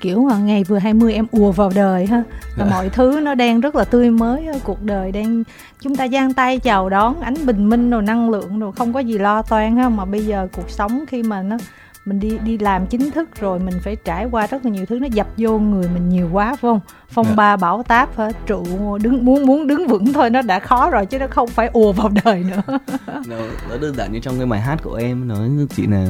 kiểu 0.00 0.28
ngày 0.42 0.64
vừa 0.64 0.78
20 0.78 1.14
em 1.14 1.26
ùa 1.30 1.52
vào 1.52 1.70
đời 1.74 2.06
ha 2.06 2.22
và 2.56 2.64
dạ. 2.64 2.70
mọi 2.70 2.88
thứ 2.88 3.20
nó 3.22 3.34
đang 3.34 3.60
rất 3.60 3.76
là 3.76 3.84
tươi 3.84 4.10
mới 4.10 4.46
cuộc 4.64 4.82
đời 4.82 5.12
đang 5.12 5.42
chúng 5.80 5.96
ta 5.96 6.08
giang 6.08 6.34
tay 6.34 6.58
chào 6.58 6.88
đón 6.88 7.20
ánh 7.20 7.46
bình 7.46 7.68
minh 7.68 7.90
rồi 7.90 8.02
năng 8.02 8.30
lượng 8.30 8.58
rồi 8.58 8.72
không 8.72 8.92
có 8.92 9.00
gì 9.00 9.18
lo 9.18 9.42
toan 9.42 9.76
ha 9.76 9.88
mà 9.88 10.04
bây 10.04 10.26
giờ 10.26 10.48
cuộc 10.52 10.70
sống 10.70 11.04
khi 11.08 11.22
mà 11.22 11.42
nó 11.42 11.56
mình 12.04 12.20
đi 12.20 12.38
đi 12.44 12.58
làm 12.58 12.86
chính 12.86 13.10
thức 13.10 13.40
rồi 13.40 13.58
mình 13.58 13.74
phải 13.82 13.96
trải 13.96 14.26
qua 14.30 14.46
rất 14.46 14.64
là 14.64 14.70
nhiều 14.70 14.86
thứ 14.86 14.98
nó 14.98 15.06
dập 15.12 15.26
vô 15.36 15.58
người 15.58 15.88
mình 15.94 16.08
nhiều 16.08 16.28
quá 16.32 16.48
phải 16.48 16.58
không 16.60 16.80
phong 17.08 17.26
yeah. 17.26 17.36
Dạ. 17.36 17.36
ba 17.36 17.56
bão 17.56 17.82
táp 17.82 18.18
hả 18.18 18.30
trụ 18.46 18.64
đứng 19.02 19.24
muốn 19.24 19.46
muốn 19.46 19.66
đứng 19.66 19.86
vững 19.86 20.12
thôi 20.12 20.30
nó 20.30 20.42
đã 20.42 20.58
khó 20.58 20.90
rồi 20.90 21.06
chứ 21.06 21.18
nó 21.18 21.26
không 21.30 21.48
phải 21.48 21.70
ùa 21.72 21.92
vào 21.92 22.10
đời 22.24 22.44
nữa 22.50 22.62
nó, 23.06 23.36
nó 23.70 23.76
đơn 23.80 23.94
giản 23.94 24.12
như 24.12 24.18
trong 24.18 24.36
cái 24.36 24.46
bài 24.46 24.60
hát 24.60 24.76
của 24.82 24.94
em 24.94 25.28
nó 25.28 25.36
chỉ 25.76 25.86
là 25.86 26.06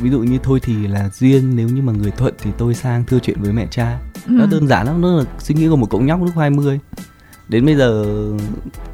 ví 0.00 0.10
dụ 0.10 0.18
như 0.18 0.38
thôi 0.42 0.60
thì 0.62 0.86
là 0.86 1.10
duyên 1.12 1.56
nếu 1.56 1.68
như 1.68 1.82
mà 1.82 1.92
người 1.92 2.10
thuận 2.10 2.34
thì 2.42 2.50
tôi 2.58 2.74
sang 2.74 3.04
thưa 3.04 3.18
chuyện 3.18 3.40
với 3.40 3.52
mẹ 3.52 3.66
cha 3.70 3.98
ừ. 4.26 4.32
nó 4.32 4.46
đơn 4.50 4.68
giản 4.68 4.86
lắm 4.86 5.00
nó 5.00 5.16
là 5.16 5.24
suy 5.38 5.54
nghĩ 5.54 5.68
của 5.68 5.76
một 5.76 5.90
cậu 5.90 6.00
nhóc 6.00 6.22
lúc 6.22 6.36
20 6.36 6.80
đến 7.48 7.66
bây 7.66 7.76
giờ 7.76 8.04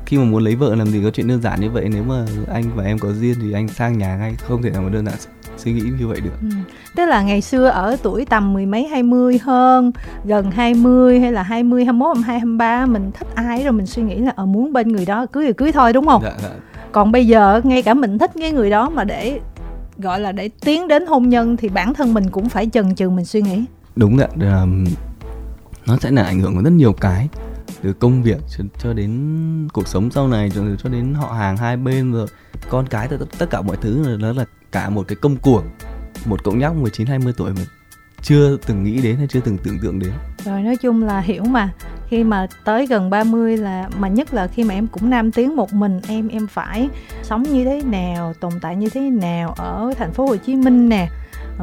khi 0.07 0.18
mà 0.18 0.24
muốn 0.24 0.44
lấy 0.44 0.57
vợ 0.57 0.74
làm 0.74 0.86
gì 0.86 1.01
có 1.05 1.11
chuyện 1.11 1.28
đơn 1.28 1.42
giản 1.42 1.61
như 1.61 1.70
vậy 1.70 1.88
nếu 1.88 2.03
mà 2.03 2.26
anh 2.53 2.64
và 2.74 2.84
em 2.84 2.98
có 2.98 3.12
duyên 3.12 3.34
thì 3.42 3.53
anh 3.53 3.68
sang 3.68 3.98
nhà 3.98 4.16
ngay 4.16 4.34
không 4.48 4.62
thể 4.62 4.70
nào 4.70 4.82
mà 4.82 4.88
đơn 4.88 5.07
giản 5.07 5.14
suy 5.57 5.72
nghĩ 5.72 5.82
như 5.98 6.07
vậy 6.07 6.20
được 6.20 6.30
ừ. 6.40 6.48
tức 6.96 7.07
là 7.07 7.22
ngày 7.22 7.40
xưa 7.40 7.66
ở 7.66 7.96
tuổi 8.03 8.24
tầm 8.24 8.53
mười 8.53 8.66
mấy 8.66 8.86
hai 8.86 9.03
mươi 9.03 9.38
hơn 9.38 9.92
gần 10.24 10.51
20 10.51 11.20
hay 11.20 11.32
là 11.32 11.42
20, 11.42 11.84
21, 11.84 12.16
22, 12.16 12.38
23 12.38 12.86
mình 12.86 13.11
thích 13.12 13.28
ai 13.34 13.62
rồi 13.62 13.72
mình 13.72 13.86
suy 13.86 14.03
nghĩ 14.03 14.16
là 14.16 14.30
ở 14.30 14.42
ờ, 14.42 14.46
muốn 14.46 14.72
bên 14.72 14.88
người 14.88 15.07
đó 15.07 15.26
cưới 15.26 15.46
thì 15.46 15.53
cưới 15.53 15.72
thôi 15.72 15.92
đúng 15.92 16.07
không? 16.07 16.22
Dạ, 16.22 16.32
dạ. 16.42 16.48
Còn 16.92 17.12
bây 17.12 17.26
giờ 17.26 17.61
ngay 17.64 17.82
cả 17.82 17.94
mình 17.94 18.18
thích 18.18 18.30
cái 18.40 18.53
người 18.53 18.70
đó 18.70 18.90
mà 18.90 19.05
để 19.05 19.40
gọi 20.01 20.20
là 20.20 20.32
để 20.32 20.51
tiến 20.61 20.88
đến 20.88 21.07
hôn 21.07 21.28
nhân 21.28 21.57
thì 21.57 21.68
bản 21.68 21.94
thân 21.94 22.14
mình 22.14 22.30
cũng 22.30 22.48
phải 22.48 22.70
chần 22.72 22.94
chừ 22.94 23.11
mình 23.11 23.24
suy 23.24 23.42
nghĩ. 23.42 23.64
Đúng 23.96 24.18
ạ. 24.18 24.28
Um, 24.62 24.84
nó 25.86 25.96
sẽ 26.01 26.11
là 26.11 26.22
ảnh 26.22 26.40
hưởng 26.40 26.55
của 26.55 26.62
rất 26.62 26.72
nhiều 26.72 26.92
cái 26.92 27.28
từ 27.82 27.92
công 27.92 28.22
việc 28.22 28.38
cho, 28.57 28.64
cho 28.78 28.92
đến 28.92 29.68
cuộc 29.72 29.88
sống 29.88 30.11
sau 30.11 30.28
này 30.28 30.51
cho, 30.55 30.62
cho 30.82 30.88
đến 30.88 31.14
họ 31.14 31.32
hàng 31.32 31.57
hai 31.57 31.76
bên 31.76 32.12
rồi 32.12 32.26
con 32.68 32.86
cái 32.86 33.09
tất, 33.09 33.16
tất 33.38 33.51
cả 33.51 33.61
mọi 33.61 33.76
thứ 33.80 34.16
nó 34.20 34.32
là 34.32 34.44
cả 34.72 34.90
một 34.90 35.09
cái 35.09 35.16
công 35.16 35.36
cuộc 35.36 35.62
một 36.24 36.44
cậu 36.44 36.55
nhóc 36.55 36.76
19 36.76 37.07
20 37.07 37.32
tuổi 37.36 37.51
mà 37.51 37.62
chưa 38.22 38.57
từng 38.57 38.84
nghĩ 38.84 39.03
đến 39.03 39.16
hay 39.16 39.26
chưa 39.26 39.40
từng 39.40 39.59
tưởng 39.59 39.78
tượng 39.82 39.98
đến. 39.98 40.12
Rồi 40.44 40.62
nói 40.62 40.76
chung 40.76 41.03
là 41.03 41.20
hiểu 41.20 41.44
mà 41.44 41.72
khi 42.11 42.24
mà 42.24 42.46
tới 42.64 42.86
gần 42.86 43.11
30 43.11 43.56
là 43.56 43.88
mà 43.98 44.08
nhất 44.08 44.34
là 44.34 44.46
khi 44.46 44.64
mà 44.64 44.74
em 44.74 44.86
cũng 44.86 45.11
nam 45.11 45.32
tiến 45.32 45.56
một 45.56 45.72
mình 45.72 46.00
em 46.08 46.28
em 46.28 46.46
phải 46.46 46.88
sống 47.22 47.42
như 47.42 47.64
thế 47.64 47.82
nào, 47.82 48.34
tồn 48.40 48.52
tại 48.61 48.76
như 48.76 48.88
thế 48.88 49.00
nào 49.00 49.54
ở 49.58 49.92
thành 49.96 50.12
phố 50.12 50.26
Hồ 50.26 50.36
Chí 50.36 50.56
Minh 50.56 50.88
nè. 50.88 51.08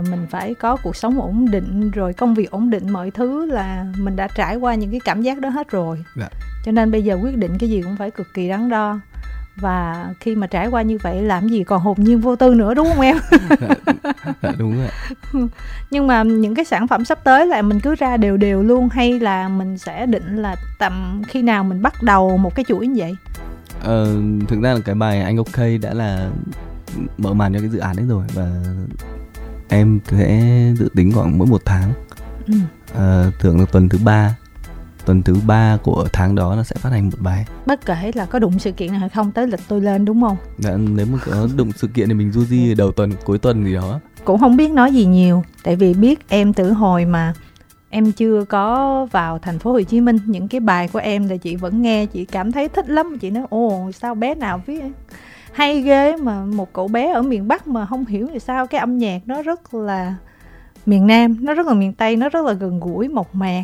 Mình 0.09 0.27
phải 0.29 0.53
có 0.53 0.77
cuộc 0.83 0.95
sống 0.95 1.21
ổn 1.21 1.51
định 1.51 1.91
rồi 1.91 2.13
công 2.13 2.33
việc 2.33 2.51
ổn 2.51 2.69
định 2.69 2.89
mọi 2.89 3.11
thứ 3.11 3.45
là 3.45 3.85
mình 3.97 4.15
đã 4.15 4.27
trải 4.35 4.55
qua 4.55 4.75
những 4.75 4.91
cái 4.91 4.99
cảm 5.05 5.21
giác 5.21 5.39
đó 5.39 5.49
hết 5.49 5.71
rồi. 5.71 6.03
Dạ. 6.15 6.29
Cho 6.65 6.71
nên 6.71 6.91
bây 6.91 7.03
giờ 7.03 7.17
quyết 7.23 7.37
định 7.37 7.57
cái 7.59 7.69
gì 7.69 7.81
cũng 7.81 7.97
phải 7.97 8.11
cực 8.11 8.27
kỳ 8.33 8.49
đắn 8.49 8.69
đo 8.69 8.99
và 9.59 10.09
khi 10.19 10.35
mà 10.35 10.47
trải 10.47 10.67
qua 10.67 10.81
như 10.81 10.97
vậy 11.03 11.21
làm 11.21 11.47
gì 11.47 11.63
còn 11.63 11.81
hồn 11.81 11.97
nhiên 11.99 12.21
vô 12.21 12.35
tư 12.35 12.53
nữa 12.55 12.73
đúng 12.73 12.87
không 12.87 13.01
em? 13.01 13.17
Dạ, 14.41 14.51
đúng 14.57 14.77
rồi 14.77 14.89
nhưng 15.91 16.07
mà 16.07 16.23
những 16.23 16.55
cái 16.55 16.65
sản 16.65 16.87
phẩm 16.87 17.05
sắp 17.05 17.19
tới 17.23 17.47
là 17.47 17.61
mình 17.61 17.79
cứ 17.79 17.95
ra 17.95 18.17
đều 18.17 18.37
đều 18.37 18.63
luôn 18.63 18.89
hay 18.89 19.19
là 19.19 19.47
mình 19.49 19.77
sẽ 19.77 20.05
định 20.05 20.37
là 20.41 20.55
tầm 20.79 21.21
khi 21.27 21.41
nào 21.41 21.63
mình 21.63 21.81
bắt 21.81 22.03
đầu 22.03 22.37
một 22.37 22.55
cái 22.55 22.65
chuỗi 22.67 22.87
như 22.87 23.01
vậy? 23.01 23.15
Ờ, 23.83 24.15
thực 24.47 24.61
ra 24.61 24.73
là 24.73 24.79
cái 24.85 24.95
bài 24.95 25.21
anh 25.21 25.37
ok 25.37 25.65
đã 25.81 25.93
là 25.93 26.29
mở 27.17 27.33
màn 27.33 27.53
cho 27.53 27.59
cái 27.59 27.69
dự 27.69 27.79
án 27.79 27.95
đấy 27.95 28.05
rồi 28.09 28.25
và 28.33 28.49
em 29.67 29.99
sẽ 30.11 30.41
dự 30.77 30.89
tính 30.95 31.11
khoảng 31.11 31.37
mỗi 31.37 31.47
một 31.47 31.61
tháng. 31.65 31.93
Ừ. 32.47 32.53
ờ, 32.93 33.31
thường 33.39 33.59
là 33.59 33.65
tuần 33.71 33.89
thứ 33.89 33.97
ba 34.03 34.35
tuần 35.07 35.23
thứ 35.23 35.35
ba 35.47 35.77
của 35.83 36.07
tháng 36.13 36.35
đó 36.35 36.53
nó 36.55 36.63
sẽ 36.63 36.75
phát 36.75 36.89
hành 36.89 37.05
một 37.05 37.17
bài. 37.19 37.45
Bất 37.65 37.85
kể 37.85 38.11
là 38.15 38.25
có 38.25 38.39
đụng 38.39 38.59
sự 38.59 38.71
kiện 38.71 38.91
nào 38.91 38.99
hay 38.99 39.09
không 39.09 39.31
tới 39.31 39.47
lịch 39.47 39.59
tôi 39.67 39.81
lên 39.81 40.05
đúng 40.05 40.21
không? 40.21 40.37
Dạ, 40.57 40.71
nếu 40.77 41.05
mà 41.11 41.17
có 41.25 41.47
đụng 41.55 41.71
sự 41.71 41.87
kiện 41.87 42.07
thì 42.07 42.13
mình 42.13 42.31
du 42.31 42.45
di 42.45 42.75
đầu 42.75 42.91
tuần 42.91 43.11
cuối 43.25 43.37
tuần 43.37 43.65
gì 43.65 43.73
đó. 43.73 43.99
Cũng 44.25 44.39
không 44.39 44.57
biết 44.57 44.71
nói 44.71 44.93
gì 44.93 45.05
nhiều 45.05 45.43
tại 45.63 45.75
vì 45.75 45.93
biết 45.93 46.29
em 46.29 46.53
từ 46.53 46.71
hồi 46.71 47.05
mà 47.05 47.33
em 47.89 48.11
chưa 48.11 48.45
có 48.45 49.05
vào 49.11 49.39
thành 49.39 49.59
phố 49.59 49.71
Hồ 49.71 49.81
Chí 49.81 50.01
Minh 50.01 50.19
những 50.25 50.47
cái 50.47 50.59
bài 50.59 50.89
của 50.93 50.99
em 50.99 51.29
là 51.29 51.37
chị 51.37 51.55
vẫn 51.55 51.81
nghe 51.81 52.05
chị 52.05 52.25
cảm 52.25 52.51
thấy 52.51 52.69
thích 52.69 52.89
lắm. 52.89 53.17
Chị 53.21 53.29
nói 53.29 53.43
ồ 53.49 53.91
sao 53.91 54.15
bé 54.15 54.35
nào 54.35 54.61
viết 54.65 54.83
hay 55.53 55.81
ghê 55.81 56.15
mà 56.15 56.45
một 56.45 56.73
cậu 56.73 56.87
bé 56.87 57.11
ở 57.13 57.21
miền 57.21 57.47
Bắc 57.47 57.67
mà 57.67 57.85
không 57.85 58.05
hiểu 58.05 58.27
thì 58.33 58.39
sao 58.39 58.67
cái 58.67 58.79
âm 58.79 58.97
nhạc 58.97 59.21
nó 59.25 59.41
rất 59.41 59.73
là 59.73 60.15
miền 60.85 61.07
Nam 61.07 61.37
nó 61.41 61.53
rất 61.53 61.65
là 61.65 61.73
miền 61.73 61.93
Tây 61.93 62.15
nó 62.15 62.29
rất 62.29 62.45
là 62.45 62.53
gần 62.53 62.79
gũi 62.79 63.07
mộc 63.07 63.35
mạc 63.35 63.63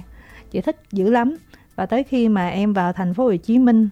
chị 0.53 0.61
thích 0.61 0.81
dữ 0.91 1.09
lắm. 1.09 1.35
Và 1.75 1.85
tới 1.85 2.03
khi 2.03 2.29
mà 2.29 2.47
em 2.47 2.73
vào 2.73 2.93
thành 2.93 3.13
phố 3.13 3.23
Hồ 3.23 3.35
Chí 3.35 3.59
Minh 3.59 3.89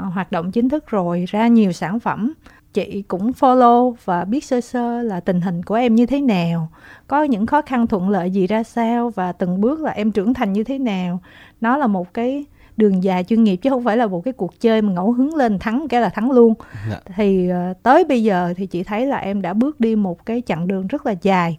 uh, 0.00 0.12
hoạt 0.12 0.32
động 0.32 0.52
chính 0.52 0.68
thức 0.68 0.86
rồi 0.86 1.24
ra 1.28 1.46
nhiều 1.46 1.72
sản 1.72 2.00
phẩm 2.00 2.32
chị 2.76 3.02
cũng 3.08 3.32
follow 3.32 3.94
và 4.04 4.24
biết 4.24 4.44
sơ 4.44 4.60
sơ 4.60 5.02
là 5.02 5.20
tình 5.20 5.40
hình 5.40 5.62
của 5.62 5.74
em 5.74 5.94
như 5.94 6.06
thế 6.06 6.20
nào 6.20 6.68
có 7.06 7.22
những 7.22 7.46
khó 7.46 7.62
khăn 7.62 7.86
thuận 7.86 8.08
lợi 8.08 8.30
gì 8.30 8.46
ra 8.46 8.62
sao 8.62 9.10
và 9.10 9.32
từng 9.32 9.60
bước 9.60 9.80
là 9.80 9.90
em 9.90 10.12
trưởng 10.12 10.34
thành 10.34 10.52
như 10.52 10.64
thế 10.64 10.78
nào. 10.78 11.20
Nó 11.60 11.76
là 11.76 11.86
một 11.86 12.14
cái 12.14 12.44
đường 12.76 13.04
dài 13.04 13.24
chuyên 13.24 13.44
nghiệp 13.44 13.56
chứ 13.56 13.70
không 13.70 13.84
phải 13.84 13.96
là 13.96 14.06
một 14.06 14.24
cái 14.24 14.32
cuộc 14.32 14.60
chơi 14.60 14.82
mà 14.82 14.92
ngẫu 14.92 15.12
hứng 15.12 15.34
lên 15.34 15.58
thắng 15.58 15.88
cái 15.88 16.00
là 16.00 16.08
thắng 16.08 16.30
luôn. 16.30 16.54
Dạ. 16.90 17.00
thì 17.16 17.50
uh, 17.70 17.82
tới 17.82 18.04
bây 18.04 18.22
giờ 18.22 18.54
thì 18.56 18.66
chị 18.66 18.82
thấy 18.82 19.06
là 19.06 19.16
em 19.16 19.42
đã 19.42 19.52
bước 19.52 19.80
đi 19.80 19.96
một 19.96 20.26
cái 20.26 20.42
chặng 20.46 20.66
đường 20.66 20.86
rất 20.86 21.06
là 21.06 21.14
dài 21.22 21.56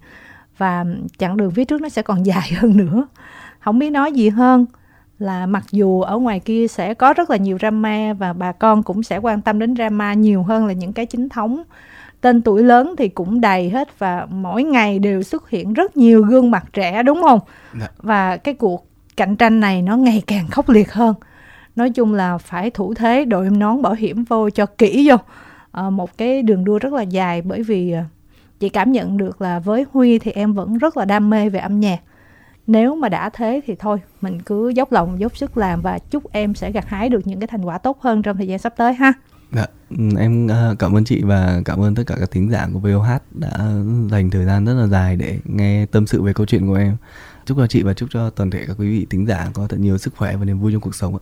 và 0.58 0.86
chặng 1.18 1.38
đường 1.38 1.52
phía 1.52 1.66
trước 1.66 1.82
nó 1.82 1.90
sẽ 1.90 2.02
còn 2.02 2.26
dài 2.26 2.52
hơn 2.58 2.78
nữa 2.78 3.08
không 3.68 3.80
biết 3.80 3.90
nói 3.90 4.12
gì 4.12 4.30
hơn. 4.30 4.66
Là 5.20 5.46
mặc 5.46 5.64
dù 5.72 6.02
ở 6.02 6.18
ngoài 6.18 6.40
kia 6.40 6.68
sẽ 6.68 6.94
có 6.94 7.14
rất 7.14 7.30
là 7.30 7.38
nhiều 7.38 7.58
drama 7.58 8.14
và 8.14 8.34
bà 8.34 8.52
con 8.52 8.84
cũng 8.84 9.04
sẽ 9.04 9.18
quan 9.18 9.42
tâm 9.42 9.60
đến 9.60 9.76
drama 9.76 10.14
nhiều 10.14 10.44
hơn 10.44 10.68
là 10.68 10.74
những 10.74 10.94
cái 10.94 11.06
chính 11.06 11.30
thống. 11.30 11.64
Tên 12.22 12.42
tuổi 12.42 12.64
lớn 12.64 12.96
thì 12.98 13.10
cũng 13.10 13.42
đầy 13.42 13.70
hết 13.70 14.00
và 14.00 14.28
mỗi 14.30 14.64
ngày 14.64 15.00
đều 15.00 15.24
xuất 15.24 15.50
hiện 15.50 15.74
rất 15.74 15.98
nhiều 15.98 16.24
gương 16.24 16.52
mặt 16.52 16.66
trẻ 16.74 17.04
đúng 17.04 17.22
không? 17.24 17.40
Dạ. 17.80 17.88
và 17.98 18.38
cái 18.38 18.54
cuộc 18.54 18.88
cạnh 19.18 19.36
tranh 19.36 19.60
này 19.60 19.82
nó 19.82 19.98
ngày 19.98 20.24
càng 20.28 20.48
khốc 20.48 20.70
liệt 20.70 20.94
hơn. 20.94 21.16
Nói 21.76 21.90
chung 21.90 22.14
là 22.14 22.38
phải 22.38 22.72
thủ 22.72 22.94
thế 22.94 23.26
đội 23.26 23.50
nón 23.50 23.82
bảo 23.82 23.94
hiểm 23.94 24.24
vô 24.24 24.50
cho 24.50 24.66
kỹ 24.66 25.10
vô. 25.10 25.16
À, 25.72 25.90
một 25.90 26.18
cái 26.18 26.42
đường 26.42 26.66
đua 26.66 26.80
rất 26.80 26.94
là 26.94 27.02
dài 27.02 27.42
bởi 27.42 27.64
vì 27.64 27.92
ờ, 27.92 28.04
chị 28.60 28.70
cảm 28.70 28.92
nhận 28.92 29.18
được 29.18 29.42
là 29.42 29.60
với 29.60 29.86
huy 29.92 30.20
thì 30.20 30.32
em 30.32 30.54
vẫn 30.54 30.78
rất 30.78 30.98
là 30.98 31.06
đam 31.06 31.30
mê 31.30 31.50
về 31.50 31.60
âm 31.60 31.80
nhạc 31.80 32.00
nếu 32.68 32.96
mà 32.96 33.10
đã 33.10 33.30
thế 33.30 33.62
thì 33.66 33.76
thôi 33.80 33.98
mình 34.22 34.42
cứ 34.42 34.70
dốc 34.70 34.92
lòng 34.92 35.20
dốc 35.20 35.38
sức 35.38 35.58
làm 35.58 35.82
và 35.82 36.00
chúc 36.00 36.32
em 36.32 36.56
sẽ 36.56 36.72
gặt 36.72 36.86
hái 36.88 37.10
được 37.10 37.28
những 37.28 37.40
cái 37.40 37.48
thành 37.48 37.66
quả 37.66 37.78
tốt 37.78 38.02
hơn 38.02 38.22
trong 38.22 38.38
thời 38.38 38.48
gian 38.48 38.60
sắp 38.60 38.74
tới 38.78 38.94
ha 38.94 39.14
Dạ, 39.52 39.66
ừ, 39.90 39.98
em 40.20 40.48
à, 40.52 40.74
cảm 40.80 40.98
ơn 40.98 41.04
chị 41.04 41.22
và 41.24 41.62
cảm 41.66 41.82
ơn 41.82 41.96
tất 41.96 42.04
cả 42.08 42.16
các 42.20 42.32
thính 42.32 42.50
giả 42.52 42.68
của 42.74 42.80
VOH 42.80 43.08
đã 43.32 43.52
dành 44.12 44.30
thời 44.32 44.46
gian 44.46 44.66
rất 44.66 44.74
là 44.74 44.88
dài 44.88 45.16
để 45.16 45.40
nghe 45.46 45.86
tâm 45.86 46.08
sự 46.08 46.22
về 46.22 46.34
câu 46.34 46.46
chuyện 46.46 46.68
của 46.68 46.76
em. 46.76 46.98
Chúc 47.46 47.58
cho 47.58 47.68
chị 47.68 47.84
và 47.84 47.94
chúc 47.94 48.10
cho 48.12 48.30
toàn 48.30 48.52
thể 48.52 48.66
các 48.68 48.76
quý 48.80 48.90
vị 48.90 49.08
thính 49.10 49.26
giả 49.28 49.50
có 49.54 49.68
thật 49.68 49.80
nhiều 49.80 49.98
sức 49.98 50.14
khỏe 50.16 50.36
và 50.36 50.46
niềm 50.46 50.60
vui 50.60 50.72
trong 50.72 50.82
cuộc 50.82 50.96
sống 50.96 51.16
ạ. 51.16 51.20